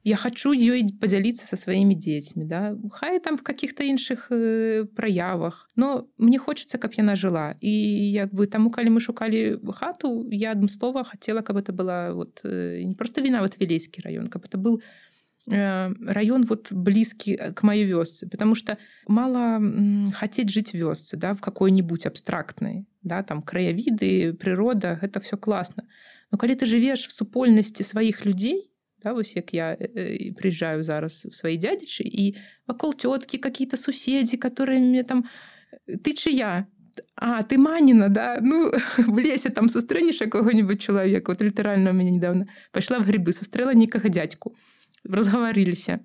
Я 0.05 0.17
хочу 0.17 0.51
ёй 0.51 0.83
подзяліцца 0.99 1.47
со 1.47 1.55
сваімі 1.55 1.95
дзецьмі 1.95 2.43
да. 2.43 2.75
Хай 2.91 3.23
там 3.23 3.37
в 3.37 3.43
каких-то 3.43 3.87
іншых 3.87 4.27
э, 4.31 4.83
праявах 4.83 5.69
но 5.77 6.07
мне 6.17 6.37
хочется 6.37 6.77
каб 6.77 6.91
яна 6.99 7.15
жыла 7.15 7.55
і 7.61 7.71
як 8.11 8.35
бы 8.35 8.47
таму 8.47 8.67
калі 8.67 8.91
мы 8.91 8.99
шукалі 8.99 9.63
хату 9.71 10.27
я 10.27 10.51
адным 10.51 10.67
слова 10.67 11.07
хотела 11.07 11.39
каб 11.39 11.55
это 11.55 11.71
была 11.71 12.11
вот 12.11 12.41
э, 12.43 12.83
не 12.83 12.95
просто 12.95 13.21
віна 13.21 13.39
вот 13.41 13.55
вілейскі 13.55 14.03
район 14.03 14.27
каб 14.27 14.43
это 14.43 14.57
был 14.59 14.83
район 15.47 16.45
вот 16.45 16.71
близкий 16.71 17.35
э, 17.35 17.51
к 17.51 17.63
моей 17.63 17.85
вёсце, 17.85 18.27
потому 18.27 18.55
что 18.55 18.77
мало 19.07 19.61
хотеть 20.13 20.49
жить 20.49 20.71
в 20.71 20.77
вёсце, 20.77 21.17
да, 21.17 21.33
в 21.33 21.41
какой-нибудь 21.41 22.05
абстрактной, 22.05 22.85
да, 23.01 23.23
там 23.23 23.41
краявиды, 23.41 24.33
природа, 24.33 24.99
это 25.01 25.19
все 25.19 25.37
классно. 25.37 25.83
Но 26.31 26.37
когда 26.37 26.55
ты 26.55 26.65
живешь 26.65 27.07
в 27.07 27.11
супольности 27.11 27.83
своих 27.83 28.25
людей, 28.25 28.71
да, 29.03 29.13
вось 29.13 29.35
як 29.35 29.53
я 29.53 29.75
э, 29.77 30.31
приезжаю 30.33 30.83
зараз 30.83 31.25
в 31.25 31.35
свои 31.35 31.57
дядичи, 31.57 32.03
и 32.03 32.37
вокруг 32.65 32.95
тетки 32.95 33.37
какие-то 33.37 33.75
суседи, 33.75 34.37
которые 34.37 34.79
мне 34.79 35.03
там 35.03 35.25
ты 36.03 36.13
чия? 36.13 36.67
А 37.15 37.41
ты 37.41 37.57
манина, 37.57 38.07
да? 38.07 38.37
Ну, 38.39 38.71
в 38.97 39.19
лесе 39.19 39.49
там 39.49 39.67
сустрэнеш 39.67 40.19
какого-нибудь 40.19 40.79
человека. 40.79 41.31
Вот 41.31 41.41
литерально 41.41 41.89
у 41.89 41.93
меня 41.93 42.11
недавно 42.11 42.47
пошла 42.71 42.99
в 42.99 43.07
грибы, 43.07 43.33
сустрела 43.33 43.73
некага 43.73 44.09
дядьку 44.09 44.55
разгаварыліся 45.03 45.99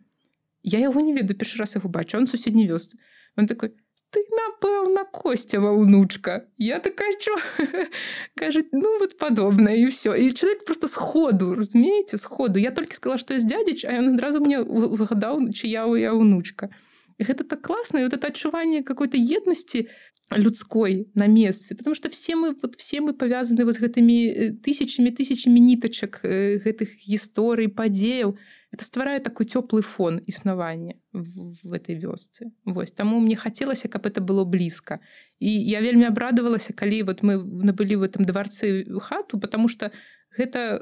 я 0.63 0.79
яго 0.79 1.01
не 1.01 1.13
ведаю 1.13 1.39
першы 1.39 1.59
раз 1.59 1.77
яго 1.77 1.89
бачу. 1.89 2.19
Он 2.19 2.27
суседні 2.27 2.67
вёс 2.69 2.95
он 3.37 3.47
такой 3.47 3.75
ты 4.11 4.25
напэўна 4.33 5.05
косцява 5.05 5.71
унучка 5.71 6.49
я 6.57 6.81
такая 6.81 7.13
чо 7.21 7.37
кажет 8.35 8.69
ну 8.73 8.99
вот 8.99 9.19
падобна 9.19 9.71
і 9.71 9.87
все 9.87 10.17
і 10.17 10.33
чалавек 10.33 10.65
просто 10.65 10.89
сходу 10.89 11.55
разумееце 11.55 12.19
сходу. 12.19 12.59
Я 12.59 12.71
толькі 12.71 12.95
сказала 12.95 13.19
што 13.19 13.35
я 13.35 13.41
дядзіч 13.41 13.85
а 13.85 13.93
ён 13.93 14.15
адразу 14.15 14.41
мне 14.41 14.65
загадаў 14.97 15.53
чыя 15.53 15.87
я 15.97 16.13
унучка 16.15 16.71
гэта 17.19 17.45
так 17.45 17.63
класна 17.63 18.03
вот 18.03 18.15
это 18.15 18.29
адчуванне 18.29 18.83
какой-то 18.83 19.19
еднасці 19.19 19.89
людской 20.31 21.09
на 21.15 21.27
месцы 21.27 21.75
потому 21.75 21.95
что 21.95 22.11
все 22.11 22.37
мы 22.37 22.57
вот 22.63 22.75
все 22.77 23.01
мы 23.01 23.15
повязаны 23.15 23.65
вот 23.65 23.81
гэтымі 23.81 24.61
тысячами 24.61 25.11
тысячами 25.11 25.59
нітачак 25.59 26.21
гэтых 26.23 26.89
гісторый 27.07 27.69
падзеяў. 27.69 28.37
Это 28.71 28.85
стварае 28.85 29.21
такой 29.21 29.47
цёплы 29.47 29.81
фон 29.81 30.21
існавання 30.27 30.95
в, 31.13 31.73
этой 31.73 31.97
вёсцы. 31.97 32.53
Вось 32.65 32.93
таму 32.93 33.21
мне 33.21 33.37
хацелася 33.37 33.89
каб 33.89 34.07
это 34.07 34.21
было 34.21 34.45
блізка. 34.45 35.01
І 35.41 35.49
я 35.65 35.81
вельмі 35.81 36.05
абрадавалася 36.05 36.73
калі 36.73 37.03
вот 37.03 37.23
мы 37.23 37.41
набылі 37.41 37.97
в 37.97 38.03
этом 38.03 38.29
дварцы 38.29 38.85
хату 39.01 39.41
потому 39.41 39.69
что 39.69 39.91
гэта 40.37 40.79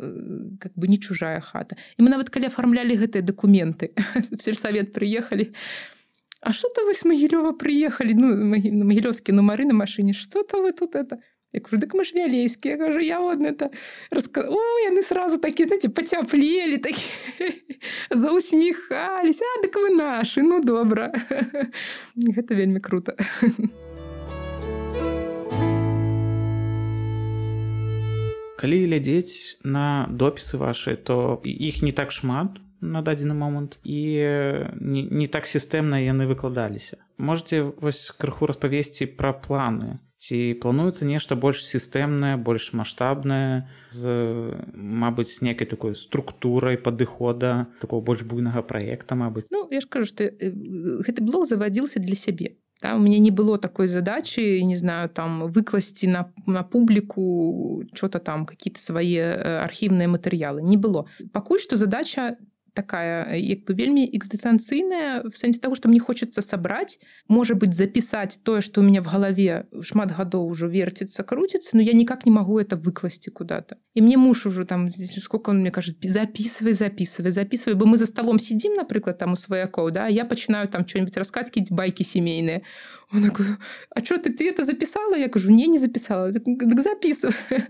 как 0.59 0.73
бы 0.75 0.89
не 0.89 0.99
чужая 0.99 1.41
хата. 1.41 1.77
І 1.97 2.03
мы 2.03 2.11
нават 2.11 2.31
калі 2.31 2.51
афармлялі 2.51 2.99
гэтыя 2.99 3.23
дакументы 3.23 3.95
сельсавет 4.39 4.93
приехали 4.93 5.55
А 6.41 6.53
что-то 6.53 6.85
вы 6.85 6.95
с 6.95 7.05
Могилева 7.05 7.53
приехали 7.53 8.13
ну 8.13 8.29
магілёўскі 8.85 9.33
нумары 9.33 9.65
на 9.65 9.75
машине 9.75 10.13
что-то 10.13 10.63
вы 10.63 10.73
тут 10.73 10.95
это 10.95 11.19
Я 11.53 11.61
кажу, 11.61 11.81
так 11.81 11.95
мы 11.95 12.05
ж 12.05 12.13
вялейскія 12.15 12.75
я 12.75 12.79
кажу 12.79 13.01
я 13.01 13.21
вот 13.21 13.41
это 13.41 13.71
раска... 14.11 14.45
О, 14.45 14.61
яны 14.85 15.03
сразу 15.03 15.39
такі 15.39 15.65
знаете 15.65 15.89
пацяплелі 15.89 16.79
такі 16.79 17.05
заусміхались 18.11 19.41
А 19.43 19.63
дык 19.63 19.77
вы 19.77 19.97
нашы 19.97 20.43
ну 20.43 20.61
добра 20.61 21.13
гэта 22.17 22.55
вельмі 22.61 22.81
круто. 22.81 23.17
Калі 28.57 28.85
глядзець 28.85 29.57
на 29.65 30.07
допісы 30.11 30.57
вашы 30.61 30.97
то 30.97 31.41
іх 31.45 31.83
не 31.83 31.93
так 31.93 32.13
шмат 32.13 32.61
на 32.81 33.03
дадзены 33.03 33.35
момант 33.35 33.79
і 33.85 34.01
не, 34.81 35.03
не 35.03 35.27
так 35.27 35.47
сістэмна 35.47 36.03
яны 36.05 36.27
выкладаліся 36.27 36.99
можете 37.19 37.63
вось 37.63 38.11
крыху 38.11 38.47
распавесці 38.47 39.07
пра 39.17 39.33
планы? 39.33 39.99
Ці 40.17 40.57
плануецца 40.61 41.05
нешта 41.05 41.37
больш 41.37 41.61
сістэмнае 41.65 42.37
больш 42.41 42.73
маштабнае 42.73 43.69
з 43.93 44.13
мабыць 44.73 45.45
некай 45.45 45.69
такой 45.69 45.95
структурай 45.95 46.81
падыхода 46.81 47.69
такого 47.81 48.01
больш 48.01 48.25
буйнага 48.25 48.63
проекта 48.63 49.15
Мабыць? 49.15 49.49
Ну 49.53 49.69
я 49.71 49.81
ж 49.81 49.89
кажу 49.89 50.09
што 50.09 50.25
гэты 50.25 51.21
блог 51.21 51.47
завадзіился 51.47 52.01
для 52.01 52.17
сябе. 52.17 52.57
Да, 52.83 52.95
у 52.95 53.01
меня 53.01 53.19
не 53.19 53.31
было 53.31 53.59
такой 53.59 53.89
задачи 53.89 54.61
не 54.61 54.77
знаю 54.77 55.09
там 55.09 55.53
выкласці 55.53 56.09
на, 56.09 56.33
на 56.47 56.63
публіку 56.63 57.85
что-то 57.95 58.19
там 58.19 58.45
какие-то 58.47 58.81
свои 58.81 59.17
архівныя 59.17 60.09
матэрыялы 60.09 60.63
не 60.63 60.77
было. 60.77 61.09
Пакуль 61.33 61.61
что 61.61 61.77
задача 61.77 62.37
такая 62.77 63.35
як 63.41 63.65
бы 63.65 63.73
вельмі 63.73 64.05
экзістэнцыйная 64.05 65.25
в 65.25 65.35
сэнсе 65.35 65.59
того 65.59 65.75
что 65.75 65.89
мне 65.89 65.99
хочется 65.99 66.45
сабраць 66.45 67.01
можа 67.29 67.57
быть 67.57 67.75
запісаць 67.75 68.37
тое 68.45 68.61
что 68.61 68.81
у 68.81 68.85
меня 68.85 69.01
в 69.01 69.09
галаве 69.09 69.65
шмат 69.81 70.13
гадоў 70.13 70.45
ужо 70.53 70.69
верціцца 70.69 71.25
круціцца 71.25 71.81
но 71.81 71.83
я 71.83 71.97
никак 71.97 72.27
не 72.27 72.33
могу 72.33 72.61
это 72.61 72.77
выкласці 72.77 73.31
куда-то. 73.31 73.77
І 73.95 74.03
мне 74.03 74.17
муж 74.17 74.47
уже 74.47 74.65
там 74.65 74.91
сколько 74.93 75.51
он 75.51 75.61
мне 75.61 75.71
кажет 75.71 75.97
записывай 76.03 76.73
записывай 76.73 77.33
записывай 77.33 77.75
бы 77.75 77.87
мы 77.87 77.97
за 77.97 78.07
столом 78.07 78.39
сидим 78.39 78.75
напрыклад 78.75 79.19
там 79.19 79.33
у 79.33 79.37
сваякоў 79.37 79.91
да 79.91 80.07
я 80.09 80.25
пачынаю 80.25 80.69
там 80.69 80.87
что-нибудь 80.87 81.17
раскацкіць 81.17 81.71
байки 81.71 82.03
семейные 82.03 82.63
он 83.13 83.23
такой, 83.23 83.47
а 83.91 84.05
что 84.05 84.19
ты 84.19 84.33
ты 84.33 84.49
это 84.49 84.65
записала? 84.65 85.15
Я 85.15 85.29
кажу 85.29 85.51
не 85.51 85.67
не 85.67 85.79
записала 85.79 86.33
так 86.33 86.81
записывай 86.81 87.35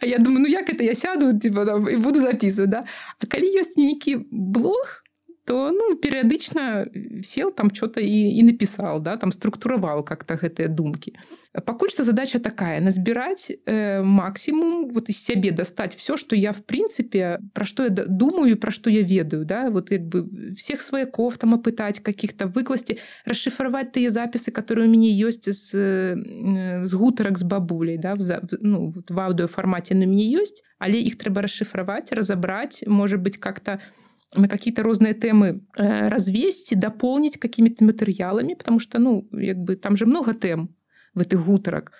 А 0.00 0.06
я 0.06 0.18
думаю 0.18 0.40
ну 0.40 0.46
як 0.46 0.70
это 0.70 0.82
я 0.82 0.94
сяду 0.94 1.38
типа 1.38 1.66
там, 1.66 1.88
и 1.88 1.96
буду 1.96 2.20
записывать 2.20 2.70
да. 2.70 2.84
А 3.18 3.26
калі 3.26 3.52
ёсць 3.60 3.76
нейкі 3.76 4.26
блог 4.30 5.04
то 5.48 5.72
ну 5.72 5.96
перыядычна 5.96 6.86
сел 7.24 7.50
там 7.50 7.70
что-то 7.74 8.00
і, 8.00 8.36
і 8.36 8.42
напісал 8.42 9.00
да 9.00 9.16
там 9.16 9.32
структураваў 9.32 10.04
как-то 10.04 10.36
гэтыя 10.36 10.68
думкі. 10.68 11.16
Пакуль 11.64 11.88
что 11.88 12.04
задача 12.04 12.38
такая 12.38 12.80
назбіраць 12.84 13.48
э, 13.64 14.02
максімум 14.02 14.88
вот 14.92 15.08
из 15.08 15.16
сябе 15.24 15.50
дастаць 15.50 15.96
все 15.96 16.18
что 16.18 16.36
я 16.36 16.52
в 16.52 16.60
прынцыпе 16.68 17.40
про 17.54 17.64
что 17.64 17.84
я 17.84 17.88
думаю 17.88 18.58
про 18.58 18.70
что 18.70 18.90
я 18.90 19.00
ведаю 19.00 19.46
да 19.46 19.70
вот 19.70 19.90
як 19.90 20.04
бы 20.04 20.28
всех 20.52 20.82
сваяков 20.82 21.38
там 21.38 21.54
апытаць 21.54 22.04
каких-то 22.04 22.46
выкласці 22.46 22.98
расшифровать 23.24 23.92
тыя 23.92 24.10
запісы 24.10 24.52
которые 24.52 24.84
у 24.86 24.92
мяне 24.92 25.08
ёсць 25.16 25.48
з 25.48 26.84
з 26.84 26.92
гутарак 26.92 27.38
з 27.38 27.42
бабулей 27.44 27.96
да 27.96 28.14
в, 28.14 28.20
ну, 28.60 28.92
вот, 28.92 29.10
в 29.10 29.16
аўдыофармаце 29.16 29.94
на 29.94 30.04
мяне 30.04 30.28
ёсць 30.28 30.60
але 30.78 31.00
іх 31.00 31.16
трэба 31.16 31.40
расшифровать 31.40 32.12
разобрать 32.12 32.84
может 32.86 33.22
быть 33.22 33.38
как-то 33.38 33.80
у 33.80 34.07
на 34.36 34.48
какие-то 34.48 34.82
розные 34.82 35.14
темы 35.14 35.60
э, 35.76 36.08
развесці 36.08 36.76
дополнить 36.76 37.36
какими-то 37.36 37.84
матэрыяламі 37.84 38.54
потому 38.54 38.80
что 38.80 38.98
ну 38.98 39.28
як 39.32 39.58
бы 39.58 39.76
там 39.76 39.96
же 39.96 40.06
много 40.06 40.34
тэм 40.34 40.68
в 41.14 41.20
этих 41.20 41.40
гутарак 41.40 41.92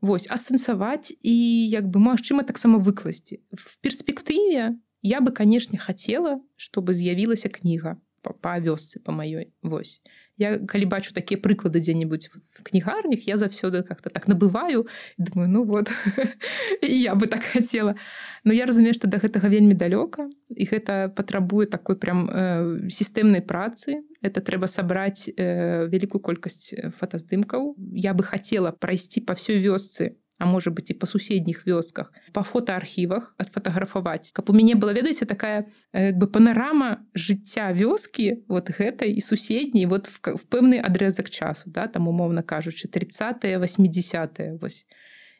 Вось 0.00 0.28
асэнсаваць 0.30 1.10
і 1.22 1.34
як 1.70 1.90
бы 1.90 1.98
магчыма 1.98 2.46
таксама 2.46 2.78
выкласці. 2.78 3.42
В 3.50 3.82
перспектыве 3.82 4.78
я 5.02 5.20
бы 5.20 5.32
канешне 5.32 5.78
хотела 5.78 6.40
чтобы 6.56 6.94
з'явілася 6.94 7.48
кніга 7.48 7.98
по, 8.22 8.32
по 8.32 8.58
вёсцы 8.58 8.98
по 8.98 9.10
маёй 9.12 9.50
Вось 9.62 10.00
я 10.38 10.58
калі 10.58 10.86
бачу 10.86 11.12
такія 11.12 11.40
прыклады 11.40 11.80
дзе-нибудь 11.82 12.30
в 12.32 12.62
кнігарнях 12.62 13.26
я 13.26 13.36
заўсёды 13.36 13.82
как-то 13.82 14.10
так 14.10 14.28
набываю 14.28 14.86
думаю 15.18 15.48
ну 15.48 15.64
вот 15.64 15.90
я 16.82 17.14
бы 17.14 17.26
так 17.26 17.42
хотела. 17.42 17.96
Но 18.44 18.52
я 18.52 18.66
разумею 18.66 18.94
что 18.94 19.08
до 19.08 19.18
гэтага 19.18 19.48
вельмі 19.48 19.74
далёка 19.74 20.30
і 20.48 20.64
гэта 20.64 21.12
патрабуе 21.14 21.66
такой 21.66 21.96
прям 21.96 22.30
э, 22.30 22.88
сістэмнай 22.88 23.42
працы. 23.42 24.02
Это 24.22 24.40
трэба 24.40 24.66
сабраць 24.66 25.28
э, 25.28 25.86
вялікую 25.90 26.22
колькасць 26.22 26.74
фотаздымкаў 26.98 27.74
я 27.92 28.14
бы 28.14 28.24
хотела 28.24 28.70
прайсці 28.72 29.20
по 29.20 29.34
ўсёй 29.34 29.58
вёсцы 29.58 30.16
а 30.38 30.46
может 30.46 30.74
быть 30.74 30.90
і 30.90 30.94
па 30.94 31.06
суседніх 31.06 31.66
вёсках 31.66 32.12
па 32.32 32.42
фотоархівах 32.42 33.34
адфотаграфаваць 33.38 34.30
каб 34.32 34.50
у 34.50 34.54
мяне 34.54 34.74
была 34.74 34.94
ведаеце 34.94 35.26
такая 35.26 35.66
э, 35.92 36.12
бы 36.14 36.26
панарама 36.26 37.04
жыцця 37.14 37.74
вёскі 37.74 38.46
вот 38.48 38.70
гэтай 38.70 39.12
і 39.12 39.20
суседняй 39.20 39.86
вот 39.86 40.06
в, 40.06 40.20
в 40.22 40.46
пэўны 40.46 40.78
адрезак 40.78 41.30
часу 41.30 41.70
да 41.70 41.86
там 41.86 42.08
умоўна 42.08 42.42
кажучы 42.42 42.88
30 42.88 43.44
80 43.58 44.62
вось 44.62 44.86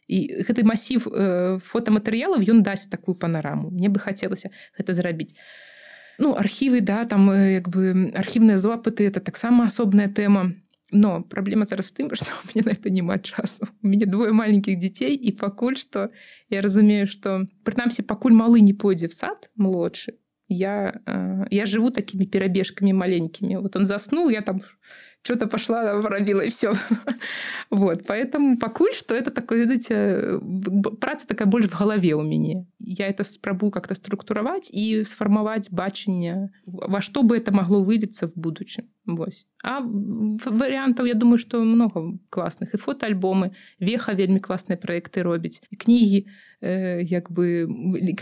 і 0.08 0.42
гэты 0.42 0.64
масіў 0.64 1.06
э, 1.06 1.58
фотоматэрыялаў 1.62 2.42
ён 2.42 2.62
дасць 2.62 2.90
такую 2.90 3.14
панараму 3.14 3.70
мне 3.70 3.88
бы 3.88 4.00
хацелася 4.00 4.50
гэта 4.74 4.94
зрабіць 4.94 5.34
ну 6.18 6.34
архівы 6.34 6.80
да 6.80 7.04
там 7.04 7.30
як 7.30 7.68
бы 7.68 8.10
архівныя 8.14 8.58
запыты 8.58 9.06
это 9.06 9.20
таксама 9.20 9.70
асобная 9.70 10.08
тэма 10.08 10.58
Но 10.93 11.23
праблема 11.23 11.65
зараз 11.65 11.91
тым, 11.91 12.13
што 12.13 12.29
у 12.29 12.53
мне 12.53 12.61
на 12.65 12.71
это 12.71 12.89
няма 12.89 13.17
часу. 13.17 13.65
У 13.81 13.87
мяне 13.87 14.05
двое 14.05 14.31
маленькіх 14.31 14.77
дзяцей 14.77 15.17
і 15.17 15.31
пакуль 15.33 15.75
што 15.75 16.13
я 16.53 16.61
разумею, 16.61 17.07
што 17.07 17.49
прынамсі 17.65 18.05
пакуль 18.05 18.37
малы 18.37 18.61
не 18.61 18.73
пойдзе 18.73 19.09
в 19.09 19.13
сад 19.13 19.49
малодшы. 19.57 20.13
Я, 20.49 21.01
э, 21.05 21.47
я 21.49 21.65
жыву 21.65 21.89
такімі 21.89 22.29
перабежкамі 22.29 22.93
маленькімі. 22.93 23.57
Вот 23.57 23.75
он 23.75 23.85
заснул, 23.85 24.29
я 24.29 24.41
там 24.41 24.61
что-то 25.23 25.47
пошла, 25.47 26.01
пробила 26.01 26.41
и 26.41 26.49
все. 26.49 26.73
вот, 27.69 28.05
поэтому 28.05 28.57
пакуль 28.59 28.93
что 28.93 29.15
это 29.15 29.31
такое, 29.31 29.65
видите, 29.65 30.39
праца 30.99 31.25
такая 31.25 31.47
больше 31.47 31.69
в 31.69 31.79
голове 31.79 32.13
у 32.15 32.21
меня. 32.21 32.65
Я 32.79 33.07
это 33.07 33.23
спробую 33.23 33.71
как-то 33.71 33.95
структуровать 33.95 34.69
и 34.71 35.03
сформовать 35.05 35.71
бачение, 35.71 36.51
во 36.65 37.01
что 37.01 37.23
бы 37.23 37.37
это 37.37 37.51
могло 37.51 37.83
вылиться 37.83 38.27
в 38.27 38.35
будущем. 38.35 38.83
Вось. 39.08 39.46
А 39.64 39.80
вариантов, 39.80 41.06
я 41.06 41.14
думаю, 41.14 41.38
что 41.38 41.60
много 41.64 42.18
классных. 42.30 42.74
И 42.74 42.76
фотоальбомы, 42.76 43.50
Веха 43.80 44.12
вельмі 44.12 44.38
классные 44.38 44.76
проекты 44.76 45.22
робіць, 45.22 45.62
и 45.72 45.76
книги, 45.76 46.26
э, 46.60 47.02
як 47.02 47.30
бы 47.30 47.64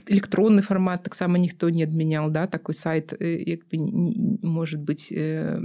электронный 0.08 0.62
формат 0.62 1.02
таксама 1.02 1.38
ніхто 1.38 1.70
не 1.70 1.82
адмянял, 1.82 2.30
да, 2.30 2.46
такой 2.46 2.74
сайт, 2.74 3.12
э, 3.12 3.42
як 3.46 3.66
бы, 3.66 3.78
может 4.42 4.80
быть, 4.80 5.12
э, 5.12 5.58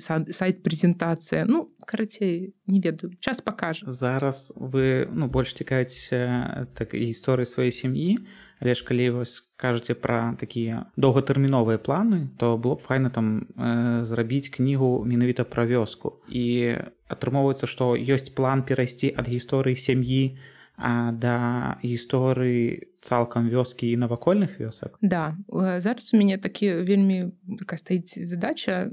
сайт 0.00 0.62
прэзентацыя. 0.62 1.44
Ну 1.46 1.68
карацей 1.86 2.54
не 2.66 2.80
ведаю. 2.80 3.12
Час 3.20 3.40
пакажа. 3.40 3.86
Зараз 3.88 4.52
вы 4.56 5.08
ну 5.14 5.28
больш 5.28 5.54
цікаць 5.54 6.10
так 6.10 6.94
гісторыі 6.94 7.46
сваёй 7.46 7.70
сям'і 7.70 8.18
але 8.60 8.74
ж 8.74 8.84
калі 8.84 9.10
вось 9.20 9.44
кажаце 9.56 9.94
пра 9.94 10.34
такія 10.40 10.88
доўгатэрміновыя 10.96 11.78
планы 11.78 12.28
то 12.38 12.56
было 12.56 12.76
б 12.76 12.80
файна 12.80 13.10
там 13.10 13.46
э, 13.56 14.04
зрабіць 14.04 14.48
кнігу 14.48 15.04
менавіта 15.04 15.44
пра 15.44 15.64
вёску. 15.64 16.20
І 16.28 16.76
атрымоўваецца 17.08 17.66
што 17.66 17.96
ёсць 17.96 18.32
план 18.32 18.62
перайсці 18.62 19.12
ад 19.16 19.28
гісторыі 19.28 19.76
сям'і 19.76 20.36
да 20.76 21.76
гісторыі 21.80 22.92
цалкам 23.00 23.48
вёскі 23.48 23.88
і 23.88 23.96
навакольных 23.96 24.60
вёсак. 24.60 25.00
Да 25.00 25.36
зараз 25.48 26.12
у 26.12 26.16
мяне 26.20 26.36
такі 26.38 26.84
вельмі 26.84 27.32
такая 27.58 27.78
стаіць 27.78 28.20
задача. 28.20 28.90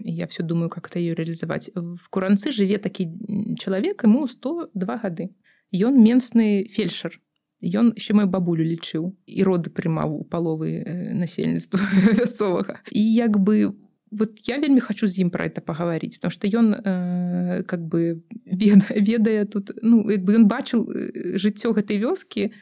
Я 0.00 0.26
все 0.26 0.42
думаю 0.42 0.70
как-то 0.70 0.98
ее 0.98 1.14
реалізаваць. 1.14 1.70
В 1.74 2.08
куранцы 2.08 2.52
жыве 2.52 2.78
такі 2.78 3.12
чалавек 3.60 4.04
ему 4.04 4.26
102 4.26 4.72
гады. 5.04 5.28
Ён 5.68 6.00
менсны 6.00 6.64
фельдшер 6.64 7.20
Ён 7.62 7.94
ще 7.98 8.14
мою 8.14 8.28
бабулю 8.30 8.62
лічыў 8.62 9.14
і 9.26 9.42
роды 9.42 9.70
прымаў 9.70 10.22
у 10.22 10.24
паловы 10.24 10.86
насельніцтва 11.14 11.80
вясовага 12.14 12.78
і 12.92 13.02
як 13.02 13.38
бы 13.38 13.74
вот 14.10 14.48
я 14.48 14.58
вельмі 14.58 14.80
хочу 14.80 15.08
з 15.08 15.18
ім 15.18 15.30
про 15.30 15.46
это 15.46 15.60
паговорить 15.60 16.20
потому 16.20 16.30
что 16.30 16.46
ён 16.46 16.74
э, 16.74 17.62
как 17.66 17.82
бы 17.82 18.22
ведае, 18.46 19.00
ведае 19.00 19.44
тут 19.44 19.70
ну 19.82 20.10
як 20.10 20.22
бы 20.22 20.38
ён 20.38 20.46
бачыў 20.46 20.86
жыццё 21.34 21.74
гэтай 21.74 21.98
вёскі 21.98 22.46
э, 22.46 22.52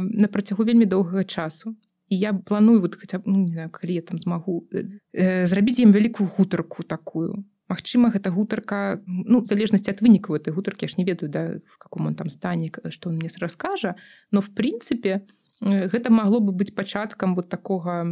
на 0.00 0.28
працягу 0.28 0.64
вельмі 0.64 0.86
доўгага 0.86 1.24
часу. 1.24 1.76
І 2.10 2.18
я 2.18 2.32
планую 2.34 2.80
вот 2.80 2.96
хотя 2.96 3.22
ну, 3.24 3.38
не 3.38 3.52
знаю 3.52 3.70
калі 3.70 3.94
я 3.94 4.02
там 4.02 4.18
змагу 4.18 4.66
э, 4.74 5.46
зрабіць 5.46 5.78
ім 5.78 5.92
вялікую 5.92 6.28
гутарку 6.36 6.82
такую 6.82 7.44
Магчыма 7.70 8.10
гэта 8.10 8.34
гутарка 8.34 9.00
ну 9.06 9.44
залежнасці 9.46 9.94
ад 9.94 10.02
вынікаў 10.02 10.42
этой 10.42 10.50
гутаркі 10.50 10.90
ж 10.90 10.98
не 10.98 11.06
ведаю 11.06 11.30
да 11.30 11.42
в 11.70 11.78
каком 11.78 12.10
он 12.10 12.14
там 12.18 12.28
стане 12.30 12.72
что 12.90 13.10
он 13.10 13.16
мне 13.16 13.30
раскажа 13.38 13.94
но 14.30 14.42
в 14.42 14.50
прынцыпе 14.50 15.22
гэта 15.62 16.10
магло 16.10 16.40
бы 16.40 16.52
быць 16.52 16.74
пачаткам 16.74 17.38
вот 17.38 17.48
такога 17.48 18.02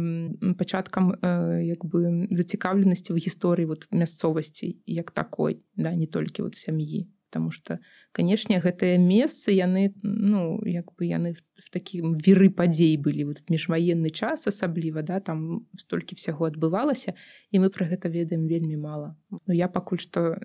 пачаткам 0.55 1.11
як 1.59 1.83
бы 1.83 2.31
зацікаўленасці 2.31 3.11
в 3.11 3.19
гісторыі 3.19 3.65
вот 3.65 3.87
мясцовасцей 3.91 4.79
як 4.85 5.11
такой 5.11 5.59
да 5.75 5.91
не 5.91 6.07
толькі 6.07 6.47
вот 6.47 6.55
сям'і 6.55 7.09
потому 7.29 7.51
что 7.51 7.79
канешне 8.11 8.59
гэтыя 8.59 8.97
месцы 8.97 9.53
яны 9.53 9.93
ну 10.01 10.59
як 10.65 10.89
бы 10.97 11.05
яны 11.05 11.37
в 11.37 11.69
такім 11.69 12.17
веры 12.17 12.49
падзей 12.49 12.97
былі 12.97 13.29
вот 13.29 13.45
міжваенны 13.53 14.09
час 14.09 14.49
асабліва 14.49 15.05
да 15.05 15.21
там 15.21 15.69
столькі 15.77 16.17
всяго 16.17 16.49
адбывалася 16.49 17.13
і 17.53 17.61
мы 17.61 17.69
про 17.69 17.85
гэта 17.85 18.09
ведаем 18.09 18.49
вельмі 18.49 18.77
мала 18.77 19.15
Ну 19.45 19.53
я 19.53 19.67
пакуль 19.67 19.99
что 19.99 20.39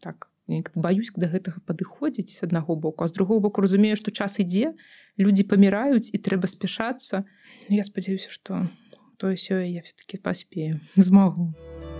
так 0.00 0.30
баюсь 0.74 1.12
да 1.16 1.28
гэтага 1.28 1.60
падыходзіць 1.66 2.34
з 2.34 2.42
аднаго 2.42 2.74
боку. 2.74 3.04
А 3.04 3.08
з 3.08 3.12
другого 3.12 3.40
боку 3.40 3.60
разумею 3.60 3.96
что 3.96 4.10
час 4.10 4.40
ідзе 4.40 4.74
людзі 5.18 5.44
паміраюць 5.44 6.10
і 6.10 6.18
трэба 6.18 6.48
спяшацца 6.48 7.24
я 7.68 7.84
спадзяюся 7.84 8.30
что 8.30 8.68
тое 9.18 9.36
сёе 9.36 9.68
я 9.68 9.82
все-таки 9.82 10.16
паспею 10.16 10.80
змагу. 10.96 11.54
а 11.54 11.99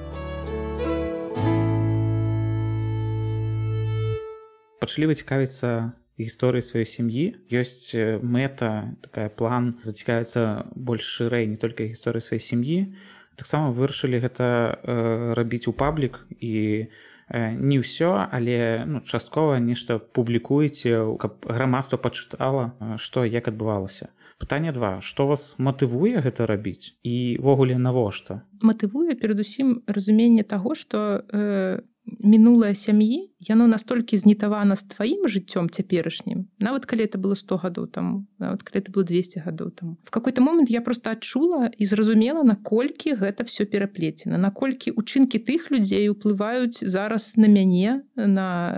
пачалі 4.80 5.12
вы 5.12 5.14
цікавіцца 5.14 5.92
гісторыі 6.20 6.64
сваёй 6.64 6.88
сям'і 6.88 7.24
ёсць 7.52 7.92
мэта 8.20 8.96
такая 9.04 9.28
план 9.28 9.76
зацікавіцца 9.84 10.72
больш 10.74 11.04
шырэй 11.04 11.48
не 11.48 11.56
толькі 11.60 11.88
гісторыі 11.92 12.24
сваёй 12.24 12.42
сям'і 12.42 12.96
таксама 13.40 13.72
вырашылі 13.72 14.20
гэта 14.20 14.76
э, 14.84 15.34
рабіць 15.36 15.68
у 15.68 15.72
паблік 15.72 16.24
і 16.36 16.88
э, 16.88 17.52
не 17.56 17.80
ўсё 17.80 18.28
але 18.28 18.84
ну, 18.84 19.00
часткова 19.00 19.56
нешта 19.60 19.96
публікуеце 20.00 21.16
каб 21.16 21.44
грамадства 21.48 21.96
пачытала 21.96 22.96
што 23.00 23.24
як 23.24 23.48
адбывалася. 23.48 24.12
Пытанне 24.40 24.72
два. 24.72 25.04
Што 25.04 25.28
вас 25.28 25.60
матывуе 25.60 26.16
гэта 26.24 26.48
рабіць? 26.48 26.96
Івогуле 27.04 27.76
навошта? 27.76 28.40
Матывуе 28.64 29.12
перадусім 29.12 29.84
разуменне 29.84 30.44
таго 30.48 30.72
што 30.72 31.20
э, 31.28 31.84
мінулае 32.18 32.74
сям'і 32.74 33.30
яно 33.40 33.66
настолькі 33.66 34.16
знітавана 34.16 34.76
з 34.76 34.84
тваім 34.84 35.24
жыццём 35.28 35.70
цяперашнім. 35.70 36.48
Нават 36.58 36.84
калі 36.84 37.06
это 37.06 37.18
было 37.18 37.34
100 37.34 37.56
гадоў 37.56 37.86
там 37.86 38.26
нават 38.38 38.62
калі 38.62 38.82
это 38.82 38.92
было 38.92 39.04
200 39.04 39.40
гадоў 39.46 39.70
там 39.70 39.96
в 40.04 40.10
какой-то 40.10 40.42
момант 40.42 40.70
я 40.70 40.80
просто 40.80 41.10
адчула 41.10 41.70
і 41.78 41.86
зразумела 41.86 42.42
наколькі 42.42 43.14
гэта 43.14 43.44
все 43.44 43.64
пераплецена 43.64 44.38
наколькі 44.38 44.90
учынкі 44.90 45.38
тых 45.38 45.70
людзей 45.70 46.10
уплываюць 46.10 46.84
зараз 46.84 47.36
на 47.36 47.48
мяне 47.48 48.02
на 48.16 48.76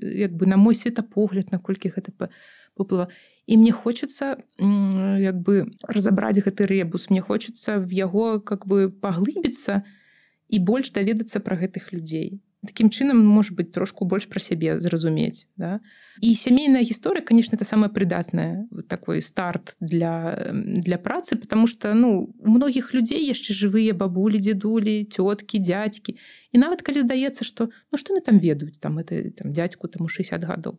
як 0.00 0.32
бы 0.32 0.46
на 0.46 0.56
мой 0.56 0.74
светапогляд 0.74 1.52
наколькі 1.52 1.88
гэта 1.88 2.12
поплыва. 2.74 3.08
І 3.46 3.56
мне 3.56 3.72
хочется 3.72 4.36
як 4.58 5.36
бы 5.36 5.68
разабраць 5.84 6.40
гэты 6.40 6.64
рэбус 6.64 7.10
мне 7.10 7.20
хочется 7.20 7.78
в 7.78 7.92
яго 7.92 8.40
как 8.40 8.66
бы 8.66 8.88
паглыбіцца. 8.88 9.84
на 9.84 10.03
і 10.54 10.58
больш 10.62 10.94
даведацца 10.94 11.42
пра 11.42 11.58
гэтых 11.58 11.90
людзей. 11.90 12.38
Такім 12.64 12.88
чынам 12.88 13.20
может 13.26 13.52
быть 13.52 13.72
трошку 13.72 14.06
больш 14.06 14.24
пра 14.30 14.40
сябе 14.40 14.78
зразумець 14.80 15.50
да? 15.56 15.80
і 16.22 16.34
сямейная 16.34 16.80
гісторыя 16.80 17.20
конечно 17.20 17.56
это 17.56 17.64
самое 17.64 17.90
прыдатная 17.92 18.64
такой 18.88 19.20
старт 19.20 19.76
для 19.80 20.48
для 20.54 20.96
працы 20.96 21.36
потому 21.36 21.66
что 21.66 21.92
ну 21.92 22.32
у 22.38 22.48
многіх 22.48 22.94
людзей 22.94 23.20
яшчэ 23.20 23.52
жывыя 23.52 23.92
бабулі 23.92 24.40
дзедулі 24.40 25.04
цёткі 25.12 25.58
дядзькі 25.58 26.16
і 26.16 26.56
нават 26.58 26.80
калі 26.80 27.04
здаецца 27.04 27.44
что 27.44 27.68
ну 27.92 27.98
что 27.98 28.14
мы 28.14 28.20
там 28.24 28.38
ведаюць 28.38 28.80
там 28.80 28.98
это 28.98 29.30
там 29.30 29.52
дядьку 29.52 29.88
там 29.88 30.06
у 30.06 30.08
60 30.08 30.40
гадоў 30.40 30.78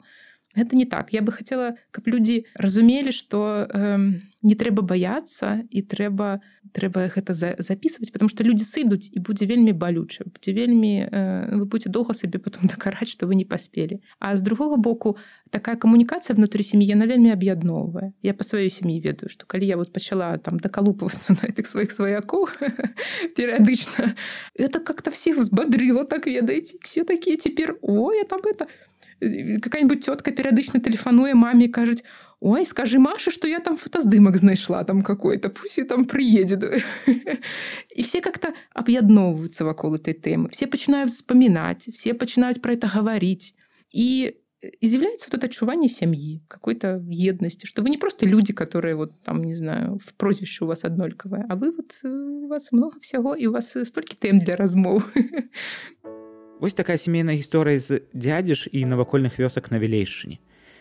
гэта 0.55 0.75
не 0.75 0.85
так. 0.85 1.13
Я 1.13 1.21
бы 1.21 1.31
хотела 1.31 1.75
каб 1.91 2.07
людзі 2.07 2.45
разумелі 2.55 3.11
что 3.11 3.67
э, 3.69 4.19
не 4.45 4.53
трэба 4.53 4.85
баяцца 4.85 5.65
і 5.73 5.81
трэба 5.81 6.39
трэба 6.69 7.09
гэта 7.09 7.33
за, 7.33 7.55
записывать 7.57 8.13
потому 8.13 8.29
что 8.29 8.45
люди 8.45 8.61
сыдуць 8.61 9.09
і 9.09 9.19
будзе 9.25 9.49
вельмі 9.49 9.73
балюча 9.73 10.29
будзе 10.29 10.53
вельмі 10.53 11.09
э, 11.09 11.57
вы 11.57 11.65
будете 11.65 11.89
доўга 11.89 12.13
сабе 12.13 12.37
потом 12.37 12.67
дакараць 12.71 13.09
что 13.09 13.25
вы 13.25 13.33
не 13.35 13.45
паспелі 13.45 14.05
а 14.19 14.37
з 14.37 14.41
другого 14.41 14.77
боку 14.77 15.17
такая 15.49 15.75
камунікацыя 15.75 16.37
внутри 16.37 16.61
сем'і 16.61 16.85
яна 16.85 17.09
вельмі 17.09 17.33
аб'ядноўвае 17.33 18.13
я 18.21 18.33
по 18.37 18.45
сваёй 18.45 18.69
сям'і 18.69 19.01
ведаю 19.01 19.33
что 19.33 19.49
калі 19.49 19.65
я 19.65 19.77
вот 19.77 19.91
пачала 19.91 20.37
там 20.37 20.61
дакалупвацца 20.61 21.33
на 21.41 21.49
этих 21.49 21.65
сваіх 21.65 21.89
сваякоў 21.89 22.45
перыядычна 23.35 24.13
это 24.53 24.79
как-то 24.79 25.09
всех 25.09 25.41
взбадрыла 25.41 26.05
так 26.05 26.27
ведаеце 26.29 26.77
все 26.85 27.03
такие 27.03 27.37
теперь 27.37 27.73
ой 27.81 28.21
там 28.29 28.45
это 28.45 28.69
какая-нибудь 29.19 30.05
тетка 30.05 30.31
перыядычна 30.31 30.79
тэлефануе 30.79 31.33
маме 31.33 31.67
кажуць 31.69 32.03
ой 32.39 32.65
скажи 32.65 32.99
маша 32.99 33.31
что 33.31 33.47
я 33.47 33.59
там 33.59 33.77
фотаздымак 33.77 34.37
знайшла 34.37 34.83
там 34.83 35.01
какой-то 35.01 35.49
пусть 35.49 35.87
там 35.87 36.05
приедет 36.05 36.63
и 37.95 38.03
все 38.03 38.21
как-то 38.21 38.53
аб'ядноўваюцца 38.73 39.65
вакол 39.65 39.95
этой 39.95 40.13
темы. 40.13 40.49
Все 40.49 40.67
пачынаюць 40.67 41.11
вспоминать 41.11 41.87
все 41.93 42.13
пачынаюць 42.13 42.61
про 42.61 42.73
это 42.73 42.87
говорить. 42.87 43.55
И 43.91 44.35
изъявляется 44.81 45.29
вот 45.29 45.37
это 45.37 45.47
адчуванне 45.47 45.89
сям'і 45.89 46.41
какой-то 46.47 47.01
еднасці 47.09 47.67
что 47.67 47.83
вы 47.83 47.89
не 47.89 47.97
просто 47.97 48.25
люди 48.25 48.53
которые 48.53 48.95
вот 48.95 49.11
там 49.23 49.43
не 49.43 49.55
знаю 49.55 49.97
в 49.97 50.13
прозвішча 50.13 50.65
у 50.65 50.67
вас 50.67 50.83
аднолькавая 50.85 51.45
а 51.49 51.55
вы 51.55 51.71
вот 51.71 51.91
э, 52.03 52.09
у 52.09 52.47
вас 52.47 52.71
много 52.71 52.99
всяго 52.99 53.35
і 53.35 53.47
у 53.47 53.51
вас 53.51 53.77
столькі 53.83 54.17
тэм 54.19 54.39
для 54.39 54.55
размоў 54.55 55.03
Вось 56.59 56.73
такая 56.73 56.97
сямейная 56.97 57.35
гісторыя 57.35 57.79
з 57.79 58.01
дзядзеж 58.15 58.69
і 58.71 58.85
навакольных 58.87 59.35
вёсак 59.35 59.71
на 59.71 59.77
вілейшыні. 59.77 60.39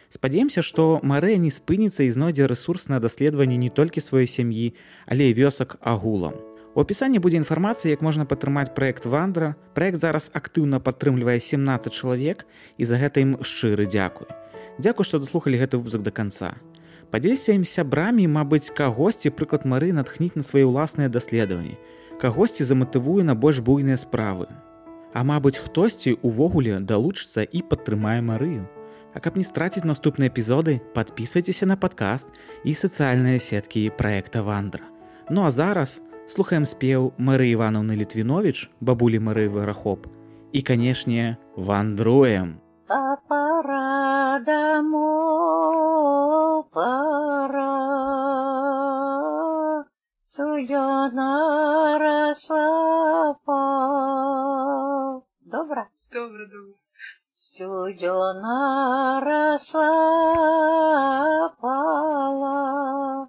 Спадзеемся, 0.08 0.62
што 0.62 1.02
Марыя 1.02 1.34
не 1.42 1.50
спыніцца 1.50 2.06
і 2.06 2.14
знойдзе 2.14 2.46
рэсурс 2.46 2.86
на 2.86 3.02
даследаванне 3.02 3.58
не 3.58 3.70
толькі 3.70 3.98
сваёй 3.98 4.30
сям'і, 4.30 4.70
але 5.10 5.30
і 5.30 5.34
вёсак 5.34 5.74
агулам. 5.82 6.38
У 6.74 6.80
апісанні 6.80 7.18
будзе 7.18 7.42
інфармацыя, 7.42 7.90
як 7.90 8.02
можна 8.02 8.22
падтрымаць 8.22 8.70
праект 8.74 9.06
вандра. 9.06 9.54
Праект 9.74 9.98
зараз 9.98 10.30
актыўна 10.34 10.78
падтрымлівае 10.78 11.38
17 11.42 11.90
чалавек 11.90 12.46
і 12.78 12.84
за 12.86 12.98
гэта 12.98 13.22
ім 13.26 13.42
шчыры 13.42 13.86
дзякуй. 13.90 14.30
Дзякуй, 14.78 15.06
што 15.06 15.18
даслухалі 15.18 15.58
гэты 15.58 15.78
выпуск 15.78 16.02
да 16.02 16.10
канца. 16.10 16.54
Падзеліся 17.10 17.54
ім 17.54 17.66
сябрамі, 17.66 18.26
мабыць, 18.26 18.70
кагосьці 18.74 19.30
прыклад 19.30 19.66
мары 19.66 19.90
натхніць 19.94 20.34
на 20.38 20.42
свае 20.42 20.66
ўласныя 20.66 21.10
даследаванні. 21.10 21.78
Кагосьці 22.18 22.66
заматывуе 22.66 23.22
на 23.22 23.34
больш 23.34 23.62
буйныя 23.62 23.98
справы. 23.98 24.50
А 25.14 25.22
мабыць, 25.22 25.62
хтосьці 25.62 26.18
увогуле 26.26 26.80
далучыцца 26.82 27.46
і 27.46 27.62
падтрымае 27.62 28.18
Марыю. 28.20 28.66
А 29.14 29.22
каб 29.22 29.38
не 29.38 29.44
страціць 29.46 29.86
наступныя 29.86 30.28
эпізоды, 30.28 30.82
подписывайтеся 30.94 31.70
на 31.70 31.76
падкаст 31.78 32.34
і 32.66 32.74
сацыяльныя 32.74 33.38
сеткі 33.38 33.94
праекта 33.94 34.42
вандра. 34.42 34.82
Ну 35.30 35.46
а 35.46 35.54
зараз 35.54 36.02
слухаем 36.26 36.66
спеў 36.66 37.14
Мары 37.16 37.46
Івановны 37.54 37.94
Літвінович, 37.94 38.70
бабулі 38.80 39.22
Мары 39.22 39.48
Варахоп. 39.48 40.06
І, 40.52 40.62
канешне, 40.62 41.36
вандруем. 41.56 42.58
Пара 42.86 44.38
дамо 44.46 45.08
пара 46.72 47.74
Студена 50.28 51.98
росапа 52.02 53.62
Добре? 55.54 55.86
Добре, 56.12 56.46
добре. 56.46 56.74
Студена 57.36 59.20
роса 59.22 59.92
пала, 61.60 63.28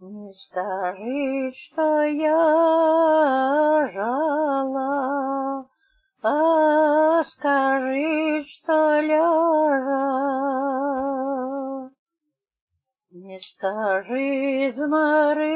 не 0.00 0.32
скажи, 0.32 1.52
что 1.54 2.02
я 2.04 3.88
жала, 3.92 5.66
а 6.22 7.22
скажи, 7.24 8.42
что 8.44 9.00
ляжа. 9.00 10.46
Не 13.26 13.38
скажи, 13.40 14.72
змарилася, 14.72 15.46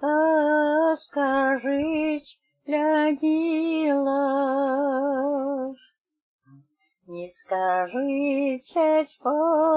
а 0.00 0.96
скажи, 0.96 2.22
лянила. 2.66 4.24
Не 7.06 7.28
скажи, 7.28 8.58
цять 8.62 9.18
пощади, 9.22 9.70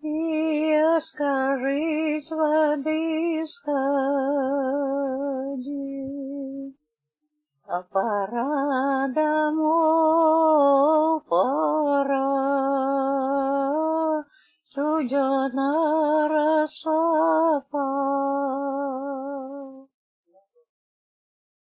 и 0.00 0.80
скажи, 1.00 2.20
воды 2.30 3.46
сходи. 3.46 4.46
А 7.68 7.82
пора 7.82 9.08
домой, 9.08 9.60
пора, 11.28 12.22
чудо 14.72 15.48
на 15.52 16.28
рассыпать. 16.28 17.66